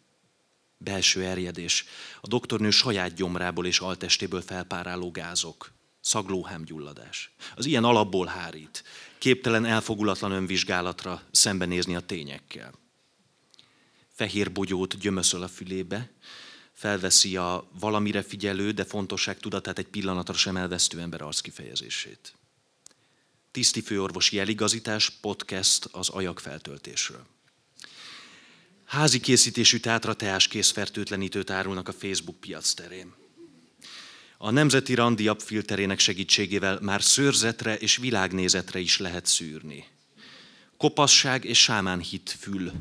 Belső 0.78 1.24
erjedés, 1.24 1.86
a 2.22 2.28
doktornő 2.28 2.70
saját 2.70 3.14
gyomrából 3.14 3.66
és 3.66 3.80
altestéből 3.80 4.42
felpáráló 4.42 5.12
gázok, 5.12 5.72
szaglóhámgyulladás. 6.02 7.32
Az 7.56 7.66
ilyen 7.66 7.84
alapból 7.84 8.26
hárít, 8.26 8.84
képtelen 9.24 9.66
elfogulatlan 9.66 10.32
önvizsgálatra 10.32 11.22
szembenézni 11.32 11.96
a 11.96 12.00
tényekkel. 12.00 12.74
Fehér 14.10 14.52
bogyót 14.52 14.98
gyömöszöl 14.98 15.44
a 15.44 15.48
fülébe, 15.48 16.12
felveszi 16.74 17.38
a 17.38 17.70
valamire 17.80 18.22
figyelő, 18.22 18.72
de 18.72 18.84
fontosság 18.84 19.40
tudatát 19.40 19.78
egy 19.78 19.88
pillanatra 19.88 20.34
sem 20.34 20.58
elvesztő 20.58 21.00
ember 21.00 21.22
arckifejezését. 21.22 22.34
Tiszti 23.52 23.82
főorvosi 23.82 24.40
eligazítás, 24.40 25.10
podcast 25.10 25.86
az 25.92 26.10
ajak 26.10 26.40
feltöltésről. 26.40 27.26
Házi 28.86 29.20
készítésű 29.20 29.78
tátra 29.78 30.14
teáskész 30.14 30.72
fertőtlenítőt 30.72 31.50
árulnak 31.50 31.88
a 31.88 31.94
Facebook 31.94 32.40
piac 32.40 32.74
terén. 32.74 33.23
A 34.46 34.52
Nemzeti 34.52 34.94
Randiap 34.94 35.42
filterének 35.42 36.00
segítségével 36.00 36.80
már 36.82 37.04
szőrzetre 37.04 37.76
és 37.76 37.98
világnézetre 37.98 38.80
is 38.80 38.98
lehet 38.98 39.26
szűrni. 39.26 39.86
Kopasság 40.78 41.46
és 41.46 41.62
sámán 41.62 42.00
hit 42.00 42.36
fül 42.40 42.72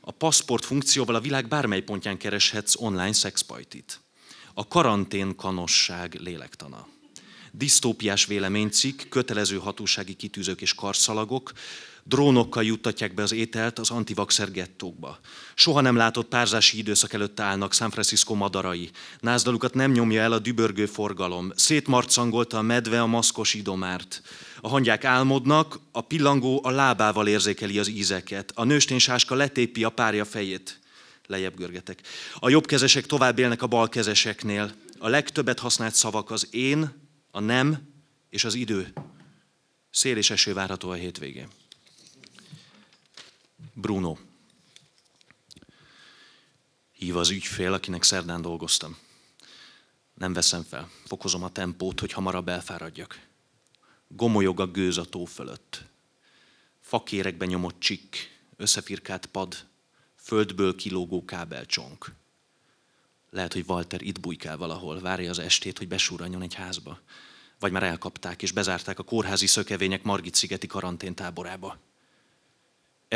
a 0.00 0.10
paszport 0.10 0.64
funkcióval 0.64 1.14
a 1.14 1.20
világ 1.20 1.48
bármely 1.48 1.80
pontján 1.80 2.16
kereshetsz 2.16 2.74
online 2.76 3.12
szexpajtit. 3.12 4.00
A 4.54 4.68
karantén 4.68 5.36
kanosság 5.36 6.14
lélektana. 6.14 6.88
Disztópiás 7.52 8.26
véleménycikk, 8.26 9.02
kötelező 9.08 9.56
hatósági 9.56 10.14
kitűzők 10.14 10.60
és 10.60 10.74
karszalagok, 10.74 11.52
drónokkal 12.04 12.64
juttatják 12.64 13.14
be 13.14 13.22
az 13.22 13.32
ételt 13.32 13.78
az 13.78 13.90
antivaxer 13.90 14.50
gettókba. 14.50 15.18
Soha 15.54 15.80
nem 15.80 15.96
látott 15.96 16.28
párzási 16.28 16.78
időszak 16.78 17.12
előtt 17.12 17.40
állnak 17.40 17.74
San 17.74 17.90
Francisco 17.90 18.34
madarai. 18.34 18.90
Názdalukat 19.20 19.74
nem 19.74 19.92
nyomja 19.92 20.22
el 20.22 20.32
a 20.32 20.38
dübörgő 20.38 20.86
forgalom. 20.86 21.52
Szétmarcangolta 21.54 22.58
a 22.58 22.62
medve 22.62 23.00
a 23.00 23.06
maszkos 23.06 23.54
idomárt. 23.54 24.22
A 24.60 24.68
hangyák 24.68 25.04
álmodnak, 25.04 25.78
a 25.92 26.00
pillangó 26.00 26.60
a 26.64 26.70
lábával 26.70 27.26
érzékeli 27.28 27.78
az 27.78 27.88
ízeket. 27.88 28.52
A 28.54 28.64
nősténysáska 28.64 29.34
letépi 29.34 29.84
a 29.84 29.90
párja 29.90 30.24
fejét. 30.24 30.78
Lejjebb 31.26 31.56
görgetek. 31.56 32.00
A 32.38 32.48
jobbkezesek 32.48 33.06
tovább 33.06 33.38
élnek 33.38 33.62
a 33.62 33.66
balkezeseknél. 33.66 34.72
A 34.98 35.08
legtöbbet 35.08 35.58
használt 35.58 35.94
szavak 35.94 36.30
az 36.30 36.48
én, 36.50 37.02
a 37.30 37.40
nem 37.40 37.92
és 38.30 38.44
az 38.44 38.54
idő. 38.54 38.92
Szél 39.90 40.16
és 40.16 40.30
eső 40.30 40.54
várható 40.54 40.90
a 40.90 40.94
hétvégén. 40.94 41.48
Bruno. 43.74 44.16
Hív 46.92 47.16
az 47.16 47.30
ügyfél, 47.30 47.72
akinek 47.72 48.02
szerdán 48.02 48.42
dolgoztam. 48.42 48.96
Nem 50.14 50.32
veszem 50.32 50.62
fel. 50.62 50.90
Fokozom 51.04 51.42
a 51.42 51.52
tempót, 51.52 52.00
hogy 52.00 52.12
hamarabb 52.12 52.48
elfáradjak. 52.48 53.26
Gomolyog 54.08 54.60
a 54.60 54.66
gőz 54.66 54.98
a 54.98 55.04
tó 55.04 55.24
fölött. 55.24 55.84
Fakérekben 56.80 57.48
nyomott 57.48 57.80
csikk, 57.80 58.14
összefirkált 58.56 59.26
pad, 59.26 59.66
földből 60.14 60.74
kilógó 60.74 61.24
kábelcsonk. 61.24 62.12
Lehet, 63.30 63.52
hogy 63.52 63.64
Walter 63.66 64.02
itt 64.02 64.20
bujkál 64.20 64.56
valahol, 64.56 65.00
várja 65.00 65.30
az 65.30 65.38
estét, 65.38 65.78
hogy 65.78 65.88
besúranjon 65.88 66.42
egy 66.42 66.54
házba. 66.54 67.00
Vagy 67.58 67.72
már 67.72 67.82
elkapták 67.82 68.42
és 68.42 68.52
bezárták 68.52 68.98
a 68.98 69.02
kórházi 69.02 69.46
szökevények 69.46 70.02
Margit-szigeti 70.02 70.66
karanténtáborába. 70.66 71.78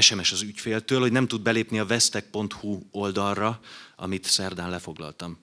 SMS 0.01 0.33
az 0.33 0.43
ügyféltől, 0.43 1.01
hogy 1.01 1.13
nem 1.13 1.27
tud 1.27 1.41
belépni 1.41 1.79
a 1.79 1.87
vestek.hu 1.87 2.83
oldalra, 2.91 3.61
amit 3.97 4.25
szerdán 4.25 4.71
lefoglaltam. 4.71 5.39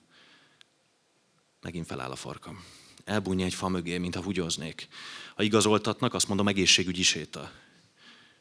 Megint 1.60 1.86
feláll 1.86 2.10
a 2.10 2.16
farkam. 2.16 2.64
Elbújni 3.04 3.42
egy 3.42 3.54
fa 3.54 3.68
mögé, 3.68 3.98
mintha 3.98 4.22
húgyoznék. 4.22 4.88
Ha 5.34 5.42
igazoltatnak, 5.42 6.14
azt 6.14 6.28
mondom, 6.28 6.48
egészségügyi 6.48 7.02
séta. 7.02 7.52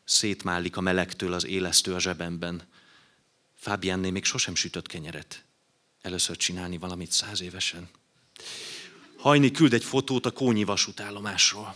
Szétmálik 0.04 0.78
a 0.78 0.82
melegtől 0.82 1.34
az 1.34 1.46
élesztő 1.46 1.94
a 1.94 2.00
zsebemben. 2.00 2.68
Fábiánné 3.56 4.10
még 4.10 4.24
sosem 4.24 4.56
sütött 4.56 4.88
kenyeret. 4.88 5.44
Először 6.02 6.38
csinálni 6.38 6.78
valamit 6.78 7.12
száz 7.12 7.42
évesen. 7.42 7.90
Hajni 9.18 9.52
küld 9.52 9.74
egy 9.74 9.84
fotót 9.84 10.26
a 10.26 10.32
Kónyi 10.32 10.64
vasútállomásról. 10.64 11.76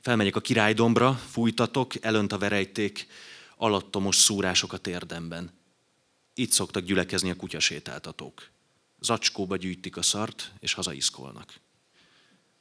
Felmegyek 0.00 0.36
a 0.36 0.40
királydombra, 0.40 1.14
fújtatok, 1.14 2.04
elönt 2.04 2.32
a 2.32 2.38
verejték, 2.38 3.06
alattomos 3.56 4.16
szúrások 4.16 4.72
a 4.72 4.76
térdemben. 4.76 5.52
Itt 6.34 6.50
szoktak 6.50 6.84
gyülekezni 6.84 7.30
a 7.30 7.36
kutyasétáltatók. 7.36 8.50
Zacskóba 9.00 9.56
gyűjtik 9.56 9.96
a 9.96 10.02
szart, 10.02 10.52
és 10.60 10.72
hazaiszkolnak. 10.72 11.60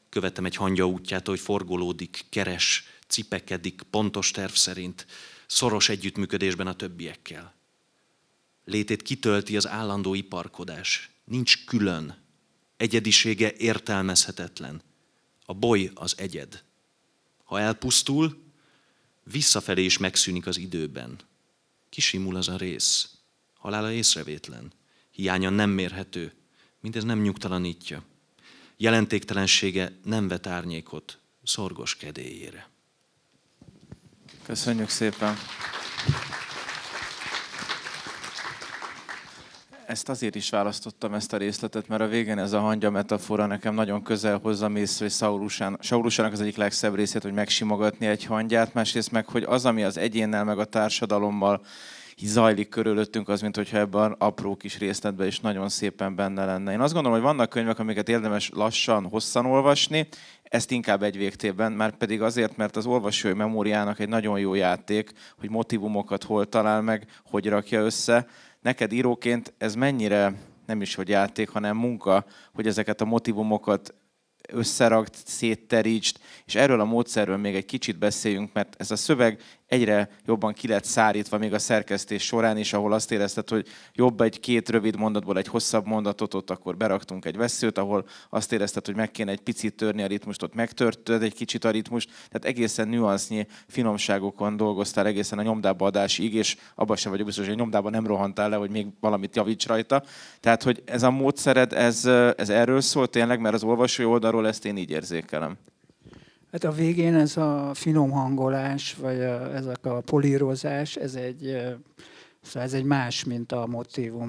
Követem 0.09 0.45
egy 0.45 0.55
hangya 0.55 0.87
útját, 0.87 1.27
hogy 1.27 1.39
forgolódik, 1.39 2.25
keres, 2.29 2.83
cipekedik, 3.07 3.81
pontos 3.89 4.31
terv 4.31 4.51
szerint, 4.51 5.05
szoros 5.47 5.89
együttműködésben 5.89 6.67
a 6.67 6.75
többiekkel. 6.75 7.55
Létét 8.65 9.01
kitölti 9.01 9.57
az 9.57 9.67
állandó 9.67 10.13
iparkodás. 10.13 11.09
Nincs 11.23 11.65
külön. 11.65 12.17
Egyedisége 12.77 13.53
értelmezhetetlen. 13.53 14.81
A 15.45 15.53
boly 15.53 15.91
az 15.93 16.13
egyed. 16.17 16.63
Ha 17.47 17.59
elpusztul, 17.59 18.43
visszafelé 19.23 19.83
is 19.83 19.97
megszűnik 19.97 20.47
az 20.47 20.57
időben. 20.57 21.19
Kisimul 21.89 22.35
az 22.35 22.47
a 22.47 22.57
rész. 22.57 23.09
Halála 23.53 23.91
észrevétlen. 23.91 24.71
Hiánya 25.11 25.49
nem 25.49 25.69
mérhető. 25.69 26.33
Mindez 26.79 27.03
nem 27.03 27.21
nyugtalanítja. 27.21 28.03
Jelentéktelensége 28.77 29.97
nem 30.03 30.27
vet 30.27 30.47
árnyékot 30.47 31.19
szorgos 31.43 31.95
kedélyére. 31.95 32.69
Köszönjük 34.43 34.89
szépen! 34.89 35.35
Ezt 39.87 40.09
azért 40.09 40.35
is 40.35 40.49
választottam 40.49 41.13
ezt 41.13 41.33
a 41.33 41.37
részletet, 41.37 41.87
mert 41.87 42.01
a 42.01 42.07
végén 42.07 42.37
ez 42.37 42.53
a 42.53 42.59
hangya 42.59 42.89
metafora 42.89 43.45
nekem 43.45 43.73
nagyon 43.73 44.03
közel 44.03 44.39
hozzá 44.43 44.67
mész, 44.67 44.99
hogy 44.99 45.11
Saurusának 45.79 46.31
az 46.31 46.41
egyik 46.41 46.57
legszebb 46.57 46.95
részét, 46.95 47.21
hogy 47.21 47.33
megsimogatni 47.33 48.05
egy 48.05 48.23
hangyát, 48.23 48.73
másrészt 48.73 49.11
meg, 49.11 49.27
hogy 49.27 49.43
az, 49.43 49.65
ami 49.65 49.83
az 49.83 49.97
egyénnel 49.97 50.43
meg 50.43 50.59
a 50.59 50.65
társadalommal 50.65 51.61
zajlik 52.23 52.69
körülöttünk, 52.69 53.29
az, 53.29 53.41
mint 53.41 53.55
hogyha 53.55 53.77
ebben 53.77 54.15
apró 54.17 54.55
kis 54.55 54.77
részletben 54.77 55.27
is 55.27 55.39
nagyon 55.39 55.69
szépen 55.69 56.15
benne 56.15 56.45
lenne. 56.45 56.71
Én 56.71 56.79
azt 56.79 56.93
gondolom, 56.93 57.17
hogy 57.17 57.27
vannak 57.27 57.49
könyvek, 57.49 57.79
amiket 57.79 58.09
érdemes 58.09 58.51
lassan, 58.53 59.07
hosszan 59.07 59.45
olvasni, 59.45 60.07
ezt 60.43 60.71
inkább 60.71 61.03
egy 61.03 61.17
végtében, 61.17 61.71
már 61.71 61.97
pedig 61.97 62.21
azért, 62.21 62.57
mert 62.57 62.75
az 62.75 62.85
olvasói 62.85 63.33
memóriának 63.33 63.99
egy 63.99 64.09
nagyon 64.09 64.39
jó 64.39 64.53
játék, 64.53 65.11
hogy 65.39 65.49
motivumokat 65.49 66.23
hol 66.23 66.49
talál 66.49 66.81
meg, 66.81 67.07
hogy 67.23 67.47
rakja 67.47 67.81
össze. 67.81 68.27
Neked 68.61 68.91
íróként 68.91 69.53
ez 69.57 69.75
mennyire 69.75 70.33
nem 70.65 70.81
is 70.81 70.95
hogy 70.95 71.09
játék, 71.09 71.49
hanem 71.49 71.77
munka, 71.77 72.25
hogy 72.53 72.67
ezeket 72.67 73.01
a 73.01 73.05
motivumokat 73.05 73.93
összerakt, 74.49 75.15
szétterítsd, 75.25 76.17
és 76.45 76.55
erről 76.55 76.79
a 76.79 76.85
módszerről 76.85 77.37
még 77.37 77.55
egy 77.55 77.65
kicsit 77.65 77.97
beszéljünk, 77.97 78.53
mert 78.53 78.75
ez 78.77 78.91
a 78.91 78.95
szöveg 78.95 79.41
egyre 79.67 80.09
jobban 80.25 80.53
ki 80.53 80.67
lett 80.67 80.83
szárítva 80.83 81.37
még 81.37 81.53
a 81.53 81.59
szerkesztés 81.59 82.23
során 82.23 82.57
is, 82.57 82.73
ahol 82.73 82.93
azt 82.93 83.11
érezted, 83.11 83.49
hogy 83.49 83.67
jobb 83.93 84.21
egy 84.21 84.39
két 84.39 84.69
rövid 84.69 84.97
mondatból 84.97 85.37
egy 85.37 85.47
hosszabb 85.47 85.85
mondatot, 85.85 86.33
ott 86.33 86.49
akkor 86.49 86.77
beraktunk 86.77 87.25
egy 87.25 87.37
veszőt, 87.37 87.77
ahol 87.77 88.05
azt 88.29 88.51
érezted, 88.51 88.85
hogy 88.85 88.95
meg 88.95 89.11
kéne 89.11 89.31
egy 89.31 89.41
picit 89.41 89.75
törni 89.75 90.03
a 90.03 90.07
ritmust, 90.07 90.43
ott 90.43 90.53
megtörted 90.53 91.23
egy 91.23 91.33
kicsit 91.33 91.63
a 91.63 91.71
ritmust, 91.71 92.09
tehát 92.09 92.45
egészen 92.45 92.87
nüansznyi 92.87 93.47
finomságokon 93.67 94.57
dolgoztál 94.57 95.05
egészen 95.05 95.39
a 95.39 95.41
nyomdába 95.41 95.85
adásig, 95.85 96.33
és 96.33 96.57
abban 96.75 96.95
sem 96.95 97.11
vagyok 97.11 97.25
biztos, 97.25 97.45
hogy 97.45 97.53
a 97.53 97.57
nyomdába 97.57 97.89
nem 97.89 98.07
rohantál 98.07 98.49
le, 98.49 98.55
hogy 98.55 98.69
még 98.69 98.87
valamit 98.99 99.35
javíts 99.35 99.67
rajta. 99.67 100.03
Tehát, 100.39 100.63
hogy 100.63 100.81
ez 100.85 101.03
a 101.03 101.11
módszered, 101.11 101.73
ez, 101.73 102.05
ez 102.35 102.49
erről 102.49 102.81
szól 102.81 103.07
tényleg, 103.07 103.39
mert 103.39 103.55
az 103.55 103.63
olvasói 103.63 104.05
oldalról 104.05 104.47
ezt 104.47 104.65
én 104.65 104.77
így 104.77 104.89
érzékelem. 104.89 105.57
Hát 106.51 106.63
a 106.63 106.71
végén 106.71 107.15
ez 107.15 107.37
a 107.37 107.71
finom 107.73 108.09
hangolás, 108.09 108.95
vagy 108.95 109.21
a, 109.21 109.55
ezek 109.55 109.85
a 109.85 110.01
polírozás, 110.01 110.95
ez 110.95 111.15
egy, 111.15 111.57
szóval 112.41 112.61
ez 112.61 112.73
egy 112.73 112.83
más, 112.83 113.23
mint 113.23 113.51
a 113.51 113.67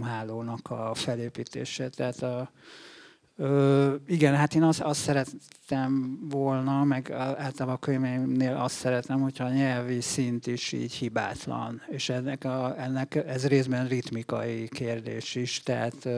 hálónak 0.02 0.70
a 0.70 0.94
felépítése. 0.94 1.88
Tehát 1.88 2.22
a, 2.22 2.50
Ö, 3.40 3.94
igen, 4.06 4.34
hát 4.34 4.54
én 4.54 4.62
azt, 4.62 4.80
azt 4.80 5.00
szerettem 5.00 6.18
volna, 6.30 6.84
meg 6.84 7.10
általában 7.12 7.74
a 7.74 7.78
könyveimnél 7.78 8.54
azt 8.54 8.74
szeretem, 8.74 9.20
hogyha 9.20 9.44
a 9.44 9.52
nyelvi 9.52 10.00
szint 10.00 10.46
is 10.46 10.72
így 10.72 10.92
hibátlan. 10.92 11.82
És 11.88 12.08
ennek, 12.08 12.44
a, 12.44 12.74
ennek 12.78 13.14
ez 13.14 13.46
részben 13.46 13.88
ritmikai 13.88 14.68
kérdés 14.68 15.34
is, 15.34 15.62
tehát 15.62 16.08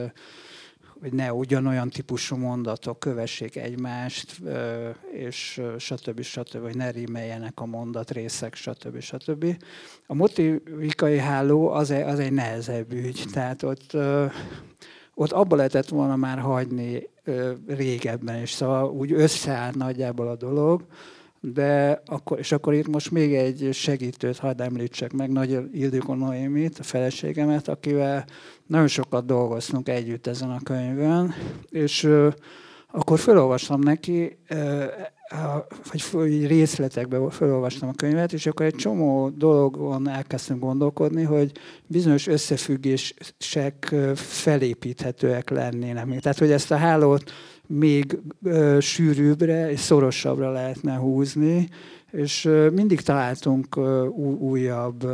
hogy 1.01 1.13
ne 1.13 1.33
ugyanolyan 1.33 1.89
típusú 1.89 2.37
mondatok 2.37 2.99
kövessék 2.99 3.57
egymást, 3.57 4.41
és 5.13 5.63
stb. 5.79 6.21
stb. 6.21 6.63
hogy 6.63 6.77
ne 6.77 6.91
rímeljenek 6.91 7.61
a 7.61 7.67
mondatrészek, 7.67 8.55
stb. 8.55 9.01
stb. 9.01 9.57
A 10.07 10.15
motivikai 10.15 11.19
háló 11.19 11.69
az 11.69 11.91
egy, 11.91 12.03
az 12.03 12.19
egy 12.19 12.33
nehezebb 12.33 12.93
ügy, 12.93 13.25
tehát 13.33 13.63
ott, 13.63 13.97
ott 15.15 15.33
abba 15.33 15.57
lehetett 15.57 15.89
volna 15.89 16.17
már 16.17 16.39
hagyni 16.39 17.09
régebben, 17.67 18.37
és 18.37 18.51
szóval 18.51 18.91
úgy 18.91 19.13
összeáll 19.13 19.73
nagyjából 19.75 20.29
a 20.29 20.37
dolog, 20.37 20.85
de 21.41 22.03
akkor, 22.07 22.39
és 22.39 22.53
akkor 22.53 22.75
itt 22.75 22.89
most 22.89 23.11
még 23.11 23.35
egy 23.35 23.69
segítőt 23.73 24.39
hadd 24.39 24.63
említsek 24.63 25.13
meg, 25.13 25.31
Nagy 25.31 25.59
Ildikó 25.73 26.15
Noémit, 26.15 26.79
a 26.79 26.83
feleségemet, 26.83 27.69
akivel 27.69 28.25
nagyon 28.67 28.89
sokat 28.89 29.27
dolgoztunk 29.27 29.89
együtt 29.89 30.27
ezen 30.27 30.51
a 30.51 30.61
könyvön, 30.63 31.35
és 31.71 32.09
akkor 32.93 33.19
felolvastam 33.19 33.81
neki, 33.81 34.39
vagy 36.13 36.47
részletekben 36.47 37.31
felolvastam 37.31 37.89
a 37.89 37.93
könyvet, 37.93 38.33
és 38.33 38.47
akkor 38.47 38.67
egy 38.67 38.75
csomó 38.75 39.29
dologon 39.29 40.09
elkezdtem 40.09 40.59
gondolkodni, 40.59 41.23
hogy 41.23 41.53
bizonyos 41.87 42.27
összefüggések 42.27 43.95
felépíthetőek 44.15 45.51
lennének. 45.51 46.21
Tehát, 46.21 46.39
hogy 46.39 46.51
ezt 46.51 46.71
a 46.71 46.77
hálót 46.77 47.33
még 47.71 48.19
sűrűbbre 48.81 49.71
és 49.71 49.81
szorosabbra 49.81 50.51
lehetne 50.51 50.97
húzni, 50.97 51.69
és 52.11 52.49
mindig 52.73 53.01
találtunk 53.01 53.77
újabb 54.39 55.07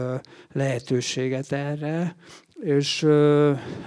lehetőséget 0.52 1.52
erre, 1.52 2.16
és 2.60 3.02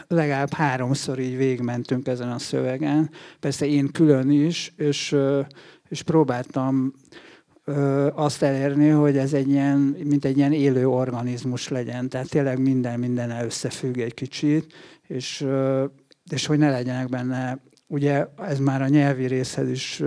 legalább 0.07 0.53
háromszor 0.53 1.20
így 1.20 1.38
végmentünk 1.38 2.07
ezen 2.07 2.32
a 2.32 2.39
szövegen, 2.39 3.09
persze 3.39 3.65
én 3.65 3.91
külön 3.91 4.32
is, 4.32 4.74
és, 4.78 5.15
és 5.89 6.01
próbáltam 6.01 6.93
azt 8.13 8.43
elérni, 8.43 8.89
hogy 8.89 9.17
ez 9.17 9.34
egy 9.34 9.49
ilyen, 9.49 9.78
mint 10.03 10.26
egy 10.26 10.38
ilyen 10.38 10.53
élő 10.53 10.88
organizmus 10.88 11.67
legyen, 11.67 12.09
tehát 12.09 12.30
tényleg 12.30 12.59
minden 12.59 12.99
minden 12.99 13.43
összefügg 13.43 13.97
egy 13.97 14.13
kicsit, 14.13 14.74
és, 15.07 15.45
és 16.32 16.45
hogy 16.45 16.57
ne 16.57 16.70
legyenek 16.70 17.09
benne, 17.09 17.59
ugye 17.90 18.26
ez 18.38 18.60
már 18.60 18.82
a 18.82 18.88
nyelvi 18.88 19.26
részhez 19.26 19.70
is 19.70 20.04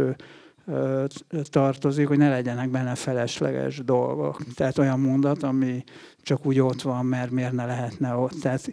tartozik, 1.44 2.08
hogy 2.08 2.18
ne 2.18 2.28
legyenek 2.28 2.70
benne 2.70 2.94
felesleges 2.94 3.78
dolgok. 3.84 4.44
Tehát 4.54 4.78
olyan 4.78 5.00
mondat, 5.00 5.42
ami 5.42 5.84
csak 6.22 6.46
úgy 6.46 6.60
ott 6.60 6.82
van, 6.82 7.06
mert 7.06 7.30
miért 7.30 7.52
ne 7.52 7.66
lehetne 7.66 8.14
ott. 8.14 8.40
Tehát 8.40 8.70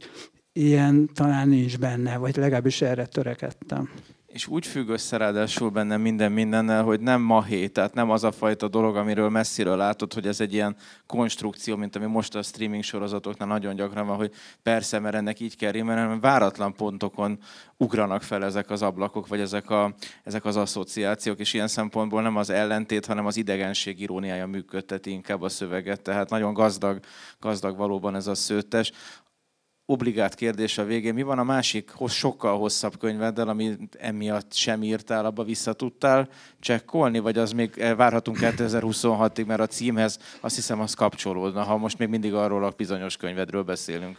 ilyen 0.54 1.10
talán 1.14 1.48
nincs 1.48 1.80
benne, 1.80 2.18
vagy 2.18 2.36
legalábbis 2.36 2.82
erre 2.82 3.06
törekedtem. 3.06 3.90
És 4.40 4.48
úgy 4.48 4.68
függ 4.68 4.90
össze 4.90 5.18
ráadásul 5.18 5.70
benne 5.70 5.98
minden 5.98 6.32
mindennel, 6.32 6.84
hogy 6.84 7.00
nem 7.00 7.22
mahé, 7.22 7.68
tehát 7.68 7.94
nem 7.94 8.10
az 8.10 8.24
a 8.24 8.32
fajta 8.32 8.68
dolog, 8.68 8.96
amiről 8.96 9.30
messziről 9.30 9.78
látod, 9.78 10.14
hogy 10.14 10.28
ez 10.28 10.42
egy 10.42 10.54
ilyen 10.54 10.76
konstrukció, 11.06 11.76
mint 11.76 11.96
ami 11.96 12.06
most 12.06 12.36
a 12.36 12.42
streaming 12.42 12.84
sorozatoknál 12.84 13.48
nagyon 13.48 13.76
gyakran 13.76 14.08
van, 14.08 14.16
hogy 14.16 14.34
persze, 14.64 15.00
mert 15.00 15.16
ennek 15.16 15.40
így 15.40 15.56
kell 15.56 15.72
rímelni, 15.72 16.02
hanem 16.02 16.20
váratlan 16.20 16.74
pontokon 16.74 17.40
ugranak 17.78 18.22
fel 18.22 18.44
ezek 18.44 18.70
az 18.70 18.82
ablakok, 18.82 19.28
vagy 19.28 19.40
ezek, 19.40 19.70
a, 19.70 19.94
ezek 20.24 20.46
az 20.46 20.56
asszociációk, 20.56 21.40
és 21.40 21.54
ilyen 21.54 21.68
szempontból 21.68 22.22
nem 22.22 22.38
az 22.38 22.50
ellentét, 22.50 23.06
hanem 23.06 23.26
az 23.26 23.38
idegenség 23.38 24.00
iróniája 24.00 24.48
működteti 24.48 25.12
inkább 25.12 25.42
a 25.42 25.50
szöveget, 25.50 26.02
tehát 26.02 26.30
nagyon 26.30 26.54
gazdag, 26.54 27.00
gazdag 27.40 27.78
valóban 27.78 28.16
ez 28.16 28.28
a 28.28 28.36
szőttes 28.36 28.92
obligát 29.90 30.36
kérdés 30.36 30.78
a 30.78 30.84
végén. 30.84 31.14
Mi 31.14 31.22
van 31.22 31.40
a 31.40 31.44
másik 31.44 31.92
sokkal 32.08 32.58
hosszabb 32.58 32.98
könyveddel, 32.98 33.48
ami 33.48 33.78
emiatt 33.98 34.54
sem 34.54 34.84
írtál, 34.84 35.26
abba 35.26 35.44
vissza 35.44 35.74
tudtál 35.74 36.30
csekkolni, 36.60 37.20
vagy 37.20 37.38
az 37.38 37.52
még 37.52 37.94
várhatunk 37.98 38.38
2026-ig, 38.42 39.46
mert 39.46 39.60
a 39.60 39.68
címhez 39.68 40.20
azt 40.40 40.56
hiszem 40.56 40.80
az 40.80 40.94
kapcsolódna, 40.94 41.64
ha 41.64 41.78
most 41.78 41.98
még 41.98 42.08
mindig 42.08 42.34
arról 42.34 42.66
a 42.66 42.74
bizonyos 42.78 43.18
könyvedről 43.18 43.64
beszélünk. 43.64 44.18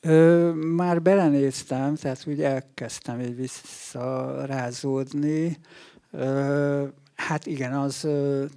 Ö, 0.00 0.50
már 0.52 1.02
belenéztem, 1.02 1.94
tehát 1.94 2.24
úgy 2.26 2.42
elkezdtem 2.42 3.20
így 3.20 3.36
visszarázódni. 3.36 5.58
Ö, 6.10 6.84
Hát 7.28 7.46
igen, 7.46 7.72
az, 7.72 8.08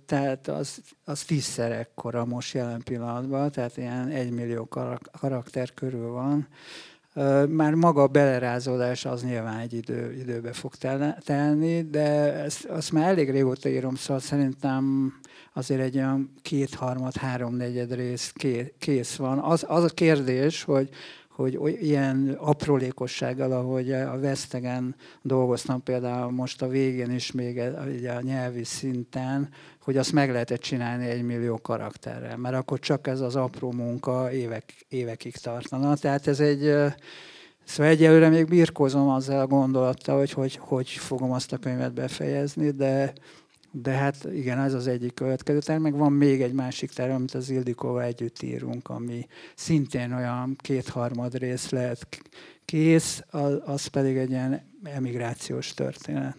tehát 0.05 0.47
az, 0.47 0.81
az 1.03 1.23
tízszer 1.23 1.71
ekkora 1.71 2.25
most 2.25 2.53
jelen 2.53 2.81
pillanatban, 2.83 3.51
tehát 3.51 3.77
ilyen 3.77 4.07
egymillió 4.07 4.67
karakter 5.19 5.73
körül 5.73 6.11
van. 6.11 6.47
Már 7.49 7.73
maga 7.73 8.01
a 8.01 8.07
belerázódás 8.07 9.05
az 9.05 9.23
nyilván 9.23 9.59
egy 9.59 9.73
idő, 9.73 10.13
időbe 10.13 10.53
fog 10.53 10.73
telni, 11.23 11.81
de 11.81 12.33
ezt, 12.33 12.65
azt 12.65 12.91
már 12.91 13.07
elég 13.07 13.29
régóta 13.31 13.69
írom, 13.69 13.95
szóval 13.95 14.21
szerintem 14.21 15.13
azért 15.53 15.81
egy 15.81 15.97
olyan 15.97 16.33
kétharmad, 16.41 17.15
háromnegyed 17.15 17.93
rész 17.93 18.33
kész 18.77 19.15
van. 19.15 19.39
Az, 19.39 19.65
az 19.67 19.83
a 19.83 19.89
kérdés, 19.89 20.63
hogy 20.63 20.89
hogy 21.35 21.77
ilyen 21.81 22.37
aprólékossággal, 22.39 23.51
ahogy 23.51 23.91
a 23.91 24.19
Vesztegen 24.19 24.95
dolgoztam 25.21 25.83
például 25.83 26.31
most 26.31 26.61
a 26.61 26.67
végén 26.67 27.11
is 27.11 27.31
még 27.31 27.59
a 28.07 28.21
nyelvi 28.21 28.63
szinten, 28.63 29.49
hogy 29.81 29.97
azt 29.97 30.11
meg 30.11 30.31
lehetett 30.31 30.61
csinálni 30.61 31.05
egy 31.05 31.23
millió 31.23 31.57
karakterrel, 31.61 32.37
mert 32.37 32.55
akkor 32.55 32.79
csak 32.79 33.07
ez 33.07 33.19
az 33.19 33.35
apró 33.35 33.71
munka 33.71 34.31
évek, 34.31 34.85
évekig 34.89 35.35
tartana. 35.35 35.95
Tehát 35.95 36.27
ez 36.27 36.39
egy, 36.39 36.61
szóval 37.63 37.91
egyelőre 37.91 38.29
még 38.29 38.47
birkózom 38.47 39.09
azzal 39.09 39.39
a 39.39 39.47
gondolattal, 39.47 40.17
hogy, 40.17 40.31
hogy 40.31 40.55
hogy 40.55 40.89
fogom 40.89 41.31
azt 41.31 41.53
a 41.53 41.57
könyvet 41.57 41.93
befejezni, 41.93 42.71
de 42.71 43.13
de 43.81 43.91
hát 43.91 44.27
igen, 44.33 44.59
ez 44.59 44.73
az 44.73 44.87
egyik 44.87 45.13
következő 45.13 45.59
terv, 45.59 45.81
meg 45.81 45.97
van 45.97 46.13
még 46.13 46.41
egy 46.41 46.53
másik 46.53 46.91
terv, 46.91 47.11
amit 47.11 47.33
az 47.33 47.49
Ildikóval 47.49 48.01
együtt 48.01 48.41
írunk, 48.41 48.89
ami 48.89 49.27
szintén 49.55 50.13
olyan 50.13 50.55
kétharmad 50.57 51.37
rész 51.37 51.69
lehet 51.69 52.07
kész, 52.65 53.23
az, 53.29 53.61
az 53.65 53.85
pedig 53.85 54.17
egy 54.17 54.29
ilyen 54.29 54.61
emigrációs 54.83 55.73
történet. 55.73 56.37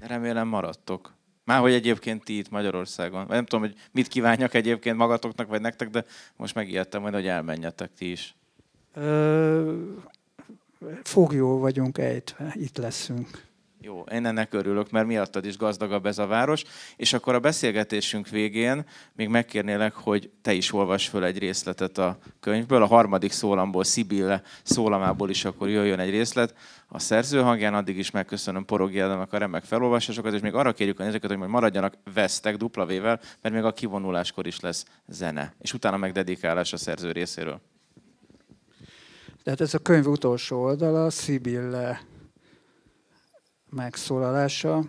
Remélem 0.00 0.48
maradtok. 0.48 1.12
Már 1.44 1.60
hogy 1.60 1.72
egyébként 1.72 2.24
ti 2.24 2.38
itt 2.38 2.50
Magyarországon. 2.50 3.26
Nem 3.28 3.44
tudom, 3.44 3.64
hogy 3.64 3.74
mit 3.92 4.08
kívánjak 4.08 4.54
egyébként 4.54 4.96
magatoknak 4.96 5.48
vagy 5.48 5.60
nektek, 5.60 5.88
de 5.88 6.04
most 6.36 6.54
megijedtem 6.54 7.00
majd, 7.00 7.14
hogy 7.14 7.26
elmenjetek 7.26 7.90
ti 7.94 8.10
is. 8.10 8.34
Ö, 8.94 9.82
Fogjól 11.02 11.58
vagyunk 11.58 11.98
ejtve, 11.98 12.52
itt 12.54 12.76
leszünk. 12.76 13.52
Jó, 13.86 14.04
én 14.12 14.26
ennek 14.26 14.54
örülök, 14.54 14.90
mert 14.90 15.06
miattad 15.06 15.44
is 15.44 15.56
gazdagabb 15.56 16.06
ez 16.06 16.18
a 16.18 16.26
város. 16.26 16.64
És 16.96 17.12
akkor 17.12 17.34
a 17.34 17.40
beszélgetésünk 17.40 18.28
végén 18.28 18.84
még 19.12 19.28
megkérnélek, 19.28 19.94
hogy 19.94 20.30
te 20.42 20.52
is 20.52 20.72
olvas 20.72 21.08
föl 21.08 21.24
egy 21.24 21.38
részletet 21.38 21.98
a 21.98 22.18
könyvből. 22.40 22.82
A 22.82 22.86
harmadik 22.86 23.32
szólamból, 23.32 23.84
Szibille 23.84 24.42
szólamából 24.62 25.30
is 25.30 25.44
akkor 25.44 25.68
jöjjön 25.68 25.98
egy 25.98 26.10
részlet. 26.10 26.54
A 26.88 26.98
szerző 26.98 27.40
hangján 27.40 27.74
addig 27.74 27.98
is 27.98 28.10
megköszönöm 28.10 28.64
Porogi 28.64 28.98
Ádámnak 28.98 29.32
a 29.32 29.38
remek 29.38 29.64
felolvasásokat, 29.64 30.34
és 30.34 30.40
még 30.40 30.54
arra 30.54 30.72
kérjük 30.72 31.00
a 31.00 31.04
nézőket, 31.04 31.30
hogy 31.30 31.38
maradjanak 31.38 31.94
vesztek 32.14 32.56
dupla 32.56 32.86
vével, 32.86 33.20
mert 33.42 33.54
még 33.54 33.64
a 33.64 33.72
kivonuláskor 33.72 34.46
is 34.46 34.60
lesz 34.60 34.84
zene. 35.06 35.54
És 35.60 35.74
utána 35.74 35.96
meg 35.96 36.12
dedikálás 36.12 36.72
a 36.72 36.76
szerző 36.76 37.12
részéről. 37.12 37.60
Tehát 39.42 39.60
ez 39.60 39.74
a 39.74 39.78
könyv 39.78 40.06
utolsó 40.06 40.62
oldala, 40.62 41.10
Szibille 41.10 42.00
megszólalása. 43.74 44.84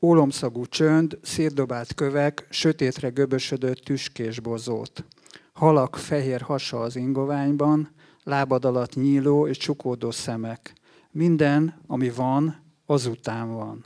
Ólomszagú 0.00 0.66
csönd, 0.66 1.18
szétdobált 1.22 1.94
kövek, 1.94 2.46
sötétre 2.50 3.08
göbösödött 3.08 3.78
tüskés 3.78 4.40
bozót. 4.40 5.04
Halak 5.52 5.96
fehér 5.96 6.40
hasa 6.40 6.80
az 6.80 6.96
ingoványban, 6.96 7.90
lábad 8.22 8.64
alatt 8.64 8.94
nyíló 8.94 9.46
és 9.46 9.56
csukódó 9.56 10.10
szemek. 10.10 10.72
Minden, 11.10 11.80
ami 11.86 12.10
van, 12.10 12.62
azután 12.86 13.52
van. 13.52 13.84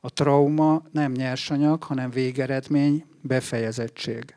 A 0.00 0.10
trauma 0.10 0.82
nem 0.90 1.12
nyersanyag, 1.12 1.82
hanem 1.82 2.10
végeredmény, 2.10 3.04
befejezettség. 3.20 4.34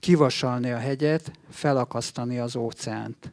Kivasalni 0.00 0.70
a 0.70 0.78
hegyet, 0.78 1.30
felakasztani 1.50 2.38
az 2.38 2.56
óceánt. 2.56 3.30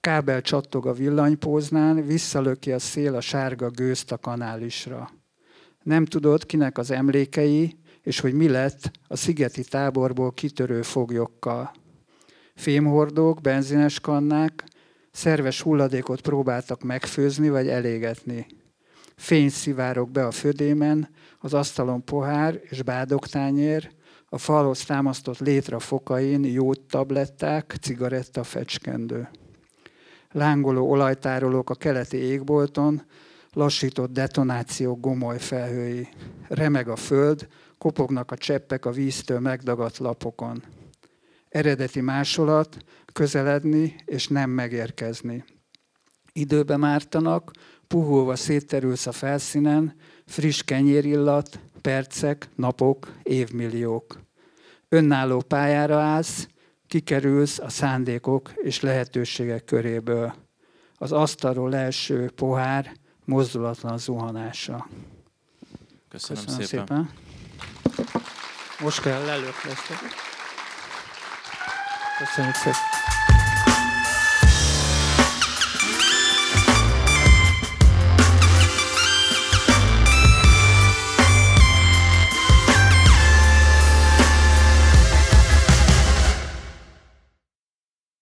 Kábel 0.00 0.40
csattog 0.40 0.86
a 0.86 0.92
villanypóznán, 0.92 2.06
visszalöki 2.06 2.72
a 2.72 2.78
szél 2.78 3.14
a 3.14 3.20
sárga 3.20 3.70
gőzt 3.70 4.12
a 4.12 4.18
kanálisra. 4.18 5.10
Nem 5.82 6.04
tudod, 6.04 6.46
kinek 6.46 6.78
az 6.78 6.90
emlékei, 6.90 7.78
és 8.02 8.20
hogy 8.20 8.32
mi 8.32 8.48
lett 8.48 8.90
a 9.06 9.16
szigeti 9.16 9.64
táborból 9.64 10.32
kitörő 10.32 10.82
foglyokkal. 10.82 11.72
Fémhordók, 12.54 13.40
benzines 13.40 14.00
kannák, 14.00 14.64
szerves 15.10 15.60
hulladékot 15.60 16.20
próbáltak 16.20 16.82
megfőzni 16.82 17.48
vagy 17.48 17.68
elégetni. 17.68 18.46
Fény 19.16 19.48
szivárok 19.48 20.10
be 20.10 20.26
a 20.26 20.30
födémen, 20.30 21.08
az 21.38 21.54
asztalon 21.54 22.04
pohár 22.04 22.60
és 22.62 22.82
bádoktányér, 22.82 23.90
a 24.28 24.38
falhoz 24.38 24.84
támasztott 24.84 25.38
létre 25.38 25.78
fokain 25.78 26.44
jót 26.44 26.80
tabletták, 26.80 27.74
cigaretta 27.80 28.44
fecskendő 28.44 29.28
lángoló 30.32 30.90
olajtárolók 30.90 31.70
a 31.70 31.74
keleti 31.74 32.16
égbolton, 32.16 33.02
lassított 33.52 34.12
detonáció 34.12 34.96
gomoly 34.96 35.38
felhői. 35.38 36.08
Remeg 36.48 36.88
a 36.88 36.96
föld, 36.96 37.48
kopognak 37.78 38.30
a 38.30 38.36
cseppek 38.36 38.84
a 38.84 38.90
víztől 38.90 39.40
megdagadt 39.40 39.98
lapokon. 39.98 40.62
Eredeti 41.48 42.00
másolat, 42.00 42.76
közeledni 43.12 43.94
és 44.04 44.28
nem 44.28 44.50
megérkezni. 44.50 45.44
Időbe 46.32 46.76
mártanak, 46.76 47.50
puhulva 47.86 48.36
szétterülsz 48.36 49.06
a 49.06 49.12
felszínen, 49.12 49.94
friss 50.26 50.62
kenyérillat, 50.62 51.60
percek, 51.80 52.48
napok, 52.54 53.12
évmilliók. 53.22 54.20
Önálló 54.88 55.40
pályára 55.40 55.98
állsz, 55.98 56.48
kikerülsz 56.90 57.58
a 57.58 57.68
szándékok 57.68 58.52
és 58.54 58.80
lehetőségek 58.80 59.64
köréből. 59.64 60.34
Az 60.96 61.12
asztalról 61.12 61.74
első 61.74 62.30
pohár 62.34 62.92
mozdulatlan 63.24 63.98
zuhanása. 63.98 64.88
Köszönöm, 66.08 66.44
Köszönöm 66.44 66.66
szépen. 66.66 66.86
szépen. 66.86 67.10
Most 68.80 69.00
kell 69.00 69.24
lelők 69.24 69.64
lesz. 69.64 69.88
Köszönjük 72.18 72.54
szépen. 72.54 73.19